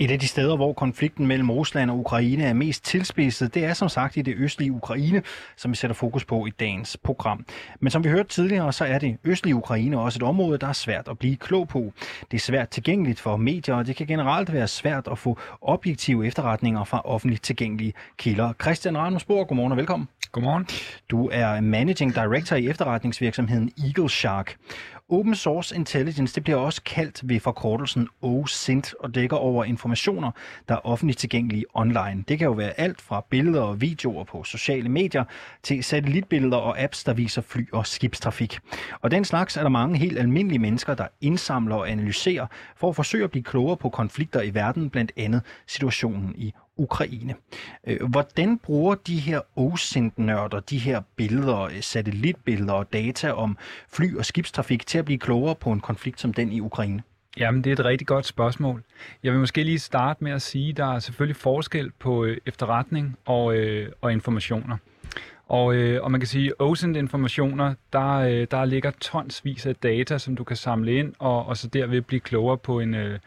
Et 0.00 0.10
af 0.10 0.18
de 0.18 0.28
steder, 0.28 0.56
hvor 0.56 0.72
konflikten 0.72 1.26
mellem 1.26 1.50
Rusland 1.50 1.90
og 1.90 1.98
Ukraine 1.98 2.44
er 2.44 2.52
mest 2.52 2.84
tilspidset, 2.84 3.54
det 3.54 3.64
er 3.64 3.74
som 3.74 3.88
sagt 3.88 4.16
i 4.16 4.22
det 4.22 4.34
østlige 4.36 4.72
Ukraine, 4.72 5.22
som 5.56 5.70
vi 5.70 5.76
sætter 5.76 5.94
fokus 5.94 6.24
på 6.24 6.46
i 6.46 6.50
dagens 6.50 6.96
program. 6.96 7.46
Men 7.80 7.90
som 7.90 8.04
vi 8.04 8.08
hørte 8.08 8.28
tidligere, 8.28 8.72
så 8.72 8.84
er 8.84 8.98
det 8.98 9.16
østlige 9.24 9.54
Ukraine 9.54 10.00
også 10.00 10.18
et 10.18 10.22
område, 10.22 10.58
der 10.58 10.66
er 10.66 10.72
svært 10.72 11.08
at 11.08 11.18
blive 11.18 11.36
klog 11.36 11.68
på. 11.68 11.92
Det 12.30 12.36
er 12.36 12.40
svært 12.40 12.68
tilgængeligt 12.68 13.20
for 13.20 13.36
medier, 13.36 13.74
og 13.74 13.86
det 13.86 13.96
kan 13.96 14.06
generelt 14.06 14.52
være 14.52 14.68
svært 14.68 15.08
at 15.10 15.18
få 15.18 15.38
objektive 15.60 16.26
efterretninger 16.26 16.84
fra 16.84 17.02
offentligt 17.04 17.42
tilgængelige 17.42 17.92
kilder. 18.16 18.52
Christian 18.62 18.98
Ranusborg, 18.98 19.48
godmorgen 19.48 19.72
og 19.72 19.78
velkommen. 19.78 20.08
Godmorgen. 20.32 20.66
Du 21.10 21.28
er 21.32 21.60
Managing 21.60 22.14
Director 22.14 22.56
i 22.56 22.68
efterretningsvirksomheden 22.68 23.72
Eagle 23.84 24.10
Shark. 24.10 24.56
Open 25.12 25.34
Source 25.34 25.76
Intelligence 25.76 26.34
det 26.34 26.44
bliver 26.44 26.58
også 26.58 26.82
kaldt 26.82 27.28
ved 27.28 27.40
forkortelsen 27.40 28.08
OSINT 28.22 28.94
og 29.00 29.14
dækker 29.14 29.36
over 29.36 29.64
informationer, 29.64 30.30
der 30.68 30.74
er 30.74 30.86
offentligt 30.86 31.18
tilgængelige 31.18 31.64
online. 31.74 32.24
Det 32.28 32.38
kan 32.38 32.44
jo 32.44 32.52
være 32.52 32.80
alt 32.80 33.00
fra 33.00 33.24
billeder 33.30 33.62
og 33.62 33.80
videoer 33.80 34.24
på 34.24 34.44
sociale 34.44 34.88
medier 34.88 35.24
til 35.62 35.84
satellitbilleder 35.84 36.56
og 36.56 36.80
apps, 36.80 37.04
der 37.04 37.14
viser 37.14 37.42
fly- 37.42 37.72
og 37.72 37.86
skibstrafik. 37.86 38.58
Og 39.00 39.10
den 39.10 39.24
slags 39.24 39.56
er 39.56 39.62
der 39.62 39.68
mange 39.68 39.98
helt 39.98 40.18
almindelige 40.18 40.58
mennesker, 40.58 40.94
der 40.94 41.06
indsamler 41.20 41.76
og 41.76 41.90
analyserer 41.90 42.46
for 42.76 42.88
at 42.88 42.96
forsøge 42.96 43.24
at 43.24 43.30
blive 43.30 43.44
klogere 43.44 43.76
på 43.76 43.88
konflikter 43.88 44.42
i 44.42 44.54
verden, 44.54 44.90
blandt 44.90 45.12
andet 45.16 45.42
situationen 45.66 46.34
i 46.36 46.54
Ukraine. 46.80 47.34
Øh, 47.86 48.08
hvordan 48.08 48.58
bruger 48.58 48.94
de 48.94 49.18
her 49.18 49.40
OSINT-nørder 49.56 50.60
de 50.60 50.78
her 50.78 51.00
billeder, 51.16 51.60
øh, 51.60 51.80
satellitbilleder 51.80 52.72
og 52.72 52.92
data 52.92 53.32
om 53.32 53.56
fly- 53.92 54.16
og 54.16 54.24
skibstrafik 54.24 54.86
til 54.86 54.98
at 54.98 55.04
blive 55.04 55.18
klogere 55.18 55.54
på 55.54 55.72
en 55.72 55.80
konflikt 55.80 56.20
som 56.20 56.34
den 56.34 56.52
i 56.52 56.60
Ukraine? 56.60 57.02
Jamen, 57.36 57.64
det 57.64 57.70
er 57.70 57.74
et 57.74 57.84
rigtig 57.84 58.06
godt 58.06 58.26
spørgsmål. 58.26 58.82
Jeg 59.22 59.32
vil 59.32 59.40
måske 59.40 59.64
lige 59.64 59.78
starte 59.78 60.24
med 60.24 60.32
at 60.32 60.42
sige, 60.42 60.70
at 60.70 60.76
der 60.76 60.94
er 60.94 60.98
selvfølgelig 60.98 61.36
forskel 61.36 61.90
på 61.98 62.24
øh, 62.24 62.36
efterretning 62.46 63.16
og, 63.26 63.56
øh, 63.56 63.92
og 64.00 64.12
informationer. 64.12 64.76
Og, 65.50 65.74
øh, 65.74 66.02
og 66.02 66.10
man 66.10 66.20
kan 66.20 66.28
sige, 66.28 66.60
OSINT 66.60 66.96
informationer, 66.96 67.74
der, 67.92 68.12
øh, 68.12 68.46
der 68.50 68.64
ligger 68.64 68.90
tonsvis 68.90 69.66
af 69.66 69.76
data, 69.76 70.18
som 70.18 70.36
du 70.36 70.44
kan 70.44 70.56
samle 70.56 70.94
ind, 70.94 71.14
og, 71.18 71.46
og 71.46 71.56
så 71.56 71.68
derved 71.68 72.02
blive 72.02 72.20
klogere 72.20 72.58
på 72.58 72.80
en, 72.80 72.94
øh, 72.94 73.18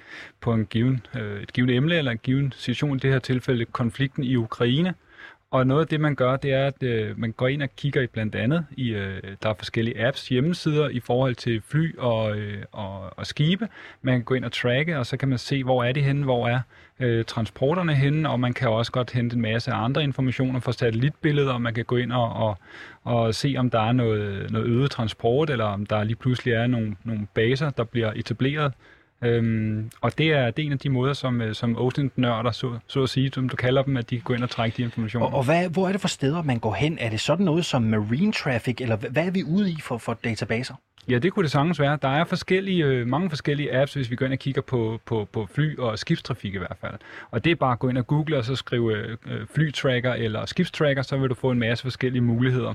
på 0.42 0.54
en 0.54 0.66
given, 0.66 1.06
øh, 1.16 1.44
et 1.44 1.54
givet 1.54 1.70
emne 1.70 1.96
eller 1.96 2.12
en 2.12 2.18
given 2.18 2.54
situation, 2.58 2.96
i 2.96 3.00
det 3.00 3.12
her 3.12 3.20
tilfælde 3.20 3.66
konflikten 3.66 4.24
i 4.24 4.36
Ukraine. 4.36 4.94
Og 5.52 5.68
noget 5.68 5.82
af 5.82 5.88
det, 5.88 6.02
man 6.02 6.16
gør, 6.16 6.36
det 6.36 6.54
er, 6.54 6.68
at 6.68 6.84
øh, 6.84 7.20
man 7.20 7.32
går 7.32 7.48
ind 7.48 7.64
og 7.64 7.70
kigger 7.76 8.02
i 8.02 8.08
blandt 8.08 8.36
andet 8.36 8.66
i, 8.78 8.90
øh, 8.90 9.22
der 9.44 9.50
er 9.50 9.54
forskellige 9.54 10.08
apps, 10.08 10.28
hjemmesider 10.28 10.90
i 10.90 11.00
forhold 11.00 11.36
til 11.36 11.62
fly 11.68 11.98
og, 11.98 12.38
øh, 12.38 12.64
og, 12.72 13.18
og 13.18 13.28
skibe. 13.28 13.68
Man 14.02 14.14
kan 14.14 14.24
gå 14.24 14.34
ind 14.34 14.46
og 14.46 14.52
tracke, 14.52 15.00
og 15.00 15.06
så 15.06 15.18
kan 15.18 15.30
man 15.30 15.38
se, 15.38 15.64
hvor 15.64 15.84
er 15.84 15.92
de 15.92 16.02
henne, 16.02 16.24
hvor 16.24 16.48
er 16.48 16.60
øh, 17.04 17.26
transporterne 17.26 17.95
henne, 17.95 18.30
og 18.30 18.39
man 18.39 18.54
kan 18.54 18.70
også 18.70 18.91
godt 18.91 19.12
hente 19.12 19.36
en 19.36 19.41
masse 19.41 19.72
andre 19.72 20.04
informationer 20.04 20.60
fra 20.60 20.72
satellitbilleder, 20.72 21.54
og 21.54 21.62
man 21.62 21.74
kan 21.74 21.86
gå 21.86 21.97
ind 21.97 22.12
og, 22.12 22.34
og, 22.34 22.58
og 23.04 23.36
se, 23.36 23.56
om 23.58 23.70
der 23.70 23.80
er 23.80 23.91
noget, 23.91 24.51
noget 24.51 24.68
øget 24.68 24.91
transport, 24.91 25.49
eller 25.49 25.66
om 25.66 25.86
der 25.86 26.04
lige 26.04 26.16
pludselig 26.16 26.54
er 26.54 26.68
nogle, 26.68 26.95
nogle 27.04 27.28
baser, 27.34 27.70
der 27.70 27.84
bliver 27.84 28.12
etableret 28.16 28.74
Øhm, 29.24 29.91
og 30.01 30.18
det 30.18 30.34
er, 30.34 30.51
det 30.51 30.62
er 30.62 30.66
en 30.66 30.72
af 30.72 30.80
de 30.80 30.89
måder, 30.89 31.14
som, 31.14 31.41
øh, 31.41 31.56
som 31.56 31.78
ocean-nørder, 31.78 32.51
så, 32.51 32.80
så 32.88 33.04
at 33.04 33.10
sige, 33.10 33.32
som 33.34 33.49
du 33.49 33.56
kalder 33.56 33.84
dem, 33.84 33.97
at 33.97 34.10
de 34.10 34.16
kan 34.16 34.24
gå 34.24 34.34
ind 34.34 34.43
og 34.43 34.49
trække 34.49 34.78
de 34.78 34.82
informationer. 34.82 35.26
Og, 35.26 35.34
og 35.34 35.43
hvad, 35.43 35.70
hvor 35.70 35.88
er 35.88 35.91
det 35.91 36.01
for 36.01 36.08
steder, 36.08 36.41
man 36.41 36.60
går 36.60 36.74
hen? 36.74 36.97
Er 36.99 37.10
det 37.10 37.20
sådan 37.20 37.45
noget 37.45 37.66
som 37.66 37.82
marine 37.82 38.34
traffic, 38.34 38.82
eller 38.82 38.95
hvad 38.95 39.28
er 39.28 39.32
vi 39.32 39.43
ude 39.43 39.72
i 39.72 39.78
for, 39.82 39.97
for 39.97 40.14
databaser? 40.14 40.76
Ja, 41.10 41.18
det 41.18 41.34
kunne 41.34 41.43
det 41.43 41.51
sagtens 41.51 41.80
være. 41.80 41.97
Der 42.01 42.08
er 42.08 42.24
forskellige, 42.24 42.86
øh, 42.86 43.08
mange 43.08 43.30
forskellige 43.30 43.76
apps, 43.76 43.93
hvis 43.93 44.12
vi 44.12 44.16
går 44.16 44.26
ind 44.26 44.34
og 44.34 44.39
kigger 44.39 44.62
på, 44.62 44.99
på, 45.06 45.28
på 45.32 45.47
fly- 45.51 45.78
og 45.78 45.99
skibstrafik 45.99 46.56
i 46.56 46.58
hvert 46.58 46.78
fald. 46.82 46.93
Og 47.32 47.43
det 47.43 47.51
er 47.51 47.56
bare 47.56 47.72
at 47.72 47.80
gå 47.80 47.89
ind 47.89 47.97
og 47.97 48.08
google 48.08 48.38
og 48.38 48.45
så 48.45 48.56
skrive 48.56 48.97
øh, 48.97 49.18
øh, 49.26 49.47
flytracker 49.47 50.14
eller 50.14 50.45
skibstracker, 50.45 51.01
så 51.01 51.18
vil 51.18 51.30
du 51.30 51.36
få 51.36 51.51
en 51.51 51.60
masse 51.60 51.82
forskellige 51.82 52.22
muligheder. 52.22 52.74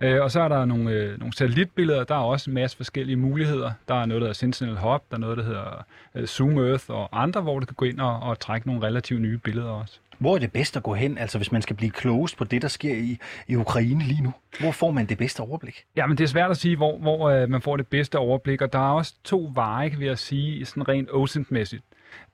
Øh, 0.00 0.22
og 0.22 0.30
så 0.30 0.40
er 0.40 0.48
der 0.48 0.64
nogle, 0.64 0.90
øh, 0.90 1.18
nogle 1.18 1.32
satellitbilleder, 1.36 2.04
der 2.04 2.14
er 2.14 2.18
også 2.18 2.50
en 2.50 2.54
masse 2.54 2.76
forskellige 2.76 3.16
muligheder. 3.16 3.72
Der 3.88 3.94
er 3.94 4.06
noget, 4.06 4.20
der 4.20 4.26
hedder 4.26 4.38
Sentinel 4.38 4.78
Hub, 4.78 5.02
der 5.10 5.16
er 5.16 5.20
noget, 5.20 5.38
der 5.38 5.44
hedder 5.44 5.84
øh, 6.14 6.26
Zoom 6.26 6.58
Earth 6.58 6.84
og 6.88 7.22
andre, 7.22 7.40
hvor 7.40 7.60
du 7.60 7.66
kan 7.66 7.74
gå 7.74 7.84
ind 7.84 8.00
og, 8.00 8.20
og 8.20 8.40
trække 8.40 8.66
nogle 8.66 8.82
relativt 8.82 9.20
nye 9.20 9.38
billeder 9.38 9.70
også. 9.70 9.98
Hvor 10.18 10.34
er 10.34 10.38
det 10.38 10.52
bedst 10.52 10.76
at 10.76 10.82
gå 10.82 10.94
hen, 10.94 11.18
altså 11.18 11.38
hvis 11.38 11.52
man 11.52 11.62
skal 11.62 11.76
blive 11.76 11.90
klogest 11.90 12.36
på 12.36 12.44
det, 12.44 12.62
der 12.62 12.68
sker 12.68 12.94
i, 12.94 13.18
i 13.48 13.56
Ukraine 13.56 14.04
lige 14.04 14.22
nu? 14.22 14.32
Hvor 14.60 14.70
får 14.70 14.90
man 14.90 15.06
det 15.06 15.18
bedste 15.18 15.40
overblik? 15.40 15.84
Jamen 15.96 16.18
det 16.18 16.24
er 16.24 16.28
svært 16.28 16.50
at 16.50 16.56
sige, 16.56 16.76
hvor, 16.76 16.98
hvor 16.98 17.30
øh, 17.30 17.48
man 17.48 17.62
får 17.62 17.76
det 17.76 17.86
bedste 17.86 18.18
overblik, 18.18 18.62
og 18.62 18.72
der 18.72 18.78
er 18.78 18.92
også 18.92 19.14
to 19.24 19.50
veje, 19.54 19.88
kan 19.88 20.02
jeg 20.02 20.18
sige, 20.18 20.66
sådan 20.66 20.88
rent 20.88 21.10
OSINT-mæssigt. 21.10 21.82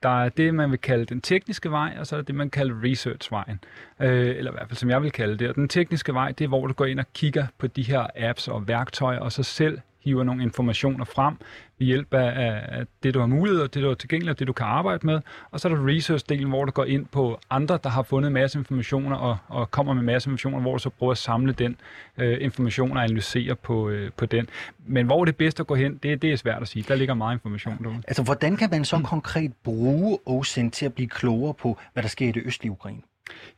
Der 0.03 0.23
er 0.23 0.29
det, 0.29 0.53
man 0.53 0.71
vil 0.71 0.79
kalde 0.79 1.05
den 1.05 1.21
tekniske 1.21 1.71
vej, 1.71 1.95
og 1.99 2.07
så 2.07 2.15
er 2.15 2.17
der 2.17 2.25
det, 2.25 2.35
man 2.35 2.49
kalder 2.49 2.75
research-vejen. 2.83 3.59
Øh, 3.99 4.35
eller 4.37 4.51
i 4.51 4.53
hvert 4.53 4.67
fald, 4.67 4.77
som 4.77 4.89
jeg 4.89 5.01
vil 5.01 5.11
kalde 5.11 5.37
det. 5.37 5.49
Og 5.49 5.55
den 5.55 5.67
tekniske 5.67 6.13
vej, 6.13 6.31
det 6.31 6.43
er, 6.43 6.47
hvor 6.47 6.67
du 6.67 6.73
går 6.73 6.85
ind 6.85 6.99
og 6.99 7.05
kigger 7.13 7.47
på 7.57 7.67
de 7.67 7.83
her 7.83 8.07
apps 8.15 8.47
og 8.47 8.67
værktøjer, 8.67 9.19
og 9.19 9.31
så 9.31 9.43
selv 9.43 9.79
hiver 10.01 10.23
nogle 10.23 10.43
informationer 10.43 11.05
frem 11.05 11.35
ved 11.79 11.87
hjælp 11.87 12.13
af, 12.13 12.33
af 12.69 12.85
det, 13.03 13.13
du 13.13 13.19
har 13.19 13.27
mulighed, 13.27 13.61
og 13.61 13.73
det, 13.73 13.83
du 13.83 13.87
har 13.87 13.95
tilgængeligt, 13.95 14.35
og 14.35 14.39
det, 14.39 14.47
du 14.47 14.53
kan 14.53 14.65
arbejde 14.65 15.05
med. 15.05 15.19
Og 15.51 15.59
så 15.59 15.67
er 15.67 15.75
der 15.75 15.87
research-delen, 15.87 16.47
hvor 16.47 16.65
du 16.65 16.71
går 16.71 16.85
ind 16.85 17.05
på 17.05 17.39
andre, 17.49 17.79
der 17.83 17.89
har 17.89 18.03
fundet 18.03 18.27
en 18.27 18.33
masse 18.33 18.59
informationer 18.59 19.15
og, 19.15 19.37
og 19.47 19.71
kommer 19.71 19.93
med 19.93 19.99
en 19.99 20.05
masse 20.05 20.27
informationer, 20.27 20.59
hvor 20.61 20.73
du 20.73 20.79
så 20.79 20.89
prøver 20.89 21.11
at 21.11 21.17
samle 21.17 21.53
den 21.53 21.77
øh, 22.17 22.37
information 22.41 22.97
og 22.97 23.03
analysere 23.03 23.55
på, 23.55 23.89
øh, 23.89 24.11
på 24.17 24.25
den. 24.25 24.49
Men 24.85 25.05
hvor 25.05 25.25
det 25.25 25.31
er 25.31 25.37
bedst 25.37 25.59
at 25.59 25.67
gå 25.67 25.75
hen, 25.75 25.97
det, 26.03 26.21
det 26.21 26.31
er 26.31 26.35
svært 26.35 26.61
at 26.61 26.67
sige. 26.67 26.85
Der 26.87 26.95
ligger 26.95 27.13
meget 27.13 27.35
information 27.35 27.77
derude. 27.83 28.01
Altså, 28.07 28.23
hvordan 28.23 28.57
kan 28.57 28.69
man 28.71 28.85
så 28.85 29.01
konkret 29.03 29.53
bruge 29.63 30.19
OSINT 30.25 30.73
til 30.73 30.85
at 30.85 30.93
blive 30.93 31.07
klogere 31.09 31.53
på, 31.53 31.77
hvad 31.93 32.03
der 32.03 32.09
sker 32.09 32.29
i 32.29 32.31
det 32.31 32.41
østlige 32.45 32.71
Ukraine? 32.71 33.01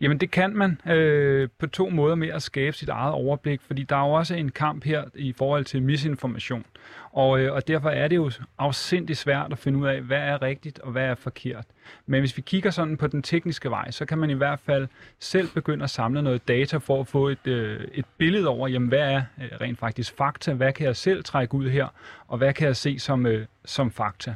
Jamen 0.01 0.17
det 0.17 0.31
kan 0.31 0.55
man 0.55 0.81
øh, 0.87 1.49
på 1.59 1.67
to 1.67 1.89
måder 1.89 2.15
med 2.15 2.29
at 2.29 2.43
skabe 2.43 2.77
sit 2.77 2.89
eget 2.89 3.13
overblik, 3.13 3.61
fordi 3.61 3.83
der 3.83 3.95
er 3.95 4.07
jo 4.07 4.13
også 4.13 4.35
en 4.35 4.51
kamp 4.51 4.83
her 4.83 5.03
i 5.15 5.33
forhold 5.33 5.65
til 5.65 5.83
misinformation. 5.83 6.65
Og, 7.11 7.39
øh, 7.39 7.53
og 7.53 7.67
derfor 7.67 7.89
er 7.89 8.07
det 8.07 8.15
jo 8.15 8.31
afsindig 8.57 9.17
svært 9.17 9.51
at 9.51 9.57
finde 9.57 9.79
ud 9.79 9.87
af, 9.87 10.01
hvad 10.01 10.17
er 10.17 10.41
rigtigt 10.41 10.79
og 10.79 10.91
hvad 10.91 11.03
er 11.03 11.15
forkert. 11.15 11.65
Men 12.05 12.19
hvis 12.19 12.37
vi 12.37 12.41
kigger 12.41 12.69
sådan 12.69 12.97
på 12.97 13.07
den 13.07 13.21
tekniske 13.21 13.69
vej, 13.69 13.91
så 13.91 14.05
kan 14.05 14.17
man 14.17 14.29
i 14.29 14.33
hvert 14.33 14.59
fald 14.59 14.87
selv 15.19 15.47
begynde 15.47 15.83
at 15.83 15.89
samle 15.89 16.21
noget 16.21 16.47
data 16.47 16.77
for 16.77 16.99
at 16.99 17.07
få 17.07 17.27
et, 17.27 17.47
øh, 17.47 17.87
et 17.93 18.05
billede 18.17 18.47
over, 18.47 18.67
jamen, 18.67 18.89
hvad 18.89 18.99
er 18.99 19.21
øh, 19.41 19.49
rent 19.61 19.79
faktisk 19.79 20.17
fakta, 20.17 20.53
hvad 20.53 20.73
kan 20.73 20.85
jeg 20.85 20.95
selv 20.95 21.23
trække 21.23 21.55
ud 21.55 21.69
her, 21.69 21.87
og 22.27 22.37
hvad 22.37 22.53
kan 22.53 22.67
jeg 22.67 22.75
se 22.75 22.99
som, 22.99 23.25
øh, 23.25 23.45
som 23.65 23.91
fakta. 23.91 24.35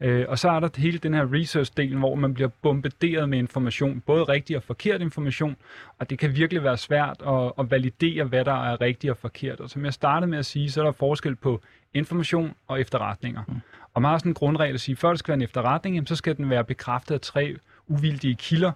Øh, 0.00 0.24
og 0.28 0.38
så 0.38 0.50
er 0.50 0.60
der 0.60 0.68
hele 0.76 0.98
den 0.98 1.14
her 1.14 1.26
research-delen, 1.26 1.98
hvor 1.98 2.14
man 2.14 2.34
bliver 2.34 2.48
bombarderet 2.62 3.28
med 3.28 3.38
information, 3.38 4.00
både 4.00 4.22
rigtig 4.22 4.56
og 4.56 4.62
forkert 4.62 5.00
information, 5.00 5.56
og 5.98 6.10
det 6.10 6.18
kan 6.18 6.36
virkelig 6.36 6.64
være 6.64 6.76
svært 6.76 7.22
at, 7.26 7.52
at 7.58 7.70
validere, 7.70 8.24
hvad 8.24 8.44
der 8.44 8.70
er 8.70 8.80
rigtigt 8.80 9.10
og 9.10 9.16
forkert. 9.16 9.60
Og 9.60 9.70
som 9.70 9.84
jeg 9.84 9.94
startede 9.94 10.30
med 10.30 10.38
at 10.38 10.46
sige, 10.46 10.70
så 10.70 10.80
er 10.80 10.84
der 10.84 10.92
forskel 10.92 11.36
på 11.36 11.60
information 11.94 12.54
og 12.66 12.80
efterretninger. 12.80 13.42
Mm. 13.48 13.54
Og 13.94 14.02
man 14.02 14.10
har 14.10 14.18
sådan 14.18 14.30
en 14.30 14.34
grundregel 14.34 14.74
at 14.74 14.80
sige, 14.80 14.92
at 14.92 14.98
før 14.98 15.10
det 15.10 15.18
skal 15.18 15.32
være 15.32 15.36
en 15.36 15.42
efterretning, 15.42 15.96
jamen, 15.96 16.06
så 16.06 16.16
skal 16.16 16.36
den 16.36 16.50
være 16.50 16.64
bekræftet 16.64 17.14
af 17.14 17.20
tre 17.20 17.56
uvildige 17.88 18.34
kilder, 18.34 18.72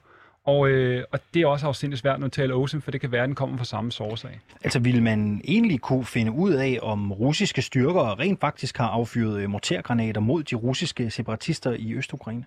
og, 0.48 0.68
øh, 0.68 1.04
og 1.12 1.20
det 1.34 1.42
er 1.42 1.46
også 1.46 1.66
afsindig 1.66 1.98
svært, 1.98 2.18
når 2.18 2.24
man 2.24 2.30
taler 2.30 2.54
OSIM, 2.54 2.80
for 2.80 2.90
det 2.90 3.00
kan 3.00 3.12
være, 3.12 3.22
at 3.22 3.26
den 3.26 3.34
kommer 3.34 3.56
fra 3.56 3.64
samme 3.64 3.92
source 3.92 4.28
af. 4.28 4.38
Altså 4.64 4.78
vil 4.78 5.02
man 5.02 5.40
egentlig 5.44 5.80
kunne 5.80 6.04
finde 6.04 6.32
ud 6.32 6.52
af, 6.52 6.78
om 6.82 7.12
russiske 7.12 7.62
styrker 7.62 8.20
rent 8.20 8.40
faktisk 8.40 8.76
har 8.76 8.88
affyret 8.88 9.40
øh, 9.40 9.50
mortergranater 9.50 10.20
mod 10.20 10.42
de 10.42 10.54
russiske 10.54 11.10
separatister 11.10 11.72
i 11.72 11.94
Østukraine? 11.94 12.44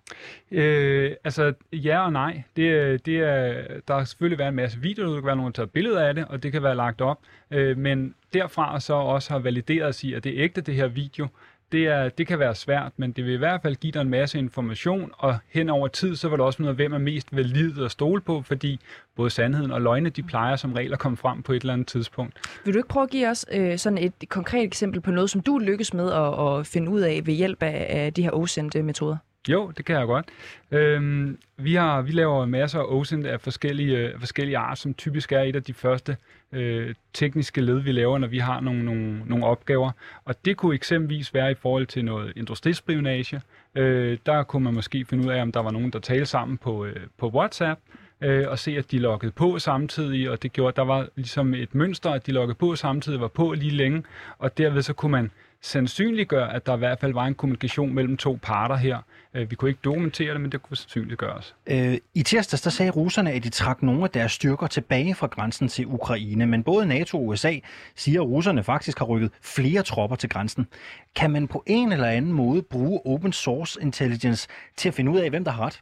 Øh, 0.51 1.11
altså 1.23 1.53
ja 1.73 2.05
og 2.05 2.11
nej. 2.11 2.43
Det, 2.55 3.05
det 3.05 3.17
er, 3.17 3.63
der 3.87 3.93
har 3.93 4.03
selvfølgelig 4.03 4.39
været 4.39 4.49
en 4.49 4.55
masse 4.55 4.79
videoer, 4.79 5.09
der 5.09 5.15
kan 5.15 5.25
være 5.25 5.35
nogen, 5.35 5.51
der 5.51 5.61
har 5.61 5.65
taget 5.65 5.71
billeder 5.71 6.07
af 6.07 6.13
det, 6.13 6.25
og 6.25 6.43
det 6.43 6.51
kan 6.51 6.63
være 6.63 6.75
lagt 6.75 7.01
op. 7.01 7.19
Øh, 7.51 7.77
men 7.77 8.15
derfra 8.33 8.79
så 8.79 8.93
også 8.93 9.33
har 9.33 9.39
valideret 9.39 9.87
at 9.87 9.95
sige, 9.95 10.15
at 10.15 10.23
det 10.23 10.39
er 10.39 10.43
ægte, 10.43 10.61
det 10.61 10.75
her 10.75 10.87
video, 10.87 11.27
det, 11.71 11.87
er, 11.87 12.09
det 12.09 12.27
kan 12.27 12.39
være 12.39 12.55
svært, 12.55 12.91
men 12.97 13.11
det 13.11 13.25
vil 13.25 13.33
i 13.33 13.37
hvert 13.37 13.61
fald 13.61 13.75
give 13.75 13.91
dig 13.91 14.01
en 14.01 14.09
masse 14.09 14.39
information, 14.39 15.11
og 15.17 15.37
hen 15.49 15.69
over 15.69 15.87
tid, 15.87 16.15
så 16.15 16.29
vil 16.29 16.37
du 16.37 16.43
også 16.43 16.63
af, 16.63 16.73
hvem 16.73 16.93
er 16.93 16.97
mest 16.97 17.35
valid 17.35 17.83
at 17.83 17.91
stole 17.91 18.21
på, 18.21 18.41
fordi 18.41 18.79
både 19.15 19.29
sandheden 19.29 19.71
og 19.71 19.81
løgne, 19.81 20.09
de 20.09 20.23
plejer 20.23 20.55
som 20.55 20.73
regel 20.73 20.93
at 20.93 20.99
komme 20.99 21.17
frem 21.17 21.43
på 21.43 21.53
et 21.53 21.61
eller 21.61 21.73
andet 21.73 21.87
tidspunkt. 21.87 22.59
Vil 22.65 22.73
du 22.73 22.79
ikke 22.79 22.89
prøve 22.89 23.03
at 23.03 23.09
give 23.09 23.29
os 23.29 23.45
øh, 23.51 23.77
sådan 23.77 23.97
et 23.97 24.13
konkret 24.29 24.63
eksempel 24.63 25.01
på 25.01 25.11
noget, 25.11 25.29
som 25.29 25.41
du 25.41 25.57
lykkes 25.57 25.93
med 25.93 26.11
at, 26.11 26.59
at 26.59 26.67
finde 26.67 26.91
ud 26.91 27.01
af 27.01 27.21
ved 27.25 27.33
hjælp 27.33 27.63
af, 27.63 27.87
af 27.89 28.13
de 28.13 28.23
her 28.23 28.31
osendte 28.31 28.83
metoder? 28.83 29.17
Jo, 29.49 29.71
det 29.77 29.85
kan 29.85 29.95
jeg 29.95 30.05
godt. 30.05 30.25
Øhm, 30.71 31.37
vi, 31.57 31.75
har, 31.75 32.01
vi 32.01 32.11
laver 32.11 32.45
masser 32.45 32.79
af 32.79 32.85
OSINT 32.87 33.25
af 33.25 33.41
forskellige, 33.41 33.97
af 33.97 34.19
forskellige 34.19 34.57
art, 34.57 34.77
som 34.77 34.93
typisk 34.93 35.31
er 35.31 35.41
et 35.41 35.55
af 35.55 35.63
de 35.63 35.73
første 35.73 36.17
øh, 36.53 36.95
tekniske 37.13 37.61
led, 37.61 37.79
vi 37.79 37.91
laver, 37.91 38.17
når 38.17 38.27
vi 38.27 38.37
har 38.37 38.59
nogle, 38.59 38.85
nogle, 38.85 39.23
nogle 39.25 39.45
opgaver. 39.45 39.91
Og 40.25 40.45
det 40.45 40.57
kunne 40.57 40.75
eksempelvis 40.75 41.33
være 41.33 41.51
i 41.51 41.55
forhold 41.55 41.85
til 41.85 42.05
noget 42.05 42.33
industrispionage. 42.35 43.41
Øh, 43.75 44.17
der 44.25 44.43
kunne 44.43 44.63
man 44.63 44.73
måske 44.73 45.05
finde 45.05 45.25
ud 45.27 45.31
af, 45.31 45.41
om 45.41 45.51
der 45.51 45.59
var 45.59 45.71
nogen, 45.71 45.91
der 45.91 45.99
talte 45.99 46.25
sammen 46.25 46.57
på, 46.57 46.85
øh, 46.85 46.95
på 47.17 47.29
WhatsApp, 47.29 47.79
øh, 48.21 48.47
og 48.47 48.59
se, 48.59 48.77
at 48.77 48.91
de 48.91 48.99
loggede 48.99 49.31
på 49.31 49.59
samtidig, 49.59 50.29
og 50.29 50.43
det 50.43 50.53
gjorde, 50.53 50.75
der 50.75 50.81
var 50.81 51.07
ligesom 51.15 51.53
et 51.53 51.75
mønster, 51.75 52.09
at 52.09 52.27
de 52.27 52.31
loggede 52.31 52.57
på 52.57 52.75
samtidig, 52.75 53.21
var 53.21 53.27
på 53.27 53.53
lige 53.53 53.71
længe, 53.71 54.03
og 54.37 54.57
derved 54.57 54.81
så 54.81 54.93
kunne 54.93 55.11
man 55.11 55.31
sandsynliggøre, 55.61 56.53
at 56.53 56.65
der 56.65 56.75
i 56.75 56.77
hvert 56.77 56.99
fald 56.99 57.13
var 57.13 57.25
en 57.25 57.35
kommunikation 57.35 57.93
mellem 57.93 58.17
to 58.17 58.39
parter 58.41 58.75
her. 58.75 58.97
Øh, 59.33 59.51
vi 59.51 59.55
kunne 59.55 59.69
ikke 59.69 59.81
dokumentere 59.83 60.33
det, 60.33 60.41
men 60.41 60.51
det 60.51 60.61
kunne 60.61 60.77
sandsynliggøres. 60.77 61.55
Øh, 61.67 61.97
I 62.13 62.23
tirsdags 62.23 62.61
der 62.61 62.69
sagde 62.69 62.91
russerne, 62.91 63.31
at 63.31 63.43
de 63.43 63.49
trak 63.49 63.83
nogle 63.83 64.03
af 64.03 64.09
deres 64.09 64.31
styrker 64.31 64.67
tilbage 64.67 65.15
fra 65.15 65.27
grænsen 65.27 65.67
til 65.67 65.85
Ukraine, 65.87 66.45
men 66.45 66.63
både 66.63 66.85
NATO 66.85 67.17
og 67.17 67.27
USA 67.27 67.53
siger, 67.95 68.21
at 68.21 68.27
russerne 68.27 68.63
faktisk 68.63 68.99
har 68.99 69.05
rykket 69.05 69.31
flere 69.41 69.83
tropper 69.83 70.15
til 70.15 70.29
grænsen. 70.29 70.67
Kan 71.15 71.31
man 71.31 71.47
på 71.47 71.63
en 71.67 71.91
eller 71.91 72.07
anden 72.07 72.31
måde 72.31 72.61
bruge 72.61 73.01
open 73.05 73.33
source 73.33 73.81
intelligence 73.81 74.47
til 74.77 74.89
at 74.89 74.93
finde 74.93 75.11
ud 75.11 75.19
af, 75.19 75.29
hvem 75.29 75.43
der 75.43 75.51
har 75.51 75.65
ret? 75.65 75.81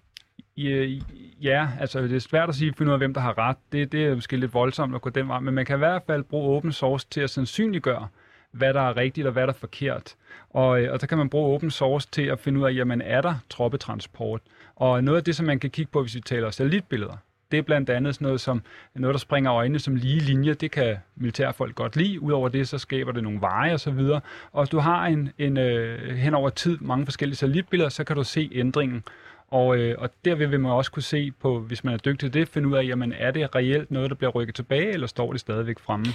Ja, 1.41 1.67
altså 1.79 2.01
det 2.01 2.15
er 2.15 2.19
svært 2.19 2.49
at 2.49 2.55
sige, 2.55 2.73
finde 2.77 2.89
ud 2.89 2.93
af, 2.93 2.99
hvem 2.99 3.13
der 3.13 3.21
har 3.21 3.37
ret. 3.37 3.57
Det, 3.71 3.91
det 3.91 4.05
er 4.05 4.15
måske 4.15 4.37
lidt 4.37 4.53
voldsomt 4.53 4.95
at 4.95 5.01
gå 5.01 5.09
den 5.09 5.27
vej, 5.27 5.39
men 5.39 5.53
man 5.53 5.65
kan 5.65 5.75
i 5.75 5.77
hvert 5.77 6.01
fald 6.07 6.23
bruge 6.23 6.57
open 6.57 6.71
source 6.71 7.07
til 7.11 7.21
at 7.21 7.29
sandsynliggøre, 7.29 8.07
hvad 8.51 8.73
der 8.73 8.81
er 8.81 8.97
rigtigt 8.97 9.27
og 9.27 9.33
hvad 9.33 9.43
der 9.43 9.53
er 9.53 9.57
forkert. 9.57 10.15
Og, 10.49 10.81
øh, 10.81 10.93
og 10.93 10.99
så 10.99 11.07
kan 11.07 11.17
man 11.17 11.29
bruge 11.29 11.55
open 11.55 11.71
source 11.71 12.07
til 12.11 12.21
at 12.21 12.39
finde 12.39 12.59
ud 12.59 12.65
af, 12.65 12.73
jamen 12.73 13.01
er 13.01 13.21
der 13.21 13.35
troppetransport? 13.49 14.41
Og 14.75 15.03
noget 15.03 15.17
af 15.17 15.23
det, 15.23 15.35
som 15.35 15.45
man 15.45 15.59
kan 15.59 15.69
kigge 15.69 15.91
på, 15.91 16.01
hvis 16.01 16.15
vi 16.15 16.21
taler 16.21 16.49
satellitbilleder, 16.49 17.17
det 17.51 17.57
er 17.57 17.61
blandt 17.61 17.89
andet 17.89 18.15
sådan 18.15 18.25
noget 18.25 18.41
som 18.41 18.61
noget, 18.95 19.13
der 19.13 19.19
springer 19.19 19.53
øjnene 19.53 19.79
som 19.79 19.95
lige 19.95 20.19
linjer. 20.19 20.53
Det 20.53 20.71
kan 20.71 20.97
militærfolk 21.15 21.75
godt 21.75 21.95
lide. 21.95 22.21
Udover 22.21 22.49
det, 22.49 22.67
så 22.67 22.77
skaber 22.77 23.11
det 23.11 23.23
nogle 23.23 23.41
veje 23.41 23.73
og 23.73 23.79
så 23.79 23.91
videre. 23.91 24.21
Og 24.51 24.63
hvis 24.63 24.69
du 24.69 24.79
har 24.79 25.05
en, 25.05 25.29
en 25.37 25.57
øh, 25.57 26.15
hen 26.15 26.33
over 26.33 26.49
tid 26.49 26.77
mange 26.81 27.05
forskellige 27.05 27.37
satellitbilleder, 27.37 27.89
så 27.89 28.03
kan 28.03 28.15
du 28.15 28.23
se 28.23 28.49
ændringen. 28.51 29.03
Og, 29.51 29.77
øh, 29.77 29.95
og 29.97 30.09
derved 30.25 30.47
vil 30.47 30.59
man 30.59 30.71
også 30.71 30.91
kunne 30.91 31.03
se 31.03 31.31
på, 31.31 31.59
hvis 31.59 31.83
man 31.83 31.93
er 31.93 31.97
dygtig 31.97 32.19
til 32.31 32.33
det, 32.41 32.47
finde 32.49 32.67
ud 32.67 32.73
af, 32.75 32.83
jamen 32.83 33.13
er 33.17 33.31
det 33.31 33.55
reelt 33.55 33.91
noget, 33.91 34.09
der 34.09 34.15
bliver 34.15 34.31
rykket 34.31 34.55
tilbage, 34.55 34.91
eller 34.93 35.07
står 35.07 35.31
det 35.31 35.41
stadigvæk 35.41 35.79
fremme? 35.79 36.05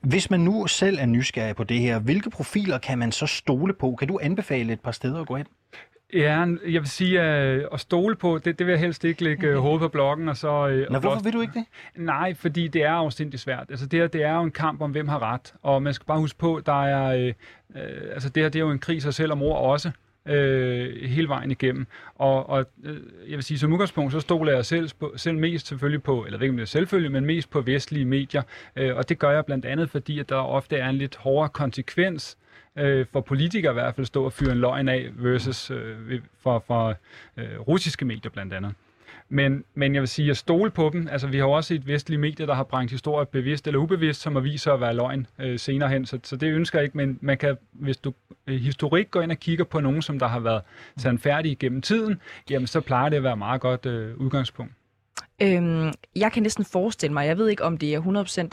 Hvis 0.00 0.30
man 0.30 0.40
nu 0.40 0.66
selv 0.66 0.98
er 1.00 1.06
nysgerrig 1.06 1.56
på 1.56 1.64
det 1.64 1.78
her, 1.80 1.98
hvilke 1.98 2.30
profiler 2.30 2.78
kan 2.78 2.98
man 2.98 3.12
så 3.12 3.26
stole 3.26 3.72
på? 3.74 3.96
Kan 3.98 4.08
du 4.08 4.18
anbefale 4.22 4.72
et 4.72 4.80
par 4.80 4.90
steder 4.92 5.20
at 5.20 5.26
gå 5.26 5.36
ind? 5.36 5.46
Ja, 6.14 6.38
jeg 6.68 6.80
vil 6.82 6.86
sige, 6.86 7.20
at, 7.20 7.68
at 7.72 7.80
stole 7.80 8.16
på, 8.16 8.38
det, 8.44 8.58
det 8.58 8.66
vil 8.66 8.72
jeg 8.72 8.80
helst 8.80 9.04
ikke 9.04 9.24
lægge 9.24 9.46
øh, 9.46 9.56
hovedet 9.56 9.80
på 9.80 9.88
blokken. 9.88 10.28
Og 10.28 10.36
så, 10.36 10.68
øh, 10.68 10.78
Nå, 10.78 10.94
og 10.94 11.00
hvorfor 11.00 11.16
blot- 11.16 11.24
vil 11.24 11.32
du 11.32 11.40
ikke 11.40 11.52
det? 11.54 11.64
Nej, 11.96 12.34
fordi 12.34 12.68
det 12.68 12.82
er 12.82 12.90
afsindig 12.90 13.40
svært. 13.40 13.66
Altså 13.70 13.86
det 13.86 14.00
her, 14.00 14.06
det 14.06 14.22
er 14.22 14.34
jo 14.34 14.42
en 14.42 14.50
kamp 14.50 14.80
om, 14.82 14.90
hvem 14.90 15.08
har 15.08 15.22
ret. 15.32 15.54
Og 15.62 15.82
man 15.82 15.94
skal 15.94 16.06
bare 16.06 16.18
huske 16.18 16.38
på, 16.38 16.60
der 16.66 16.84
er, 16.84 17.16
øh, 17.16 17.26
øh, 17.82 18.12
altså 18.14 18.28
det 18.28 18.42
her, 18.42 18.50
det 18.50 18.58
er 18.58 18.64
jo 18.64 18.70
en 18.70 18.78
krig 18.78 19.02
sig 19.02 19.14
selv 19.14 19.32
om 19.32 19.42
ord 19.42 19.58
også. 19.70 19.90
Øh, 20.28 21.02
hele 21.02 21.28
vejen 21.28 21.50
igennem. 21.50 21.86
Og, 22.14 22.48
og 22.48 22.66
øh, 22.84 22.96
jeg 23.28 23.36
vil 23.36 23.42
sige, 23.42 23.58
som 23.58 23.72
udgangspunkt, 23.72 24.12
så 24.12 24.20
stoler 24.20 24.52
jeg 24.52 24.64
selv, 24.64 24.90
på, 25.00 25.12
selv 25.16 25.38
mest 25.38 25.66
selvfølgelig 25.66 26.02
på, 26.02 26.24
eller 26.24 26.40
ikke 26.40 26.50
om 26.50 26.56
det 26.56 26.62
er 26.62 26.66
selvfølgelig, 26.66 27.12
men 27.12 27.24
mest 27.24 27.50
på 27.50 27.60
vestlige 27.60 28.04
medier. 28.04 28.42
Øh, 28.76 28.96
og 28.96 29.08
det 29.08 29.18
gør 29.18 29.30
jeg 29.30 29.46
blandt 29.46 29.64
andet, 29.64 29.90
fordi 29.90 30.18
at 30.18 30.28
der 30.28 30.36
ofte 30.36 30.76
er 30.76 30.88
en 30.88 30.96
lidt 30.96 31.16
hårdere 31.16 31.48
konsekvens 31.48 32.38
øh, 32.78 33.06
for 33.12 33.20
politikere 33.20 33.72
i 33.72 33.74
hvert 33.74 33.94
fald 33.94 34.06
stå 34.06 34.24
og 34.24 34.32
fyre 34.32 34.52
en 34.52 34.58
løgn 34.58 34.88
af 34.88 35.10
versus 35.14 35.70
øh, 35.70 36.20
for, 36.42 36.64
for 36.66 36.94
øh, 37.36 37.60
russiske 37.60 38.04
medier 38.04 38.30
blandt 38.30 38.54
andet. 38.54 38.74
Men, 39.28 39.64
men 39.74 39.94
jeg 39.94 40.00
vil 40.00 40.08
sige, 40.08 40.30
at 40.30 40.36
stole 40.36 40.70
på 40.70 40.90
dem. 40.92 41.08
Altså, 41.10 41.26
vi 41.26 41.36
har 41.36 41.44
jo 41.44 41.52
også 41.52 41.68
set 41.68 41.86
vestlige 41.86 42.18
medier, 42.18 42.46
der 42.46 42.54
har 42.54 42.62
bragt 42.62 42.90
historier 42.90 43.24
bevidst 43.24 43.66
eller 43.66 43.80
ubevidst, 43.80 44.20
som 44.20 44.34
har 44.34 44.42
vist 44.42 44.64
sig 44.64 44.72
at 44.72 44.80
være 44.80 44.94
løgn 44.94 45.26
øh, 45.38 45.58
senere 45.58 45.88
hen. 45.88 46.06
Så, 46.06 46.18
så 46.24 46.36
det 46.36 46.46
ønsker 46.52 46.78
jeg 46.78 46.84
ikke, 46.84 46.96
men 46.96 47.18
man 47.20 47.38
kan, 47.38 47.56
hvis 47.72 47.96
du 47.96 48.12
øh, 48.46 48.56
historik 48.56 49.10
går 49.10 49.22
ind 49.22 49.30
og 49.30 49.38
kigger 49.38 49.64
på 49.64 49.80
nogen, 49.80 50.02
som 50.02 50.18
der 50.18 50.26
har 50.26 50.40
været 50.40 50.62
sandfærdige 50.96 51.54
gennem 51.56 51.82
tiden, 51.82 52.20
jamen 52.50 52.66
så 52.66 52.80
plejer 52.80 53.08
det 53.08 53.16
at 53.16 53.22
være 53.22 53.32
et 53.32 53.38
meget 53.38 53.60
godt 53.60 53.86
øh, 53.86 54.16
udgangspunkt. 54.16 54.72
Øhm, 55.42 55.92
jeg 56.16 56.32
kan 56.32 56.42
næsten 56.42 56.64
forestille 56.64 57.12
mig, 57.12 57.26
jeg 57.26 57.38
ved 57.38 57.48
ikke 57.48 57.64
om 57.64 57.78
det 57.78 57.94
er 57.94 58.00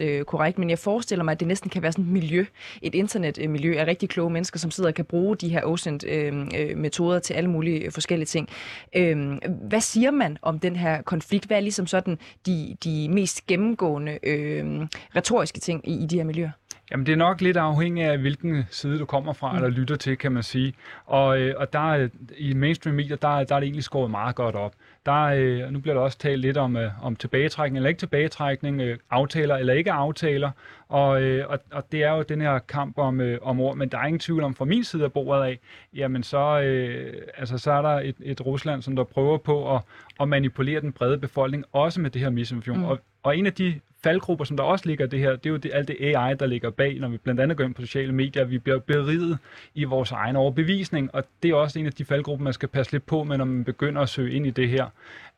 100% 0.02 0.06
øh, 0.06 0.24
korrekt, 0.26 0.60
men 0.60 0.70
jeg 0.70 0.80
forestiller 0.80 1.24
mig, 1.24 1.32
at 1.32 1.40
det 1.40 1.48
næsten 1.48 1.70
kan 1.70 1.82
være 1.82 1.92
sådan 1.92 2.06
et 2.06 2.12
miljø, 2.12 2.46
et 2.82 2.96
internetmiljø 2.96 3.78
af 3.78 3.88
rigtig 3.88 4.10
kloge 4.10 4.30
mennesker, 4.30 4.60
som 4.60 4.72
sidder 4.72 4.90
og 4.90 4.94
kan 4.94 5.06
bruge 5.06 5.36
de 5.38 5.50
her 5.50 5.62
OSINT-metoder 5.66 7.20
til 7.20 7.34
alle 7.34 7.50
mulige 7.50 7.80
øh, 7.86 7.92
forskellige 7.92 8.26
ting. 8.26 8.50
Øhm, 8.96 9.40
hvad 9.68 9.82
siger 9.82 10.12
man 10.12 10.38
om 10.42 10.60
den 10.60 10.76
her 10.76 11.02
konflikt? 11.02 11.46
Hvad 11.46 11.58
er 11.58 11.62
ligesom 11.62 11.88
sådan 11.88 12.18
de, 12.46 12.76
de 12.84 13.10
mest 13.10 13.48
gennemgående 13.48 14.20
øh, 14.24 14.82
retoriske 15.16 15.60
ting 15.60 15.88
i, 15.90 16.04
i 16.04 16.06
de 16.06 16.18
her 16.18 16.24
miljøer? 16.24 16.52
Jamen, 16.92 17.06
det 17.06 17.12
er 17.12 17.18
nok 17.18 17.42
lidt 17.42 17.58
afhængigt 17.58 18.08
af, 18.08 18.18
hvilken 18.18 18.64
side 18.70 19.00
du 19.00 19.06
kommer 19.06 19.34
fra, 19.34 19.52
mm. 19.52 19.56
eller 19.58 19.70
lytter 19.70 19.96
til, 19.96 20.18
kan 20.18 20.32
man 20.32 20.44
sige. 20.44 20.74
Og, 21.06 21.40
øh, 21.40 21.54
og 21.58 21.74
der 21.74 21.94
er, 21.94 22.08
i 22.38 22.54
mainstream 22.54 22.96
medier, 22.96 23.16
der, 23.16 23.28
er- 23.40 23.44
der 23.44 23.56
er 23.56 23.60
det 23.60 23.66
egentlig 23.68 23.84
skåret 23.84 24.12
meget 24.12 24.36
godt 24.36 24.56
op. 24.56 24.74
Der, 25.06 25.28
er, 25.28 25.36
øh, 25.38 25.72
nu 25.72 25.80
bliver 25.80 25.94
der 25.94 26.02
også 26.02 26.18
talt 26.18 26.42
lidt 26.42 26.58
om, 26.58 26.78
øh, 26.78 27.06
om 27.06 27.16
tilbagetrækning 27.16 27.78
eller 27.78 27.90
ikke 27.90 28.00
tilbagetrækning, 28.00 28.82
øh, 28.82 28.98
aftaler 29.10 29.56
eller 29.56 29.74
ikke 29.74 29.92
aftaler. 29.92 30.52
Og, 30.90 31.22
øh, 31.22 31.50
og, 31.50 31.60
og 31.72 31.92
det 31.92 32.04
er 32.04 32.12
jo 32.12 32.22
den 32.22 32.42
her 32.42 32.60
kamp 32.60 32.98
om, 32.98 33.22
øh, 33.22 33.40
om 33.42 33.60
ord, 33.60 33.78
men 33.78 33.90
der 33.90 33.98
er 33.98 34.06
ingen 34.06 34.20
tvivl 34.20 34.44
om, 34.44 34.56
fra 34.56 34.66
min 34.66 34.84
side 34.84 35.04
af 35.04 35.14
bordet 35.14 35.44
af, 35.44 35.60
jamen 35.94 36.24
så, 36.24 36.62
øh, 36.62 37.14
altså, 37.38 37.58
så 37.58 37.72
er 37.72 37.82
der 37.82 38.00
et, 38.00 38.16
et 38.22 38.46
Rusland, 38.46 38.82
som 38.82 38.96
der 38.96 39.04
prøver 39.04 39.38
på 39.38 39.76
at, 39.76 39.82
at 40.20 40.28
manipulere 40.28 40.82
den 40.82 40.94
brede 40.94 41.18
befolkning, 41.18 41.66
også 41.72 42.02
med 42.02 42.10
det 42.10 42.22
her 42.22 42.30
misinformation. 42.30 42.78
Mm. 42.78 42.92
Og, 42.92 43.00
og 43.24 43.38
en 43.38 43.46
af 43.46 43.54
de 43.54 43.80
faldgrupper, 44.04 44.46
som 44.46 44.58
der 44.58 44.64
også 44.64 44.86
ligger 44.86 45.06
det 45.06 45.20
her, 45.20 45.36
det 45.36 45.46
er 45.46 45.50
jo 45.50 45.58
det, 45.58 45.72
alt 45.74 45.88
det 45.88 45.98
AI, 46.00 46.36
der 46.36 46.46
ligger 46.46 46.70
bag, 46.70 47.00
når 47.00 47.08
vi 47.08 47.18
blandt 47.18 47.42
andet 47.42 47.58
går 47.58 47.64
ind 47.64 47.74
på 47.74 47.82
sociale 47.82 48.12
medier, 48.12 48.46
vi 48.46 48.58
bliver 48.58 48.80
beriget 48.80 49.38
i 49.76 49.84
vores 49.84 50.12
egen 50.12 50.36
overbevisning, 50.36 51.16
og 51.16 51.24
det 51.44 51.52
er 51.52 51.56
også 51.56 51.80
en 51.80 51.86
af 51.86 51.94
de 51.94 52.06
faldgrupper, 52.06 52.44
man 52.44 52.54
skal 52.54 52.70
passe 52.70 52.92
lidt 52.92 53.06
på 53.06 53.24
med, 53.24 53.38
når 53.38 53.46
man 53.46 53.64
begynder 53.64 54.02
at 54.02 54.10
søge 54.10 54.32
ind 54.34 54.48
i 54.48 54.50
det 54.50 54.70
her, 54.70 54.86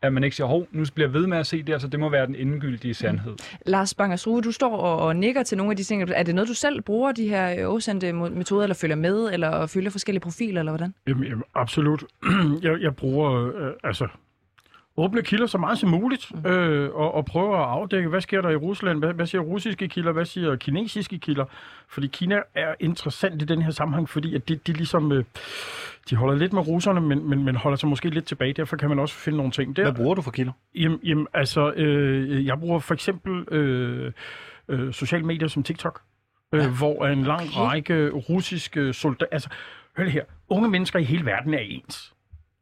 at 0.01 0.13
man 0.13 0.23
ikke 0.23 0.35
siger, 0.35 0.47
hov, 0.47 0.67
nu 0.71 0.85
bliver 0.95 1.07
jeg 1.07 1.13
ved 1.13 1.27
med 1.27 1.37
at 1.37 1.47
se 1.47 1.63
det, 1.63 1.81
så 1.81 1.87
det 1.87 1.99
må 1.99 2.09
være 2.09 2.27
den 2.27 2.35
endegyldige 2.35 2.93
sandhed. 2.93 3.33
Lars 3.65 3.93
Bangersrue, 3.93 4.41
du 4.41 4.51
står 4.51 4.77
og, 4.77 5.07
og 5.07 5.15
nikker 5.15 5.43
til 5.43 5.57
nogle 5.57 5.71
af 5.71 5.77
de 5.77 5.83
ting. 5.83 6.03
Er 6.11 6.23
det 6.23 6.35
noget, 6.35 6.47
du 6.47 6.53
selv 6.53 6.81
bruger, 6.81 7.11
de 7.11 7.29
her 7.29 7.67
OSINT 7.67 8.15
metoder, 8.15 8.63
eller 8.63 8.75
følger 8.75 8.95
med, 8.95 9.29
eller 9.33 9.67
følger 9.67 9.91
forskellige 9.91 10.21
profiler, 10.21 10.61
eller 10.61 10.71
hvordan? 10.71 10.93
Jamen, 11.07 11.23
jamen 11.23 11.43
absolut. 11.55 12.03
jeg, 12.63 12.81
jeg 12.81 12.95
bruger 12.95 13.55
øh, 13.55 13.73
altså 13.83 14.07
åbne 14.97 15.21
kilder 15.21 15.47
så 15.47 15.57
meget 15.57 15.79
som 15.79 15.89
muligt, 15.89 16.31
øh, 16.45 16.89
og, 16.89 17.13
og 17.13 17.25
prøver 17.25 17.57
at 17.57 17.69
afdække, 17.69 18.09
hvad 18.09 18.21
sker 18.21 18.41
der 18.41 18.49
i 18.49 18.55
Rusland, 18.55 18.99
hvad, 18.99 19.13
hvad 19.13 19.25
siger 19.25 19.41
russiske 19.41 19.87
kilder, 19.87 20.11
hvad 20.11 20.25
siger 20.25 20.55
kinesiske 20.55 21.19
kilder, 21.19 21.45
fordi 21.87 22.07
Kina 22.07 22.41
er 22.55 22.75
interessant 22.79 23.41
i 23.41 23.45
den 23.45 23.61
her 23.61 23.71
sammenhæng, 23.71 24.09
fordi 24.09 24.35
at 24.35 24.49
de, 24.49 24.55
de 24.55 24.73
ligesom, 24.73 25.11
øh, 25.11 25.23
de 26.09 26.15
holder 26.15 26.35
lidt 26.35 26.53
med 26.53 26.67
russerne, 26.67 27.01
men, 27.01 27.29
men, 27.29 27.43
men 27.43 27.55
holder 27.55 27.75
sig 27.75 27.89
måske 27.89 28.09
lidt 28.09 28.25
tilbage, 28.25 28.53
derfor 28.53 28.77
kan 28.77 28.89
man 28.89 28.99
også 28.99 29.15
finde 29.15 29.37
nogle 29.37 29.51
ting 29.51 29.75
der. 29.75 29.83
Hvad 29.83 29.93
bruger 29.93 30.15
du 30.15 30.21
for 30.21 30.31
kilder? 30.31 30.51
Jamen, 30.75 30.99
jamen 31.03 31.27
altså, 31.33 31.71
øh, 31.71 32.45
jeg 32.45 32.59
bruger 32.59 32.79
for 32.79 32.93
eksempel 32.93 33.53
øh, 33.53 34.11
øh, 34.67 34.93
sociale 34.93 35.25
medier 35.25 35.47
som 35.47 35.63
TikTok, 35.63 36.01
øh, 36.53 36.59
ja. 36.59 36.69
hvor 36.69 37.05
en 37.05 37.23
lang 37.23 37.41
okay. 37.41 37.59
række 37.59 38.09
russiske 38.09 38.93
soldater... 38.93 39.25
Altså, 39.31 39.49
hør 39.97 40.05
her. 40.05 40.23
Unge 40.49 40.69
mennesker 40.69 40.99
i 40.99 41.03
hele 41.03 41.25
verden 41.25 41.53
er 41.53 41.59
ens. 41.59 42.13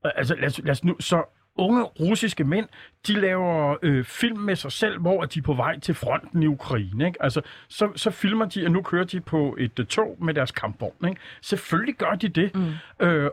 Altså, 0.04 0.36
lad 0.36 0.48
os, 0.48 0.60
lad 0.64 0.72
os 0.72 0.84
nu... 0.84 0.96
Så 1.00 1.24
unge 1.58 1.84
russiske 1.84 2.44
mænd, 2.44 2.68
de 3.08 3.14
laver 3.14 3.78
øh, 3.82 4.06
film 4.06 4.40
med 4.40 4.56
sig 4.56 4.72
selv, 4.72 5.00
hvor 5.00 5.26
de 5.26 5.40
er 5.40 5.44
på 5.44 5.54
vej 5.54 5.80
til 5.80 5.96
fronten 5.96 6.44
i 6.44 6.48
Ukraine. 6.48 7.06
Ikke? 7.06 7.24
Altså, 7.24 7.42
så, 7.68 7.90
så 7.96 8.12
filmer 8.12 8.46
de, 8.46 8.66
og 8.66 8.72
nu 8.72 8.82
kører 8.82 9.04
de 9.04 9.22
på 9.22 9.56
et 9.60 9.80
uh, 9.80 9.86
tog 9.86 10.18
med 10.22 10.34
deres 10.34 10.52
kampvogn. 10.52 11.08
Ikke? 11.08 11.22
Selvfølgelig 11.42 11.96
gør 11.96 12.12
de 12.12 12.28
det. 12.28 12.56
Mm. 12.56 13.06
Øh, 13.06 13.30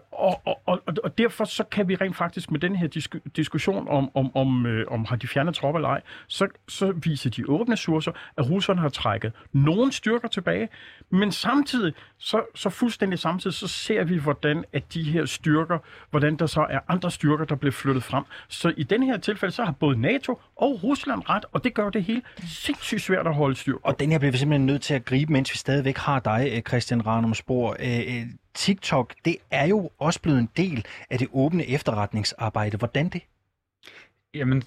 og, 1.24 1.28
derfor 1.28 1.44
så 1.44 1.64
kan 1.64 1.88
vi 1.88 1.94
rent 1.94 2.16
faktisk 2.16 2.50
med 2.50 2.60
den 2.60 2.76
her 2.76 2.88
disk- 2.88 3.36
diskussion 3.36 3.88
om, 3.88 4.10
om, 4.16 4.36
om, 4.36 4.66
øh, 4.66 4.86
om 4.90 5.04
har 5.04 5.16
de 5.16 5.26
fjernet 5.26 5.54
tropper 5.54 5.78
eller 5.78 5.88
ej, 5.88 6.00
så, 6.26 6.48
så 6.68 6.92
viser 6.92 7.30
de 7.30 7.48
åbne 7.48 7.72
ressourcer, 7.72 8.12
at 8.36 8.50
russerne 8.50 8.80
har 8.80 8.88
trækket 8.88 9.32
nogle 9.52 9.92
styrker 9.92 10.28
tilbage, 10.28 10.68
men 11.10 11.32
samtidig, 11.32 11.94
så, 12.18 12.42
så 12.54 12.70
fuldstændig 12.70 13.18
samtidig, 13.18 13.54
så 13.54 13.68
ser 13.68 14.04
vi, 14.04 14.16
hvordan 14.16 14.64
at 14.72 14.94
de 14.94 15.02
her 15.02 15.24
styrker, 15.24 15.78
hvordan 16.10 16.36
der 16.36 16.46
så 16.46 16.66
er 16.70 16.78
andre 16.88 17.10
styrker, 17.10 17.44
der 17.44 17.54
bliver 17.54 17.72
flyttet 17.72 18.02
frem. 18.02 18.24
Så 18.48 18.72
i 18.76 18.82
den 18.82 19.02
her 19.02 19.16
tilfælde, 19.16 19.54
så 19.54 19.64
har 19.64 19.72
både 19.72 20.00
NATO 20.00 20.40
og 20.56 20.82
Rusland 20.82 21.22
ret, 21.28 21.44
og 21.52 21.64
det 21.64 21.74
gør 21.74 21.90
det 21.90 22.04
hele 22.04 22.22
sindssygt 22.48 23.02
svært 23.02 23.26
at 23.26 23.34
holde 23.34 23.56
styr 23.56 23.72
på. 23.72 23.80
Og 23.82 24.00
den 24.00 24.10
her 24.10 24.18
bliver 24.18 24.32
vi 24.32 24.38
simpelthen 24.38 24.66
nødt 24.66 24.82
til 24.82 24.94
at 24.94 25.04
gribe, 25.04 25.32
mens 25.32 25.52
vi 25.52 25.56
stadigvæk 25.56 25.96
har 25.96 26.20
dig, 26.20 26.50
øh, 26.52 26.62
Christian 26.62 27.06
Ranum 27.06 27.34
Spor. 27.34 27.76
Øh, 27.80 27.98
øh, 27.98 28.26
TikTok, 28.54 29.14
det 29.24 29.36
er 29.50 29.66
jo 29.66 29.90
også 29.98 30.20
blevet 30.20 30.38
en 30.38 30.50
del 30.56 30.86
af 31.10 31.18
det 31.18 31.28
åbne 31.32 31.68
efterretningsarbejde. 31.68 32.76
Hvordan 32.76 33.08
det? 33.08 33.22
Jamen, 34.34 34.62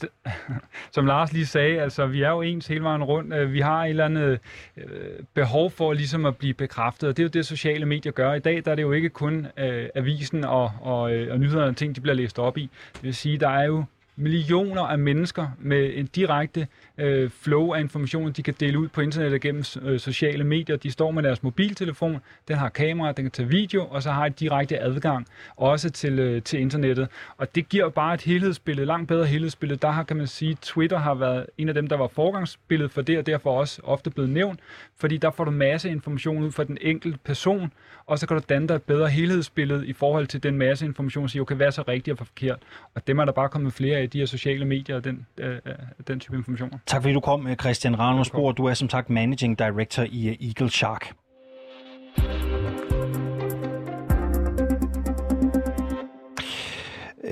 som 0.95 1.05
Lars 1.05 1.33
lige 1.33 1.45
sagde, 1.45 1.81
altså 1.81 2.05
vi 2.05 2.21
er 2.21 2.29
jo 2.29 2.41
ens 2.41 2.67
hele 2.67 2.83
vejen 2.83 3.03
rundt. 3.03 3.33
Øh, 3.33 3.53
vi 3.53 3.59
har 3.59 3.83
et 3.83 3.89
eller 3.89 4.05
andet 4.05 4.39
øh, 4.77 4.85
behov 5.33 5.71
for 5.71 5.93
ligesom 5.93 6.25
at 6.25 6.37
blive 6.37 6.53
bekræftet, 6.53 7.09
og 7.09 7.17
det 7.17 7.23
er 7.23 7.25
jo 7.25 7.29
det, 7.29 7.45
sociale 7.45 7.85
medier 7.85 8.11
gør. 8.11 8.33
I 8.33 8.39
dag 8.39 8.65
der 8.65 8.71
er 8.71 8.75
det 8.75 8.81
jo 8.81 8.91
ikke 8.91 9.09
kun 9.09 9.47
øh, 9.57 9.89
avisen 9.95 10.43
og, 10.43 10.71
og, 10.81 11.13
øh, 11.13 11.33
og 11.33 11.39
nyhederne 11.39 11.69
og 11.69 11.77
ting, 11.77 11.95
de 11.95 12.01
bliver 12.01 12.15
læst 12.15 12.39
op 12.39 12.57
i. 12.57 12.69
Det 12.93 13.03
vil 13.03 13.15
sige, 13.15 13.37
der 13.37 13.49
er 13.49 13.63
jo 13.63 13.83
millioner 14.15 14.81
af 14.81 14.99
mennesker 14.99 15.47
med 15.59 15.91
en 15.95 16.05
direkte 16.05 16.67
øh, 17.01 17.29
flow 17.29 17.73
af 17.73 17.79
information, 17.79 18.31
de 18.31 18.43
kan 18.43 18.53
dele 18.59 18.79
ud 18.79 18.87
på 18.87 19.01
internettet 19.01 19.41
gennem 19.41 19.63
øh, 19.81 19.99
sociale 19.99 20.43
medier. 20.43 20.75
De 20.75 20.91
står 20.91 21.11
med 21.11 21.23
deres 21.23 21.43
mobiltelefon, 21.43 22.17
den 22.47 22.55
har 22.55 22.69
kamera, 22.69 23.11
den 23.11 23.25
kan 23.25 23.31
tage 23.31 23.49
video, 23.49 23.85
og 23.85 24.03
så 24.03 24.11
har 24.11 24.29
de 24.29 24.33
direkte 24.39 24.79
adgang 24.79 25.27
også 25.55 25.89
til, 25.89 26.19
øh, 26.19 26.41
til 26.41 26.59
internettet. 26.59 27.07
Og 27.37 27.55
det 27.55 27.69
giver 27.69 27.89
bare 27.89 28.13
et 28.13 28.21
helhedsbillede, 28.21 28.85
langt 28.85 29.07
bedre 29.07 29.25
helhedsbillede. 29.25 29.79
Der 29.79 29.91
har, 29.91 30.03
kan 30.03 30.17
man 30.17 30.27
sige, 30.27 30.57
Twitter 30.61 30.97
har 30.97 31.13
været 31.13 31.45
en 31.57 31.67
af 31.69 31.73
dem, 31.73 31.87
der 31.87 31.97
var 31.97 32.07
forgangsbilledet 32.07 32.91
for 32.91 33.01
det, 33.01 33.17
og 33.17 33.25
derfor 33.25 33.59
også 33.59 33.81
ofte 33.83 34.09
blevet 34.09 34.29
nævnt, 34.29 34.59
fordi 34.97 35.17
der 35.17 35.31
får 35.31 35.43
du 35.43 35.51
masse 35.51 35.89
information 35.89 36.43
ud 36.43 36.51
fra 36.51 36.63
den 36.63 36.77
enkelte 36.81 37.17
person, 37.23 37.71
og 38.05 38.19
så 38.19 38.27
kan 38.27 38.37
du 38.37 38.43
danne 38.49 38.67
dig 38.67 38.75
et 38.75 38.83
bedre 38.83 39.09
helhedsbillede 39.09 39.87
i 39.87 39.93
forhold 39.93 40.27
til 40.27 40.43
den 40.43 40.57
masse 40.57 40.85
information, 40.85 41.29
som 41.29 41.37
jo 41.37 41.45
kan 41.45 41.59
være 41.59 41.71
så 41.71 41.83
rigtigt 41.87 42.11
og 42.11 42.27
forkert? 42.27 42.59
Og 42.95 43.07
dem 43.07 43.19
er 43.19 43.25
der 43.25 43.31
bare 43.31 43.49
kommet 43.49 43.73
flere 43.73 43.97
af, 43.97 44.09
de 44.09 44.19
her 44.19 44.25
sociale 44.25 44.65
medier 44.65 44.95
og 44.95 45.03
den, 45.03 45.27
øh, 45.37 45.55
øh, 45.65 45.73
den 46.07 46.19
type 46.19 46.37
informationer. 46.37 46.77
Tak 46.91 47.01
fordi 47.01 47.13
du 47.13 47.19
kom, 47.19 47.47
øh, 47.47 47.55
Christian 47.55 48.25
Spor. 48.25 48.51
Du 48.51 48.65
er 48.65 48.73
som 48.73 48.89
sagt 48.89 49.09
Managing 49.09 49.59
Director 49.59 50.03
i 50.03 50.29
øh, 50.29 50.47
Eagle 50.47 50.69
Shark. 50.69 51.13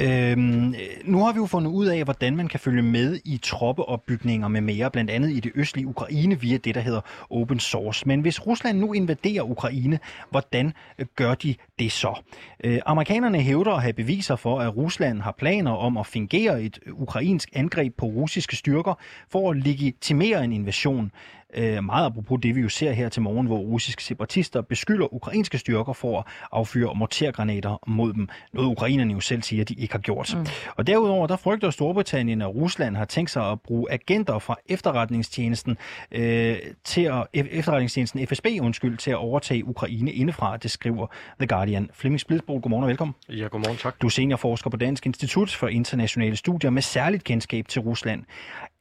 Øhm, 0.01 0.75
nu 1.03 1.23
har 1.23 1.31
vi 1.33 1.37
jo 1.37 1.45
fundet 1.45 1.71
ud 1.71 1.85
af, 1.85 2.03
hvordan 2.03 2.35
man 2.35 2.47
kan 2.47 2.59
følge 2.59 2.81
med 2.81 3.19
i 3.25 3.37
troppeopbygninger 3.37 4.47
med 4.47 4.61
mere, 4.61 4.91
blandt 4.91 5.11
andet 5.11 5.29
i 5.29 5.39
det 5.39 5.51
østlige 5.55 5.87
Ukraine 5.87 6.39
via 6.39 6.57
det, 6.57 6.75
der 6.75 6.81
hedder 6.81 7.01
open 7.29 7.59
source. 7.59 8.07
Men 8.07 8.21
hvis 8.21 8.47
Rusland 8.47 8.79
nu 8.79 8.93
invaderer 8.93 9.43
Ukraine, 9.43 9.99
hvordan 10.29 10.73
øh, 10.99 11.05
gør 11.15 11.35
de 11.35 11.55
det 11.79 11.91
så? 11.91 12.21
Øh, 12.63 12.79
amerikanerne 12.85 13.41
hævder 13.41 13.71
at 13.71 13.81
have 13.81 13.93
beviser 13.93 14.35
for, 14.35 14.59
at 14.59 14.77
Rusland 14.77 15.21
har 15.21 15.31
planer 15.31 15.71
om 15.71 15.97
at 15.97 16.07
fingere 16.07 16.63
et 16.63 16.79
øh, 16.85 17.01
ukrainsk 17.01 17.49
angreb 17.53 17.97
på 17.97 18.05
russiske 18.05 18.55
styrker 18.55 18.93
for 19.29 19.51
at 19.51 19.57
legitimere 19.57 20.43
en 20.43 20.53
invasion. 20.53 21.11
Øh, 21.53 21.83
meget 21.83 22.05
apropos 22.05 22.39
det, 22.43 22.55
vi 22.55 22.61
jo 22.61 22.69
ser 22.69 22.91
her 22.91 23.09
til 23.09 23.21
morgen, 23.21 23.47
hvor 23.47 23.57
russiske 23.57 24.03
separatister 24.03 24.61
beskylder 24.61 25.13
ukrainske 25.13 25.57
styrker 25.57 25.93
for 25.93 26.19
at 26.19 26.25
affyre 26.51 26.95
mortergranater 26.95 27.83
mod 27.87 28.13
dem. 28.13 28.27
Noget 28.53 28.67
ukrainerne 28.67 29.13
jo 29.13 29.19
selv 29.19 29.41
siger, 29.41 29.63
de 29.63 29.73
ikke 29.73 29.93
har 29.93 29.99
gjort. 29.99 30.35
Mm. 30.37 30.45
Og 30.75 30.87
derudover, 30.87 31.27
der 31.27 31.37
frygter 31.37 31.69
Storbritannien, 31.69 32.41
at 32.41 32.55
Rusland 32.55 32.95
har 32.95 33.05
tænkt 33.05 33.31
sig 33.31 33.51
at 33.51 33.61
bruge 33.61 33.91
agenter 33.91 34.39
fra 34.39 34.55
efterretningstjenesten 34.65 35.77
øh, 36.11 36.57
til 36.83 37.01
at, 37.01 37.27
efterretningstjenesten 37.33 38.27
FSB 38.27 38.45
undskyld, 38.61 38.97
til 38.97 39.11
at 39.11 39.17
overtage 39.17 39.65
Ukraine 39.67 40.11
indefra, 40.11 40.57
det 40.57 40.71
skriver 40.71 41.07
The 41.39 41.47
Guardian. 41.47 41.89
Flemming 41.93 42.19
Splidsbro, 42.19 42.59
godmorgen 42.63 42.83
og 42.83 42.89
velkommen. 42.89 43.15
Ja, 43.29 43.47
godmorgen, 43.47 43.77
tak. 43.77 44.01
Du 44.01 44.07
er 44.07 44.11
seniorforsker 44.11 44.69
på 44.69 44.77
Dansk 44.77 45.05
Institut 45.05 45.51
for 45.51 45.67
Internationale 45.67 46.35
Studier 46.35 46.69
med 46.69 46.81
særligt 46.81 47.23
kendskab 47.23 47.67
til 47.67 47.81
Rusland. 47.81 48.23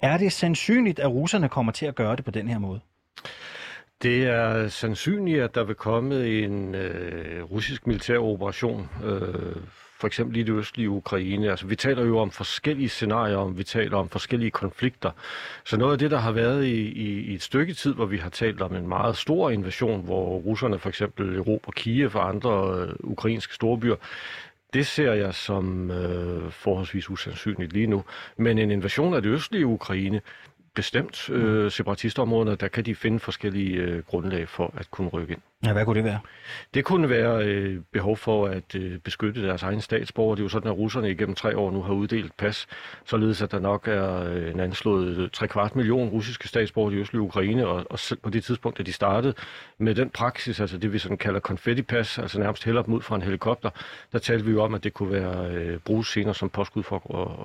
Er 0.00 0.16
det 0.16 0.32
sandsynligt, 0.32 0.98
at 0.98 1.10
russerne 1.10 1.48
kommer 1.48 1.72
til 1.72 1.86
at 1.86 1.94
gøre 1.94 2.16
det 2.16 2.24
på 2.24 2.30
den 2.30 2.48
her 2.48 2.57
måde? 2.58 2.80
Det 4.02 4.26
er 4.26 4.68
sandsynligt, 4.68 5.42
at 5.42 5.54
der 5.54 5.64
vil 5.64 5.74
komme 5.74 6.26
en 6.26 6.74
øh, 6.74 7.42
russisk 7.42 7.86
militær 7.86 8.18
operation, 8.18 8.88
øh, 9.04 9.56
for 10.00 10.06
eksempel 10.06 10.36
i 10.36 10.42
det 10.42 10.52
østlige 10.52 10.90
Ukraine. 10.90 11.50
Altså, 11.50 11.66
vi 11.66 11.76
taler 11.76 12.04
jo 12.04 12.18
om 12.18 12.30
forskellige 12.30 12.88
scenarier, 12.88 13.36
om 13.36 13.58
vi 13.58 13.64
taler 13.64 13.96
om 13.96 14.08
forskellige 14.08 14.50
konflikter. 14.50 15.10
Så 15.64 15.76
noget 15.76 15.92
af 15.92 15.98
det, 15.98 16.10
der 16.10 16.18
har 16.18 16.32
været 16.32 16.64
i, 16.64 16.92
i, 16.92 17.20
i 17.20 17.34
et 17.34 17.42
stykke 17.42 17.74
tid, 17.74 17.94
hvor 17.94 18.06
vi 18.06 18.16
har 18.16 18.30
talt 18.30 18.62
om 18.62 18.74
en 18.74 18.88
meget 18.88 19.16
stor 19.16 19.50
invasion, 19.50 20.04
hvor 20.04 20.38
russerne 20.38 20.78
for 20.78 20.88
eksempel 20.88 21.36
Europa, 21.36 21.70
Kiev 21.70 22.10
og 22.14 22.28
andre 22.28 22.80
øh, 22.80 22.94
ukrainske 23.00 23.54
storbyer, 23.54 23.96
det 24.74 24.86
ser 24.86 25.12
jeg 25.12 25.34
som 25.34 25.90
øh, 25.90 26.50
forholdsvis 26.50 27.10
usandsynligt 27.10 27.72
lige 27.72 27.86
nu. 27.86 28.04
Men 28.36 28.58
en 28.58 28.70
invasion 28.70 29.14
af 29.14 29.22
det 29.22 29.30
østlige 29.30 29.66
Ukraine, 29.66 30.20
bestemt 30.78 31.30
øh, 31.30 31.70
separatistområderne, 31.70 32.56
der 32.56 32.68
kan 32.68 32.84
de 32.84 32.94
finde 32.94 33.20
forskellige 33.20 33.74
øh, 33.76 34.02
grundlag 34.04 34.48
for 34.48 34.74
at 34.76 34.90
kunne 34.90 35.08
rykke 35.08 35.32
ind. 35.32 35.42
Ja, 35.64 35.72
hvad 35.72 35.84
kunne 35.84 35.96
det 35.96 36.04
være? 36.04 36.20
Det 36.74 36.84
kunne 36.84 37.08
være 37.08 37.44
øh, 37.44 37.80
behov 37.92 38.16
for 38.16 38.46
at 38.46 38.74
øh, 38.74 38.98
beskytte 38.98 39.46
deres 39.46 39.62
egen 39.62 39.80
statsborger. 39.80 40.34
Det 40.34 40.40
er 40.40 40.44
jo 40.44 40.48
sådan, 40.48 40.70
at 40.70 40.76
russerne 40.76 41.10
igennem 41.10 41.34
tre 41.34 41.56
år 41.56 41.70
nu 41.70 41.82
har 41.82 41.94
uddelt 41.94 42.36
pas, 42.36 42.66
således 43.04 43.42
at 43.42 43.50
der 43.50 43.58
nok 43.58 43.88
er 43.88 44.22
øh, 44.22 44.50
en 44.50 44.60
anslået 44.60 45.32
3 45.32 45.48
kvart 45.48 45.76
million 45.76 46.08
russiske 46.08 46.48
statsborgere 46.48 46.94
i 46.94 46.96
østlige 46.96 47.22
Ukraine, 47.22 47.66
og, 47.66 47.84
og 47.90 47.98
selv 47.98 48.18
på 48.22 48.30
det 48.30 48.44
tidspunkt, 48.44 48.78
da 48.78 48.82
de 48.82 48.92
startede 48.92 49.34
med 49.78 49.94
den 49.94 50.10
praksis, 50.10 50.60
altså 50.60 50.78
det 50.78 50.92
vi 50.92 50.98
sådan 50.98 51.16
kalder 51.16 51.40
konfettipas, 51.40 52.18
altså 52.18 52.40
nærmest 52.40 52.64
hælder 52.64 52.82
dem 52.82 52.94
ud 52.94 53.02
fra 53.02 53.16
en 53.16 53.22
helikopter, 53.22 53.70
der 54.12 54.18
talte 54.18 54.44
vi 54.44 54.50
jo 54.50 54.62
om, 54.62 54.74
at 54.74 54.84
det 54.84 54.94
kunne 54.94 55.12
være 55.12 55.50
øh, 55.50 55.78
bruges 55.78 56.08
senere 56.08 56.34
som 56.34 56.48
påskud 56.48 56.82
for 56.82 56.96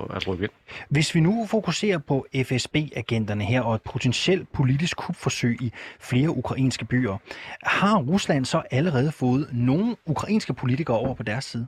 at, 0.10 0.16
at 0.16 0.28
rykke 0.28 0.44
ind. 0.44 0.52
Hvis 0.90 1.16
vi 1.16 1.20
nu 1.20 1.48
fokuserer 1.50 1.98
på 1.98 2.26
FSB-agenterne 2.36 3.44
her 3.44 3.62
og 3.62 3.76
et 3.76 3.82
potentielt 3.82 4.52
politisk 4.52 4.98
kupforsøg 4.98 5.58
i 5.62 5.72
flere 6.00 6.30
ukrainske 6.30 6.86
byer, 6.86 7.18
har 7.64 8.03
Rusland 8.04 8.46
så 8.46 8.64
allerede 8.72 9.12
fået 9.12 9.50
nogle 9.54 9.96
ukrainske 10.06 10.54
politikere 10.54 10.98
over 10.98 11.14
på 11.14 11.24
deres 11.24 11.46
side? 11.46 11.68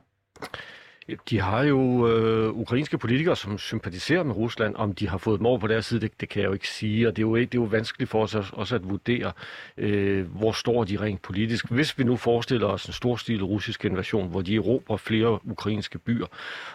De 1.30 1.40
har 1.40 1.62
jo 1.62 2.08
øh, 2.08 2.50
ukrainske 2.52 2.98
politikere, 2.98 3.36
som 3.36 3.58
sympatiserer 3.58 4.22
med 4.22 4.34
Rusland. 4.36 4.74
Om 4.76 4.94
de 4.94 5.08
har 5.08 5.18
fået 5.18 5.38
dem 5.38 5.46
over 5.46 5.58
på 5.58 5.66
deres 5.66 5.86
side, 5.86 6.00
det, 6.00 6.20
det 6.20 6.28
kan 6.28 6.42
jeg 6.42 6.48
jo 6.48 6.52
ikke 6.52 6.68
sige. 6.68 7.08
Og 7.08 7.16
det 7.16 7.22
er 7.22 7.26
jo, 7.26 7.36
det 7.36 7.42
er 7.42 7.48
jo 7.54 7.62
vanskeligt 7.62 8.10
for 8.10 8.22
os 8.22 8.34
også 8.34 8.74
at 8.74 8.88
vurdere, 8.88 9.32
øh, 9.76 10.26
hvor 10.26 10.52
står 10.52 10.84
de 10.84 11.00
rent 11.00 11.22
politisk. 11.22 11.70
Hvis 11.70 11.98
vi 11.98 12.04
nu 12.04 12.16
forestiller 12.16 12.66
os 12.66 12.86
en 12.86 12.92
storstilet 12.92 13.42
russisk 13.42 13.84
invasion, 13.84 14.30
hvor 14.30 14.42
de 14.42 14.56
erobrer 14.56 14.96
flere 14.96 15.38
ukrainske 15.44 15.98
byer, 15.98 16.26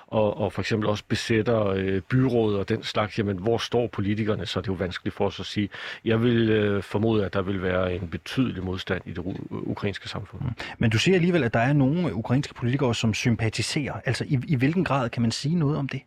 og, 0.08 0.38
og 0.38 0.54
for 0.54 0.62
eksempel 0.62 0.90
også 0.90 1.04
besætter 1.08 1.68
øh, 1.68 2.02
byrådet 2.02 2.60
og 2.60 2.70
den 2.70 2.84
slags, 2.84 3.18
jamen 3.18 3.38
hvor 3.38 3.58
står 3.58 3.88
politikerne, 3.88 4.46
så 4.46 4.60
er 4.60 4.62
det 4.62 4.68
jo 4.68 4.74
vanskeligt 4.74 5.16
for 5.16 5.26
os 5.26 5.40
at 5.40 5.46
sige. 5.46 5.70
Jeg 6.06 6.24
vil 6.24 6.50
øh, 6.50 6.84
formode, 6.84 7.26
at 7.26 7.34
der 7.34 7.42
vil 7.42 7.62
være 7.64 7.96
en 7.96 8.08
betydelig 8.08 8.64
modstand 8.64 9.02
i 9.06 9.12
det 9.12 9.24
ukrainske 9.52 10.10
samfund. 10.10 10.42
Mm. 10.42 10.50
Men 10.78 10.90
du 10.90 10.98
siger 11.00 11.16
alligevel, 11.16 11.44
at 11.44 11.54
der 11.54 11.60
er 11.60 11.74
nogle 11.74 12.14
ukrainske 12.14 12.54
politikere, 12.54 12.96
som 12.96 13.14
sympatiserer. 13.14 13.94
Altså 14.06 14.21
i, 14.26 14.40
i 14.48 14.56
hvilken 14.56 14.84
grad 14.84 15.10
kan 15.10 15.22
man 15.22 15.32
sige 15.32 15.56
noget 15.56 15.78
om 15.78 15.90
det? 15.90 16.02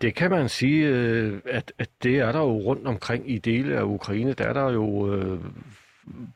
Det 0.00 0.14
kan 0.14 0.30
man 0.30 0.48
sige, 0.48 0.86
øh, 0.86 1.40
at, 1.50 1.72
at 1.78 1.88
det 2.02 2.18
er 2.18 2.32
der 2.32 2.38
jo 2.38 2.52
rundt 2.52 2.86
omkring 2.86 3.30
i 3.30 3.38
dele 3.38 3.76
af 3.76 3.82
Ukraine. 3.82 4.32
Der 4.32 4.44
er 4.44 4.52
der 4.52 4.72
jo 4.72 5.14
øh, 5.14 5.38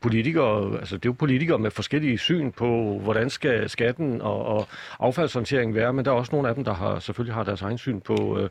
politikere, 0.01 0.79
altså 0.79 0.95
det 0.97 1.05
er 1.05 1.09
jo 1.09 1.13
politikere 1.13 1.59
med 1.59 1.71
forskellige 1.71 2.17
syn 2.17 2.51
på, 2.51 2.99
hvordan 3.03 3.29
skal 3.29 3.69
skatten 3.69 4.21
og, 4.21 4.45
og 4.45 4.67
affaldshåndteringen 4.99 5.75
være, 5.75 5.93
men 5.93 6.05
der 6.05 6.11
er 6.11 6.15
også 6.15 6.31
nogle 6.31 6.49
af 6.49 6.55
dem, 6.55 6.63
der 6.63 6.73
har 6.73 6.99
selvfølgelig 6.99 7.35
har 7.35 7.43
deres 7.43 7.61
egen 7.61 7.77
syn 7.77 7.99
på, 7.99 8.39
øh, 8.39 8.49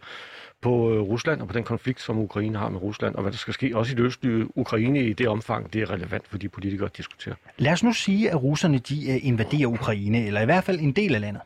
på 0.63 0.95
øh, 0.95 1.01
Rusland 1.01 1.41
og 1.41 1.49
på 1.49 1.53
den 1.53 1.65
konflikt, 1.65 2.01
som 2.01 2.19
Ukraine 2.19 2.59
har 2.59 2.69
med 2.69 2.83
Rusland, 2.83 3.15
og 3.15 3.23
hvad 3.23 3.33
der 3.33 3.39
skal 3.39 3.55
ske 3.55 3.77
også 3.77 3.93
i 3.93 3.95
det 3.95 4.03
østlige 4.05 4.59
Ukraine 4.59 5.03
i 5.03 5.13
det 5.13 5.29
omfang, 5.29 5.73
det 5.73 5.83
er 5.83 5.91
relevant 5.91 6.29
for 6.29 6.39
de 6.39 6.49
politikere 6.49 6.87
at 6.87 6.97
diskutere. 6.97 7.35
Lad 7.59 7.73
os 7.73 7.83
nu 7.83 7.93
sige, 7.93 8.31
at 8.31 8.43
russerne 8.43 8.79
de 8.79 9.11
øh, 9.11 9.27
invaderer 9.27 9.67
Ukraine, 9.67 10.27
eller 10.27 10.41
i 10.41 10.45
hvert 10.45 10.65
fald 10.65 10.81
en 10.81 10.93
del 10.93 11.15
af 11.15 11.21
landet. 11.21 11.43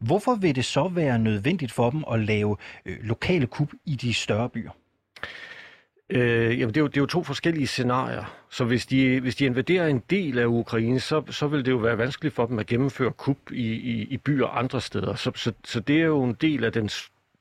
Hvorfor 0.00 0.34
vil 0.34 0.54
det 0.54 0.64
så 0.64 0.88
være 0.88 1.18
nødvendigt 1.18 1.72
for 1.72 1.90
dem 1.90 2.04
at 2.12 2.20
lave 2.20 2.56
øh, 2.86 2.96
lokale 3.02 3.46
kup 3.46 3.68
i 3.84 3.96
de 3.96 4.14
større 4.14 4.48
byer? 4.48 4.70
Øh, 6.10 6.60
jamen, 6.60 6.74
det 6.74 6.76
er, 6.76 6.80
jo, 6.80 6.86
det 6.86 6.96
er 6.96 7.00
jo 7.00 7.06
to 7.06 7.22
forskellige 7.22 7.66
scenarier. 7.66 8.36
Så 8.50 8.64
hvis 8.64 8.86
de, 8.86 9.20
hvis 9.20 9.36
de 9.36 9.44
invaderer 9.44 9.86
en 9.86 10.02
del 10.10 10.38
af 10.38 10.46
Ukraine, 10.46 11.00
så, 11.00 11.22
så 11.30 11.46
vil 11.46 11.64
det 11.64 11.70
jo 11.70 11.76
være 11.76 11.98
vanskeligt 11.98 12.34
for 12.34 12.46
dem 12.46 12.58
at 12.58 12.66
gennemføre 12.66 13.10
kup 13.10 13.52
i, 13.52 13.72
i, 13.72 14.02
i 14.02 14.16
byer 14.16 14.46
andre 14.46 14.80
steder. 14.80 15.14
Så, 15.14 15.32
så, 15.34 15.52
så 15.64 15.80
det 15.80 16.00
er 16.00 16.06
jo 16.06 16.24
en 16.24 16.36
del 16.40 16.64
af 16.64 16.72
den 16.72 16.88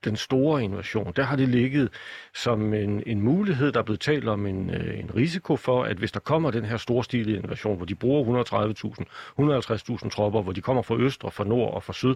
den 0.06 0.16
store 0.16 0.64
invasion, 0.64 1.14
der 1.16 1.24
har 1.24 1.36
det 1.36 1.50
ligget 1.50 1.89
som 2.34 2.74
en, 2.74 3.04
en 3.06 3.22
mulighed, 3.22 3.72
der 3.72 3.80
er 3.80 3.84
blevet 3.84 4.00
talt 4.00 4.28
om 4.28 4.45
en, 4.45 4.70
øh, 4.70 5.00
en 5.00 5.12
risiko 5.16 5.56
for, 5.56 5.84
at 5.84 5.97
hvis 5.97 6.12
der 6.12 6.20
kommer 6.20 6.52
den 6.52 6.66
her 6.66 6.78
storstilede 6.78 7.38
invasion, 7.38 7.78
hvor 7.78 7.86
de 7.86 7.95
bruger 7.95 8.43
130.000, 8.43 10.04
150.000 10.04 10.10
tropper, 10.10 10.41
hvor 10.41 10.52
de 10.52 10.62
kommer 10.62 10.82
fra 10.82 10.95
øst 10.95 11.24
og 11.24 11.34
fra 11.34 11.43
nord 11.43 11.74
og 11.74 11.84
fra 11.84 11.93
syd, 11.93 12.16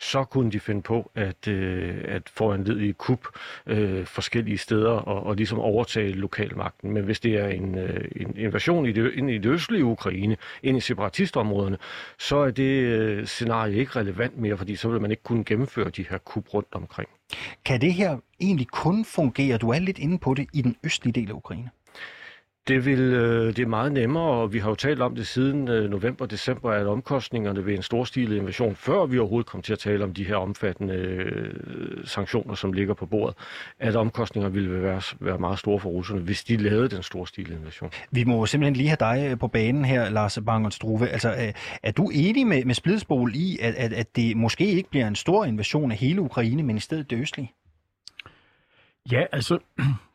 så 0.00 0.24
kunne 0.24 0.50
de 0.50 0.60
finde 0.60 0.82
på 0.82 1.10
at, 1.14 1.48
øh, 1.48 2.04
at 2.04 2.28
få 2.28 2.52
en 2.52 2.64
led 2.64 2.78
i 2.78 2.92
kup 2.92 3.26
øh, 3.66 4.06
forskellige 4.06 4.58
steder 4.58 4.90
og, 4.90 5.26
og 5.26 5.36
ligesom 5.36 5.58
overtage 5.58 6.12
lokalmagten. 6.12 6.92
Men 6.92 7.04
hvis 7.04 7.20
det 7.20 7.34
er 7.34 7.48
en, 7.48 7.78
øh, 7.78 8.04
en 8.16 8.36
invasion 8.36 8.86
i 8.86 8.92
det, 8.92 9.12
ind 9.14 9.30
i 9.30 9.38
det 9.38 9.50
østlige 9.50 9.84
Ukraine, 9.84 10.36
ind 10.62 10.76
i 10.76 10.80
separatistområderne, 10.80 11.78
så 12.18 12.36
er 12.36 12.50
det 12.50 12.82
øh, 12.82 13.26
scenarie 13.26 13.76
ikke 13.76 13.98
relevant 13.98 14.38
mere, 14.38 14.56
fordi 14.56 14.76
så 14.76 14.88
vil 14.88 15.00
man 15.00 15.10
ikke 15.10 15.22
kunne 15.22 15.44
gennemføre 15.44 15.90
de 15.90 16.06
her 16.10 16.18
kup 16.18 16.54
rundt 16.54 16.68
omkring. 16.72 17.08
Kan 17.64 17.80
det 17.80 17.94
her 17.94 18.18
egentlig 18.40 18.68
kun 18.68 19.04
fungere, 19.04 19.58
du 19.58 19.70
er 19.70 19.78
lidt 19.78 19.98
inde 19.98 20.18
på 20.18 20.34
det, 20.34 20.46
i 20.52 20.62
den 20.62 20.76
østlige 20.84 21.12
del 21.12 21.28
af 21.28 21.34
Ukraine? 21.34 21.70
Det, 22.68 22.84
vil, 22.84 23.00
øh, 23.00 23.46
det 23.46 23.58
er 23.58 23.66
meget 23.66 23.92
nemmere, 23.92 24.24
og 24.24 24.52
vi 24.52 24.58
har 24.58 24.68
jo 24.68 24.74
talt 24.74 25.02
om 25.02 25.14
det 25.14 25.26
siden 25.26 25.68
øh, 25.68 25.90
november-december, 25.90 26.70
at 26.70 26.86
omkostningerne 26.86 27.66
ved 27.66 27.74
en 27.74 27.82
storstilet 27.82 28.36
invasion, 28.36 28.76
før 28.76 29.06
vi 29.06 29.18
overhovedet 29.18 29.50
kom 29.50 29.62
til 29.62 29.72
at 29.72 29.78
tale 29.78 30.04
om 30.04 30.14
de 30.14 30.24
her 30.24 30.36
omfattende 30.36 30.94
øh, 30.94 32.04
sanktioner, 32.04 32.54
som 32.54 32.72
ligger 32.72 32.94
på 32.94 33.06
bordet, 33.06 33.36
at 33.78 33.96
omkostningerne 33.96 34.54
ville 34.54 34.82
være, 34.82 35.02
være 35.20 35.38
meget 35.38 35.58
store 35.58 35.80
for 35.80 35.88
russerne, 35.88 36.20
hvis 36.20 36.44
de 36.44 36.56
lavede 36.56 36.88
den 36.88 37.02
storstilede 37.02 37.58
invasion. 37.58 37.90
Vi 38.10 38.24
må 38.24 38.46
simpelthen 38.46 38.76
lige 38.76 38.88
have 38.88 39.28
dig 39.30 39.38
på 39.38 39.48
banen 39.48 39.84
her, 39.84 40.10
Lars 40.10 40.38
Bangert 40.46 40.78
Altså, 41.10 41.28
er, 41.28 41.52
er 41.82 41.92
du 41.92 42.10
enig 42.14 42.46
med, 42.46 42.64
med 42.64 42.74
Splidsbol 42.74 43.32
i, 43.34 43.58
at, 43.62 43.74
at, 43.74 43.92
at 43.92 44.16
det 44.16 44.36
måske 44.36 44.66
ikke 44.66 44.90
bliver 44.90 45.08
en 45.08 45.16
stor 45.16 45.44
invasion 45.44 45.90
af 45.90 45.96
hele 45.96 46.20
Ukraine, 46.20 46.62
men 46.62 46.76
i 46.76 46.80
stedet 46.80 47.10
det 47.10 47.18
østlige? 47.18 47.52
Ja, 49.12 49.24
altså, 49.32 49.58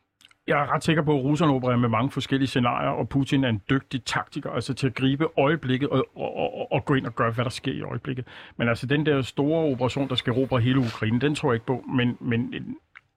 jeg 0.46 0.62
er 0.62 0.74
ret 0.74 0.84
sikker 0.84 1.02
på, 1.02 1.14
at 1.18 1.24
russerne 1.24 1.52
opererer 1.52 1.76
med 1.76 1.88
mange 1.88 2.10
forskellige 2.10 2.48
scenarier, 2.48 2.90
og 2.90 3.08
Putin 3.08 3.44
er 3.44 3.48
en 3.48 3.62
dygtig 3.70 4.04
taktiker, 4.04 4.50
altså 4.50 4.74
til 4.74 4.86
at 4.86 4.94
gribe 4.94 5.26
øjeblikket 5.38 5.88
og, 5.88 6.06
og, 6.16 6.36
og, 6.36 6.72
og 6.72 6.84
gå 6.84 6.94
ind 6.94 7.06
og 7.06 7.14
gøre, 7.14 7.30
hvad 7.30 7.44
der 7.44 7.50
sker 7.50 7.72
i 7.72 7.82
øjeblikket. 7.82 8.24
Men 8.56 8.68
altså 8.68 8.86
den 8.86 9.06
der 9.06 9.22
store 9.22 9.72
operation, 9.72 10.08
der 10.08 10.14
skal 10.14 10.32
erobre 10.32 10.60
hele 10.60 10.78
Ukraine, 10.78 11.20
den 11.20 11.34
tror 11.34 11.50
jeg 11.50 11.54
ikke 11.54 11.66
på, 11.66 11.84
men, 11.96 12.16
men 12.20 12.54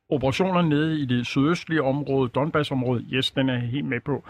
operationer 0.09 0.61
nede 0.61 0.99
i 0.99 1.05
det 1.05 1.25
sydøstlige 1.25 1.83
område, 1.83 2.29
Donbass-området, 2.29 3.05
yes, 3.13 3.31
den 3.31 3.49
er 3.49 3.53
jeg 3.53 3.61
helt 3.61 3.85
med 3.85 3.99
på. 3.99 4.23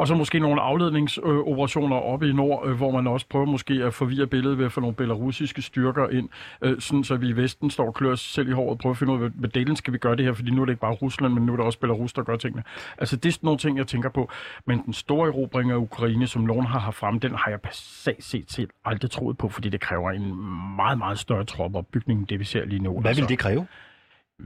Og 0.00 0.06
så 0.06 0.14
måske 0.14 0.38
nogle 0.38 0.60
afledningsoperationer 0.60 1.96
oppe 1.96 2.28
i 2.28 2.32
nord, 2.32 2.66
øh, 2.66 2.76
hvor 2.76 2.90
man 2.90 3.06
også 3.06 3.26
prøver 3.30 3.46
måske 3.46 3.74
at 3.74 3.94
forvirre 3.94 4.26
billedet 4.26 4.58
ved 4.58 4.64
at 4.64 4.72
få 4.72 4.80
nogle 4.80 4.94
belarusiske 4.96 5.62
styrker 5.62 6.08
ind, 6.08 6.28
øh, 6.62 6.80
sådan 6.80 7.04
så 7.04 7.16
vi 7.16 7.28
i 7.28 7.32
Vesten 7.32 7.70
står 7.70 7.86
og 7.86 7.94
klør 7.94 8.12
os 8.12 8.20
selv 8.20 8.48
i 8.48 8.52
håret 8.52 8.70
og 8.70 8.78
prøver 8.78 8.94
at 8.94 8.98
finde 8.98 9.12
ud 9.12 9.22
af, 9.22 9.30
hvad 9.30 9.48
delen 9.48 9.76
skal 9.76 9.92
vi 9.92 9.98
gøre 9.98 10.16
det 10.16 10.24
her, 10.24 10.32
fordi 10.32 10.50
nu 10.50 10.60
er 10.62 10.64
det 10.64 10.72
ikke 10.72 10.80
bare 10.80 10.92
Rusland, 10.92 11.34
men 11.34 11.46
nu 11.46 11.52
er 11.52 11.56
det 11.56 11.66
også 11.66 11.78
Belarus, 11.78 12.12
der 12.12 12.22
gør 12.22 12.36
tingene. 12.36 12.62
Altså 12.98 13.16
det 13.16 13.28
er 13.28 13.32
sådan 13.32 13.46
nogle 13.46 13.58
ting, 13.58 13.78
jeg 13.78 13.86
tænker 13.86 14.08
på. 14.08 14.30
Men 14.66 14.82
den 14.84 14.92
store 14.92 15.28
erobring 15.28 15.70
af 15.70 15.76
Ukraine, 15.76 16.26
som 16.26 16.42
nogen 16.42 16.66
har 16.66 16.78
haft 16.78 16.96
frem, 16.96 17.20
den 17.20 17.34
har 17.34 17.50
jeg 17.50 17.60
passat 17.60 18.16
set 18.18 18.52
set 18.52 18.70
aldrig 18.84 19.10
troet 19.10 19.38
på, 19.38 19.48
fordi 19.48 19.68
det 19.68 19.80
kræver 19.80 20.10
en 20.10 20.36
meget, 20.76 20.98
meget 20.98 21.18
større 21.18 21.44
troppeopbygning, 21.44 22.28
det 22.28 22.38
vi 22.38 22.44
ser 22.44 22.64
lige 22.64 22.82
nu. 22.82 22.92
Hvad 22.92 23.02
vil 23.02 23.08
altså. 23.08 23.26
det 23.26 23.38
kræve? 23.38 23.66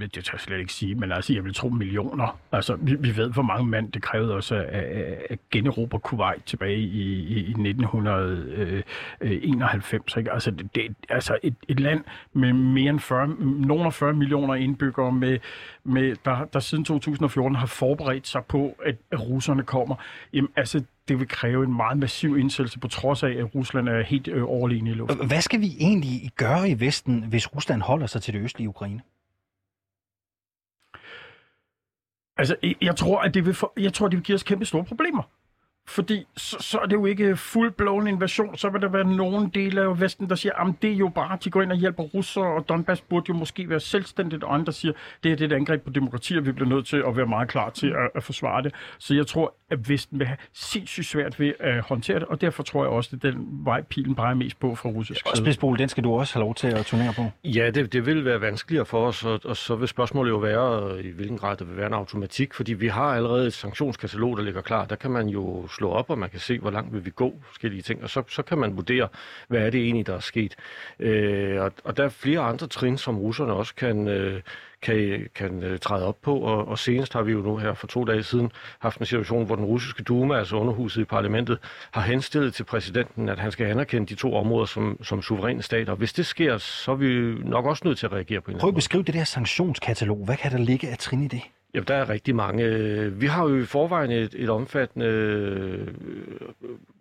Det 0.00 0.24
tør 0.24 0.32
jeg 0.32 0.40
slet 0.40 0.58
ikke 0.58 0.72
sige, 0.72 0.94
men 0.94 1.12
altså, 1.12 1.32
jeg 1.32 1.44
vil 1.44 1.54
tro 1.54 1.68
millioner. 1.68 2.38
Altså, 2.52 2.76
vi, 2.76 2.94
vi 2.94 3.16
ved, 3.16 3.30
hvor 3.30 3.42
mange 3.42 3.66
mand 3.66 3.92
det 3.92 4.02
krævede 4.02 4.34
også 4.34 4.54
at, 4.54 4.64
at, 4.64 5.18
at 5.30 5.38
generobre 5.50 5.98
Kuwait 5.98 6.44
tilbage 6.44 6.78
i, 6.78 7.02
i, 7.02 7.36
i 7.36 7.50
1991. 7.50 10.16
Ikke? 10.16 10.32
Altså, 10.32 10.50
det, 10.50 10.74
det, 10.74 10.94
altså 11.08 11.38
et, 11.42 11.54
et 11.68 11.80
land 11.80 12.04
med 12.32 12.52
mere 12.52 12.90
end 12.90 13.00
40, 13.00 13.28
nogen 13.38 13.86
af 13.86 13.94
40 13.94 14.12
millioner 14.12 14.54
indbyggere, 14.54 15.12
med, 15.12 15.38
med, 15.84 16.16
der, 16.24 16.44
der 16.44 16.60
siden 16.60 16.84
2014 16.84 17.56
har 17.56 17.66
forberedt 17.66 18.26
sig 18.26 18.44
på, 18.44 18.76
at, 18.84 18.96
at 19.10 19.28
russerne 19.28 19.62
kommer. 19.62 19.94
Jamen, 20.32 20.50
altså, 20.56 20.82
det 21.08 21.18
vil 21.18 21.28
kræve 21.28 21.64
en 21.64 21.76
meget 21.76 21.98
massiv 21.98 22.38
indsættelse, 22.38 22.78
på 22.78 22.88
trods 22.88 23.22
af, 23.22 23.30
at 23.30 23.54
Rusland 23.54 23.88
er 23.88 24.02
helt 24.02 24.28
øh, 24.28 24.44
overliggende 24.44 24.90
i 24.90 24.94
luften. 24.94 25.26
Hvad 25.26 25.40
skal 25.40 25.60
vi 25.60 25.70
egentlig 25.80 26.30
gøre 26.36 26.70
i 26.70 26.80
Vesten, 26.80 27.24
hvis 27.28 27.54
Rusland 27.54 27.82
holder 27.82 28.06
sig 28.06 28.22
til 28.22 28.34
det 28.34 28.40
østlige 28.40 28.68
Ukraine? 28.68 29.00
Altså, 32.36 32.56
jeg 32.82 32.96
tror, 32.96 33.20
at 33.20 33.34
det 33.34 33.46
vil, 33.46 33.54
for, 33.54 33.72
jeg 33.76 33.92
tror, 33.92 34.08
det 34.08 34.16
vil 34.16 34.24
give 34.24 34.34
os 34.34 34.42
kæmpe 34.42 34.64
store 34.64 34.84
problemer. 34.84 35.22
Fordi 35.86 36.26
så, 36.36 36.56
så 36.60 36.78
er 36.78 36.86
det 36.86 36.92
jo 36.92 37.06
ikke 37.06 37.36
fuldblåen 37.36 38.06
invasion. 38.06 38.56
Så 38.56 38.68
vil 38.68 38.80
der 38.80 38.88
være 38.88 39.04
nogle 39.04 39.50
dele 39.54 39.80
af 39.80 40.00
Vesten, 40.00 40.28
der 40.28 40.34
siger, 40.34 40.52
at 40.52 40.74
det 40.82 40.90
er 40.90 40.94
jo 40.94 41.08
bare, 41.08 41.38
de 41.44 41.50
går 41.50 41.62
ind 41.62 41.72
og 41.72 41.78
hjælper 41.78 42.02
russere, 42.02 42.44
og 42.44 42.68
Donbass 42.68 43.00
burde 43.00 43.24
jo 43.28 43.34
måske 43.34 43.68
være 43.68 43.80
selvstændigt, 43.80 44.44
og 44.44 44.54
andre 44.54 44.72
siger, 44.72 44.92
det 45.24 45.32
er 45.32 45.36
det 45.36 45.44
et 45.44 45.56
angreb 45.56 45.82
på 45.84 45.90
demokrati, 45.90 46.36
og 46.36 46.46
vi 46.46 46.52
bliver 46.52 46.68
nødt 46.68 46.86
til 46.86 47.02
at 47.06 47.16
være 47.16 47.26
meget 47.26 47.48
klar 47.48 47.70
til 47.70 47.86
at, 47.86 48.10
at 48.14 48.22
forsvare 48.22 48.62
det. 48.62 48.74
Så 48.98 49.14
jeg 49.14 49.26
tror, 49.26 49.54
at 49.70 49.88
Vesten 49.88 50.18
vil 50.18 50.26
have 50.26 50.36
sindssygt 50.52 51.06
svært 51.06 51.40
ved 51.40 51.52
at 51.60 51.80
håndtere 51.80 52.18
det, 52.18 52.28
og 52.28 52.40
derfor 52.40 52.62
tror 52.62 52.84
jeg 52.84 52.90
også, 52.92 53.10
at 53.12 53.22
den 53.22 53.46
vej 53.64 53.82
pilen 53.82 54.14
peger 54.14 54.34
mest 54.34 54.60
på 54.60 54.74
fra 54.74 54.88
russisk 54.88 55.20
side. 55.26 55.36
Spidsbol, 55.36 55.78
den 55.78 55.88
skal 55.88 56.04
du 56.04 56.12
også 56.12 56.34
have 56.34 56.44
lov 56.44 56.54
til 56.54 56.66
at 56.66 56.86
turnere 56.86 57.12
på. 57.16 57.30
Ja, 57.44 57.70
det, 57.70 57.92
det 57.92 58.06
vil 58.06 58.24
være 58.24 58.40
vanskeligere 58.40 58.86
for 58.86 59.06
os, 59.06 59.24
og, 59.24 59.40
og 59.44 59.56
så 59.56 59.76
vil 59.76 59.88
spørgsmålet 59.88 60.30
jo 60.30 60.36
være, 60.36 61.00
i 61.02 61.10
hvilken 61.10 61.38
grad 61.38 61.56
der 61.56 61.64
vil 61.64 61.76
være 61.76 61.86
en 61.86 61.94
automatik, 61.94 62.54
fordi 62.54 62.72
vi 62.72 62.88
har 62.88 63.04
allerede 63.04 63.46
et 63.46 63.52
sanktionskatalog, 63.52 64.36
der 64.36 64.42
ligger 64.42 64.60
klar. 64.60 64.84
Der 64.84 64.96
kan 64.96 65.10
man 65.10 65.28
jo 65.28 65.68
slå 65.74 65.90
op, 65.90 66.10
og 66.10 66.18
man 66.18 66.30
kan 66.30 66.40
se, 66.40 66.58
hvor 66.58 66.70
langt 66.70 66.92
vil 66.92 67.04
vi 67.04 67.10
gå, 67.10 67.34
forskellige 67.42 67.82
ting, 67.82 68.02
og 68.02 68.10
så, 68.10 68.22
så 68.28 68.42
kan 68.42 68.58
man 68.58 68.76
vurdere, 68.76 69.08
hvad 69.48 69.60
er 69.66 69.70
det 69.70 69.80
egentlig, 69.80 70.06
der 70.06 70.14
er 70.14 70.20
sket. 70.20 70.56
Øh, 70.98 71.62
og, 71.62 71.72
og 71.84 71.96
der 71.96 72.04
er 72.04 72.08
flere 72.08 72.40
andre 72.40 72.66
trin, 72.66 72.98
som 72.98 73.18
russerne 73.18 73.52
også 73.52 73.74
kan, 73.74 74.08
øh, 74.08 74.42
kan, 74.84 75.26
kan 75.34 75.62
øh, 75.62 75.78
træde 75.78 76.06
op 76.06 76.16
på, 76.22 76.38
og, 76.38 76.68
og 76.68 76.78
senest 76.78 77.12
har 77.12 77.22
vi 77.22 77.32
jo 77.32 77.38
nu 77.38 77.56
her 77.56 77.74
for 77.74 77.86
to 77.86 78.04
dage 78.04 78.22
siden 78.22 78.52
haft 78.78 78.98
en 78.98 79.06
situation, 79.06 79.46
hvor 79.46 79.56
den 79.56 79.64
russiske 79.64 80.02
Duma, 80.02 80.38
altså 80.38 80.56
underhuset 80.56 81.00
i 81.00 81.04
parlamentet, 81.04 81.58
har 81.90 82.02
henstillet 82.02 82.54
til 82.54 82.64
præsidenten, 82.64 83.28
at 83.28 83.38
han 83.38 83.52
skal 83.52 83.66
anerkende 83.66 84.06
de 84.06 84.14
to 84.14 84.34
områder 84.34 84.66
som, 84.66 84.98
som 85.02 85.22
suveræne 85.22 85.62
stater. 85.62 85.94
Hvis 85.94 86.12
det 86.12 86.26
sker, 86.26 86.58
så 86.58 86.90
er 86.90 86.96
vi 86.96 87.34
nok 87.44 87.66
også 87.66 87.82
nødt 87.84 87.98
til 87.98 88.06
at 88.06 88.12
reagere 88.12 88.40
på 88.40 88.50
en 88.50 88.58
Prøv 88.58 88.68
at 88.68 88.74
beskrive 88.74 89.02
det 89.04 89.14
der 89.14 89.24
sanktionskatalog. 89.24 90.24
Hvad 90.24 90.36
kan 90.36 90.52
der 90.52 90.58
ligge 90.58 90.88
af 90.88 90.98
trin 90.98 91.22
i 91.22 91.28
det? 91.28 91.40
Jamen, 91.74 91.86
der 91.88 91.94
er 91.94 92.08
rigtig 92.08 92.34
mange. 92.34 92.64
Vi 93.12 93.26
har 93.26 93.48
jo 93.48 93.58
i 93.58 93.64
forvejen 93.64 94.10
et, 94.10 94.34
et 94.38 94.50
omfattende 94.50 95.06
øh, 95.06 95.88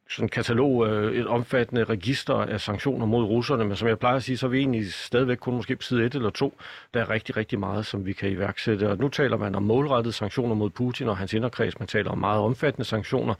sådan 0.09 0.29
katalog, 0.29 0.87
øh, 0.87 1.15
et 1.15 1.27
omfattende 1.27 1.83
register 1.83 2.33
af 2.33 2.61
sanktioner 2.61 3.05
mod 3.05 3.23
russerne, 3.23 3.65
men 3.65 3.75
som 3.75 3.87
jeg 3.87 3.99
plejer 3.99 4.15
at 4.15 4.23
sige, 4.23 4.37
så 4.37 4.45
er 4.45 4.49
vi 4.49 4.59
egentlig 4.59 4.93
stadigvæk 4.93 5.37
kun 5.37 5.55
måske 5.55 5.75
på 5.75 5.81
side 5.81 6.05
1 6.05 6.15
eller 6.15 6.29
2. 6.29 6.57
Der 6.93 6.99
er 6.99 7.09
rigtig, 7.09 7.37
rigtig 7.37 7.59
meget, 7.59 7.85
som 7.85 8.05
vi 8.05 8.13
kan 8.13 8.29
iværksætte. 8.29 8.89
Og 8.89 8.97
nu 8.97 9.09
taler 9.09 9.37
man 9.37 9.55
om 9.55 9.63
målrettede 9.63 10.13
sanktioner 10.13 10.55
mod 10.55 10.69
Putin 10.69 11.09
og 11.09 11.17
hans 11.17 11.33
inderkreds. 11.33 11.79
Man 11.79 11.87
taler 11.87 12.11
om 12.11 12.17
meget 12.17 12.41
omfattende 12.41 12.85
sanktioner 12.85 13.33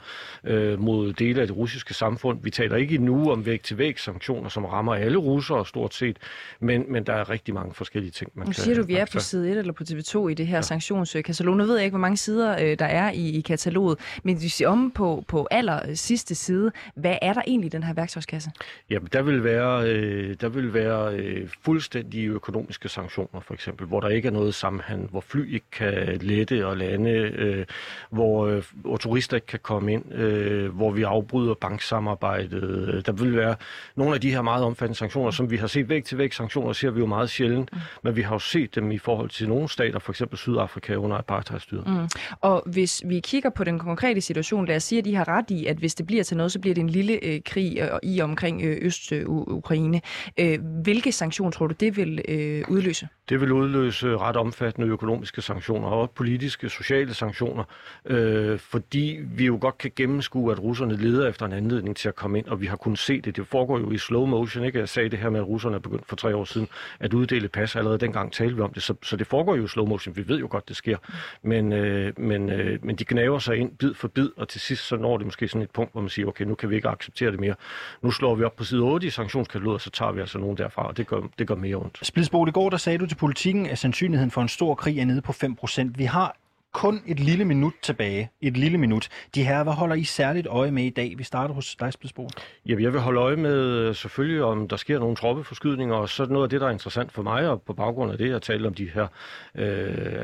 øh, 0.44 0.80
mod 0.80 1.12
dele 1.12 1.40
af 1.40 1.46
det 1.46 1.56
russiske 1.56 1.94
samfund. 1.94 2.38
Vi 2.42 2.50
taler 2.50 2.76
ikke 2.76 2.98
nu 2.98 3.30
om 3.30 3.46
væg-til-væg 3.46 4.00
sanktioner, 4.00 4.48
som 4.48 4.64
rammer 4.64 4.94
alle 4.94 5.18
russere 5.18 5.66
stort 5.66 5.94
set, 5.94 6.16
men, 6.60 6.84
men 6.88 7.04
der 7.04 7.12
er 7.12 7.30
rigtig 7.30 7.54
mange 7.54 7.74
forskellige 7.74 8.10
ting, 8.10 8.30
man 8.34 8.46
nu 8.46 8.52
kan... 8.52 8.62
siger 8.62 8.76
du, 8.76 8.82
vi 8.82 8.94
er 8.94 9.06
på 9.12 9.20
side 9.20 9.50
1 9.50 9.58
eller 9.58 9.72
på 9.72 9.84
TV2 9.90 10.28
i 10.28 10.34
det 10.34 10.46
her 10.46 10.56
ja. 10.56 10.62
sanktionskatalog. 10.62 11.56
Nu 11.56 11.64
ved 11.64 11.76
jeg 11.76 11.84
ikke, 11.84 11.92
hvor 11.92 12.00
mange 12.00 12.16
sider 12.16 12.62
øh, 12.62 12.78
der 12.78 12.86
er 12.86 13.10
i, 13.10 13.28
i 13.28 13.40
kataloget, 13.40 13.98
men 14.22 14.42
vi 14.42 14.48
siger 14.48 14.68
om 14.68 14.90
på, 14.90 15.24
på 15.28 15.48
aller 15.50 15.94
sidste 15.94 16.34
side 16.34 16.53
side. 16.54 16.72
Hvad 16.94 17.16
er 17.22 17.32
der 17.32 17.42
egentlig 17.46 17.66
i 17.66 17.70
den 17.70 17.82
her 17.82 17.94
værktøjskasse? 17.94 18.50
Jamen, 18.90 19.08
der 19.12 19.22
vil 19.22 19.44
være, 19.44 19.88
øh, 19.88 20.36
der 20.40 20.48
vil 20.48 20.74
være 20.74 21.14
øh, 21.14 21.48
fuldstændige 21.64 22.26
økonomiske 22.28 22.88
sanktioner, 22.88 23.40
for 23.40 23.54
eksempel, 23.54 23.86
hvor 23.86 24.00
der 24.00 24.08
ikke 24.08 24.28
er 24.28 24.32
noget 24.32 24.54
sammenhæng, 24.54 25.10
hvor 25.10 25.20
fly 25.20 25.54
ikke 25.54 25.66
kan 25.72 26.18
lette 26.20 26.66
og 26.66 26.76
lande, 26.76 27.10
øh, 27.10 27.66
hvor, 28.10 28.46
øh, 28.46 28.62
hvor 28.74 28.96
turister 28.96 29.36
ikke 29.36 29.46
kan 29.46 29.58
komme 29.62 29.92
ind, 29.92 30.14
øh, 30.14 30.76
hvor 30.76 30.90
vi 30.90 31.02
afbryder 31.02 31.54
banksamarbejdet. 31.54 33.06
Der 33.06 33.12
vil 33.12 33.36
være 33.36 33.56
nogle 33.96 34.14
af 34.14 34.20
de 34.20 34.30
her 34.30 34.42
meget 34.42 34.64
omfattende 34.64 34.98
sanktioner, 34.98 35.30
som 35.30 35.50
vi 35.50 35.56
har 35.56 35.66
set 35.66 35.88
væk 35.88 36.04
til 36.04 36.18
væk. 36.18 36.32
Sanktioner 36.32 36.72
ser 36.72 36.90
vi 36.90 37.00
jo 37.00 37.06
meget 37.06 37.30
sjældent, 37.30 37.72
mm. 37.72 37.78
men 38.02 38.16
vi 38.16 38.22
har 38.22 38.34
jo 38.34 38.38
set 38.38 38.74
dem 38.74 38.90
i 38.92 38.98
forhold 38.98 39.30
til 39.30 39.48
nogle 39.48 39.68
stater, 39.68 39.98
for 39.98 40.12
eksempel 40.12 40.38
Sydafrika 40.38 40.94
under 40.94 41.16
apartheidstyret. 41.16 41.86
Mm. 41.86 42.08
Og 42.40 42.62
hvis 42.66 43.02
vi 43.06 43.20
kigger 43.20 43.50
på 43.50 43.64
den 43.64 43.78
konkrete 43.78 44.20
situation, 44.20 44.66
lad 44.66 44.76
os 44.76 44.82
sige, 44.82 44.98
at 44.98 45.04
de 45.04 45.14
har 45.14 45.28
ret 45.28 45.50
i, 45.50 45.66
at 45.66 45.76
hvis 45.76 45.94
det 45.94 46.06
bliver 46.06 46.24
til 46.24 46.36
noget, 46.36 46.43
så 46.50 46.58
bliver 46.58 46.74
det 46.74 46.80
en 46.80 46.90
lille 46.90 47.24
øh, 47.24 47.40
krig 47.46 47.78
øh, 47.80 47.88
i 48.02 48.20
omkring 48.20 48.62
øh, 48.62 48.78
Øst-Ukraine. 48.82 50.00
Øh, 50.40 50.58
hvilke 50.82 51.12
sanktioner 51.12 51.50
tror 51.50 51.66
du, 51.66 51.74
det 51.80 51.96
vil 51.96 52.20
øh, 52.28 52.64
udløse? 52.68 53.08
Det 53.28 53.40
vil 53.40 53.52
udløse 53.52 54.16
ret 54.16 54.36
omfattende 54.36 54.88
økonomiske 54.88 55.42
sanktioner 55.42 55.88
og 55.88 56.10
politiske, 56.10 56.68
sociale 56.68 57.14
sanktioner, 57.14 57.64
øh, 58.06 58.58
fordi 58.58 59.18
vi 59.36 59.46
jo 59.46 59.58
godt 59.60 59.78
kan 59.78 59.90
gennemskue, 59.96 60.52
at 60.52 60.62
russerne 60.62 60.96
leder 60.96 61.28
efter 61.28 61.46
en 61.46 61.52
anledning 61.52 61.96
til 61.96 62.08
at 62.08 62.14
komme 62.14 62.38
ind, 62.38 62.46
og 62.46 62.60
vi 62.60 62.66
har 62.66 62.76
kunnet 62.76 62.98
se 62.98 63.20
det. 63.20 63.36
Det 63.36 63.46
foregår 63.46 63.78
jo 63.78 63.90
i 63.90 63.98
slow 63.98 64.26
motion, 64.26 64.64
ikke? 64.64 64.78
Jeg 64.78 64.88
sagde 64.88 65.08
det 65.08 65.18
her 65.18 65.30
med, 65.30 65.40
at 65.40 65.46
russerne 65.46 65.76
er 65.76 65.80
begyndt 65.80 66.06
for 66.06 66.16
tre 66.16 66.36
år 66.36 66.44
siden 66.44 66.68
at 67.00 67.14
uddele 67.14 67.48
pas. 67.48 67.76
Allerede 67.76 67.98
dengang 67.98 68.32
talte 68.32 68.56
vi 68.56 68.62
om 68.62 68.72
det, 68.72 68.82
så, 68.82 68.94
så 69.02 69.16
det 69.16 69.26
foregår 69.26 69.56
jo 69.56 69.64
i 69.64 69.68
slow 69.68 69.86
motion. 69.86 70.16
Vi 70.16 70.28
ved 70.28 70.38
jo 70.38 70.46
godt, 70.50 70.68
det 70.68 70.76
sker. 70.76 70.96
Men, 71.42 71.72
øh, 71.72 72.12
men, 72.18 72.50
øh, 72.50 72.84
men 72.84 72.96
de 72.96 73.04
gnaver 73.04 73.38
sig 73.38 73.56
ind 73.56 73.76
bid 73.76 73.94
for 73.94 74.08
bid, 74.08 74.28
og 74.36 74.48
til 74.48 74.60
sidst 74.60 74.88
så 74.88 74.96
når 74.96 75.16
det 75.16 75.26
måske 75.26 75.48
sådan 75.48 75.62
et 75.62 75.70
punkt, 75.70 75.92
hvor 75.92 76.00
man 76.00 76.10
siger, 76.10 76.26
okay, 76.34 76.44
nu 76.44 76.54
kan 76.54 76.70
vi 76.70 76.76
ikke 76.76 76.88
acceptere 76.88 77.30
det 77.30 77.40
mere. 77.40 77.54
Nu 78.02 78.10
slår 78.10 78.34
vi 78.34 78.44
op 78.44 78.56
på 78.56 78.64
side 78.64 78.80
8 78.80 79.06
i 79.06 79.10
sanktionskataloget, 79.10 79.74
og 79.74 79.80
så 79.80 79.90
tager 79.90 80.12
vi 80.12 80.20
altså 80.20 80.38
nogen 80.38 80.56
derfra, 80.56 80.86
og 80.86 80.96
det 80.96 81.06
gør, 81.06 81.20
det 81.38 81.48
gør 81.48 81.54
mere 81.54 81.76
ondt. 81.76 81.98
Splidsbo, 82.02 82.46
i 82.46 82.50
går, 82.50 82.70
der 82.70 82.76
sagde 82.76 82.98
du 82.98 83.06
til 83.06 83.16
politikken, 83.16 83.66
at 83.66 83.78
sandsynligheden 83.78 84.30
for 84.30 84.42
en 84.42 84.48
stor 84.48 84.74
krig 84.74 84.98
er 84.98 85.04
nede 85.04 85.22
på 85.22 85.32
5%. 85.32 85.90
Vi 85.96 86.04
har 86.04 86.36
kun 86.74 87.02
et 87.06 87.20
lille 87.20 87.44
minut 87.44 87.72
tilbage. 87.82 88.30
Et 88.40 88.56
lille 88.56 88.78
minut. 88.78 89.08
De 89.34 89.44
her, 89.44 89.62
hvad 89.62 89.72
holder 89.72 89.96
I 89.96 90.04
særligt 90.04 90.46
øje 90.46 90.70
med 90.70 90.84
i 90.84 90.90
dag? 90.90 91.14
Vi 91.16 91.24
starter 91.24 91.54
hos 91.54 91.76
dig, 91.76 91.92
Spidsbo. 91.92 92.28
Ja, 92.66 92.74
jeg 92.80 92.92
vil 92.92 93.00
holde 93.00 93.20
øje 93.20 93.36
med 93.36 93.94
selvfølgelig, 93.94 94.44
om 94.44 94.68
der 94.68 94.76
sker 94.76 94.98
nogle 94.98 95.16
troppeforskydninger, 95.16 95.96
og 95.96 96.08
så 96.08 96.26
noget 96.26 96.44
af 96.44 96.50
det, 96.50 96.60
der 96.60 96.66
er 96.66 96.70
interessant 96.70 97.12
for 97.12 97.22
mig, 97.22 97.48
og 97.48 97.62
på 97.62 97.72
baggrund 97.72 98.12
af 98.12 98.18
det, 98.18 98.30
jeg 98.30 98.42
talte 98.42 98.66
om 98.66 98.74
de 98.74 98.90
her, 98.94 99.06
øh, 99.54 99.66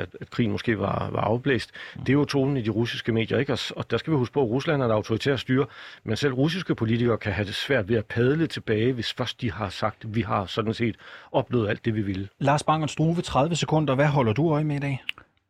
at, 0.03 0.09
at 0.21 0.31
krigen 0.31 0.53
måske 0.53 0.79
var, 0.79 1.11
var 1.13 1.21
afblæst, 1.21 1.71
det 1.97 2.09
er 2.09 2.13
jo 2.13 2.25
tonen 2.25 2.57
i 2.57 2.63
de 2.63 2.71
russiske 2.71 3.13
medier, 3.13 3.39
ikke? 3.39 3.53
Og, 3.53 3.59
og 3.77 3.91
der 3.91 3.97
skal 3.97 4.11
vi 4.11 4.17
huske 4.17 4.33
på, 4.33 4.43
at 4.43 4.49
Rusland 4.49 4.83
er 4.83 4.87
et 4.87 4.93
autoritært 4.93 5.41
styre, 5.41 5.67
men 6.05 6.17
selv 6.17 6.33
russiske 6.33 6.75
politikere 6.75 7.19
kan 7.19 7.33
have 7.33 7.47
det 7.47 7.55
svært 7.55 7.89
ved 7.89 7.97
at 7.97 8.07
padle 8.07 8.47
tilbage, 8.47 8.93
hvis 8.93 9.13
først 9.13 9.41
de 9.41 9.53
har 9.53 9.69
sagt, 9.69 10.05
at 10.05 10.15
vi 10.15 10.21
har 10.21 10.47
sådan 10.47 10.75
set 10.75 10.97
opnået 11.33 11.69
alt 11.69 11.85
det, 11.85 11.95
vi 11.95 12.03
ville. 12.03 12.29
Lars 12.39 12.63
Bang 12.63 12.91
Struve, 12.91 13.23
30 13.23 13.57
sekunder. 13.57 13.95
Hvad 13.95 14.07
holder 14.07 14.33
du 14.33 14.53
øje 14.53 14.65
med 14.65 14.77
i 14.77 14.79
dag? 14.79 15.03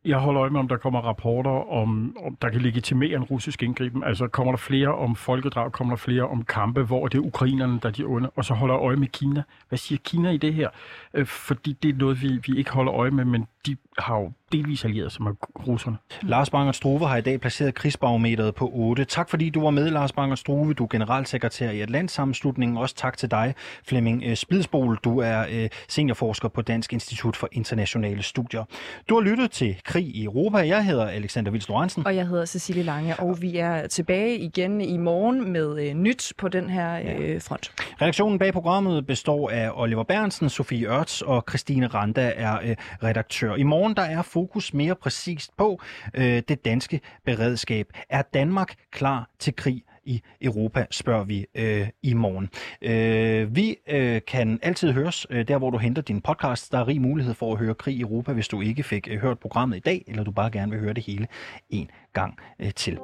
Jeg 0.04 0.18
holder 0.18 0.40
øje 0.40 0.50
med, 0.50 0.60
om 0.60 0.68
der 0.68 0.76
kommer 0.76 1.00
rapporter, 1.00 1.50
om, 1.50 2.16
om 2.24 2.36
der 2.36 2.50
kan 2.50 2.60
legitimere 2.60 3.16
en 3.16 3.22
russisk 3.22 3.62
indgriben. 3.62 4.04
Altså 4.04 4.28
kommer 4.28 4.52
der 4.52 4.56
flere 4.56 4.94
om 4.94 5.16
folkedrag, 5.16 5.72
kommer 5.72 5.92
der 5.92 5.96
flere 5.96 6.22
om 6.22 6.44
kampe, 6.44 6.82
hvor 6.82 7.08
det 7.08 7.18
er 7.18 7.22
ukrainerne, 7.22 7.80
der 7.82 7.88
er 7.88 7.92
de 7.92 8.04
onde. 8.04 8.30
Og 8.36 8.44
så 8.44 8.54
holder 8.54 8.74
jeg 8.74 8.82
øje 8.82 8.96
med 8.96 9.08
Kina. 9.08 9.42
Hvad 9.68 9.78
siger 9.78 9.98
Kina 10.04 10.30
i 10.30 10.36
det 10.36 10.54
her? 10.54 10.68
Øh, 11.14 11.26
fordi 11.26 11.72
det 11.82 11.88
er 11.88 11.94
noget, 11.94 12.22
vi, 12.22 12.40
vi 12.46 12.58
ikke 12.58 12.70
holder 12.70 12.94
øje 12.94 13.10
med, 13.10 13.24
men 13.24 13.46
de 13.66 13.76
har 13.98 14.18
jo 14.18 14.32
delvis 14.52 14.84
allieret 14.84 15.16
med 15.20 15.32
russerne. 15.66 15.96
Lars 16.22 16.50
Banger 16.50 16.72
Struve 16.72 17.08
har 17.08 17.16
i 17.16 17.20
dag 17.20 17.40
placeret 17.40 17.74
krigsbarometeret 17.74 18.54
på 18.54 18.70
8. 18.74 19.04
Tak 19.04 19.30
fordi 19.30 19.50
du 19.50 19.60
var 19.62 19.70
med, 19.70 19.90
Lars 19.90 20.12
Banger 20.12 20.36
Struve. 20.36 20.74
Du 20.74 20.84
er 20.84 20.88
generalsekretær 20.88 21.70
i 21.70 21.80
Atlantsammenslutningen. 21.80 22.76
Også 22.78 22.94
tak 22.94 23.16
til 23.16 23.30
dig, 23.30 23.54
Flemming 23.84 24.22
øh, 24.26 24.36
Splidsbol. 24.36 24.98
Du 25.04 25.18
er 25.18 25.44
øh, 25.50 25.68
seniorforsker 25.88 26.48
på 26.48 26.62
Dansk 26.62 26.92
Institut 26.92 27.36
for 27.36 27.48
Internationale 27.52 28.22
Studier. 28.22 28.64
Du 29.08 29.14
har 29.14 29.22
lyttet 29.22 29.50
til 29.50 29.76
Krig 29.84 30.16
i 30.16 30.24
Europa. 30.24 30.58
Jeg 30.58 30.84
hedder 30.84 31.06
Alexander 31.06 31.50
Vils 31.50 31.68
Og 31.70 32.16
jeg 32.16 32.26
hedder 32.26 32.44
Cecilie 32.44 32.82
Lange. 32.82 33.20
Og 33.20 33.42
vi 33.42 33.56
er 33.56 33.86
tilbage 33.86 34.38
igen 34.38 34.80
i 34.80 34.96
morgen 34.96 35.52
med 35.52 35.88
øh, 35.88 35.94
nyt 35.94 36.32
på 36.38 36.48
den 36.48 36.70
her 36.70 37.00
øh, 37.18 37.42
front. 37.42 37.72
Redaktionen 38.02 38.38
bag 38.38 38.52
programmet 38.52 39.06
består 39.06 39.50
af 39.50 39.70
Oliver 39.74 40.02
Bernsen, 40.02 40.48
Sofie 40.48 40.88
Ørts 40.88 41.22
og 41.22 41.44
Christine 41.48 41.86
Randa 41.86 42.32
er 42.36 42.74
redaktør. 43.02 43.54
I 43.54 43.62
morgen 43.62 43.96
der 43.96 44.02
er 44.02 44.22
fokus 44.40 44.74
mere 44.74 44.94
præcist 44.94 45.50
på 45.56 45.80
øh, 46.14 46.42
det 46.48 46.64
danske 46.64 47.00
beredskab. 47.24 47.86
Er 48.10 48.22
Danmark 48.22 48.74
klar 48.90 49.30
til 49.38 49.56
krig 49.56 49.82
i 50.04 50.22
Europa, 50.40 50.86
spørger 50.90 51.24
vi 51.24 51.46
øh, 51.54 51.88
i 52.02 52.14
morgen. 52.14 52.48
Øh, 52.82 53.56
vi 53.56 53.76
øh, 53.88 54.20
kan 54.26 54.58
altid 54.62 54.92
høres 54.92 55.26
øh, 55.30 55.48
der, 55.48 55.58
hvor 55.58 55.70
du 55.70 55.78
henter 55.78 56.02
din 56.02 56.20
podcast. 56.20 56.72
Der 56.72 56.78
er 56.78 56.88
rig 56.88 57.00
mulighed 57.00 57.34
for 57.34 57.52
at 57.52 57.58
høre 57.58 57.74
Krig 57.74 57.96
i 57.96 58.00
Europa, 58.00 58.32
hvis 58.32 58.48
du 58.48 58.60
ikke 58.60 58.82
fik 58.82 59.08
øh, 59.10 59.20
hørt 59.20 59.38
programmet 59.38 59.76
i 59.76 59.80
dag, 59.80 60.04
eller 60.08 60.24
du 60.24 60.30
bare 60.30 60.50
gerne 60.50 60.72
vil 60.72 60.80
høre 60.80 60.94
det 60.94 61.04
hele 61.04 61.26
en 61.70 61.90
gang 62.12 62.34
øh, 62.60 62.72
til. 62.74 62.98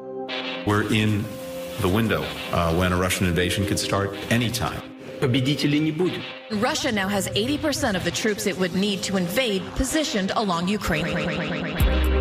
We're 0.67 0.95
in 1.03 1.11
the 1.85 1.97
window 1.97 2.23
uh, 2.53 2.81
when 2.81 2.93
a 2.93 3.05
Russian 3.05 3.31
invasion 3.31 3.67
could 3.67 3.79
start 3.79 4.09
anytime. 4.31 4.96
победителей 5.20 5.80
не 5.80 5.92
будет. 5.92 6.22
Russia 6.52 6.92
now 6.92 7.08
has 7.08 7.28
80% 7.30 7.96
of 7.96 8.04
the 8.04 8.12
troops 8.12 8.48
it 8.48 8.58
would 8.58 8.76
need 8.76 9.02
to 9.04 9.18
invade 9.18 9.62
positioned 9.76 10.32
along 10.36 10.68
Ukraine. 10.68 12.15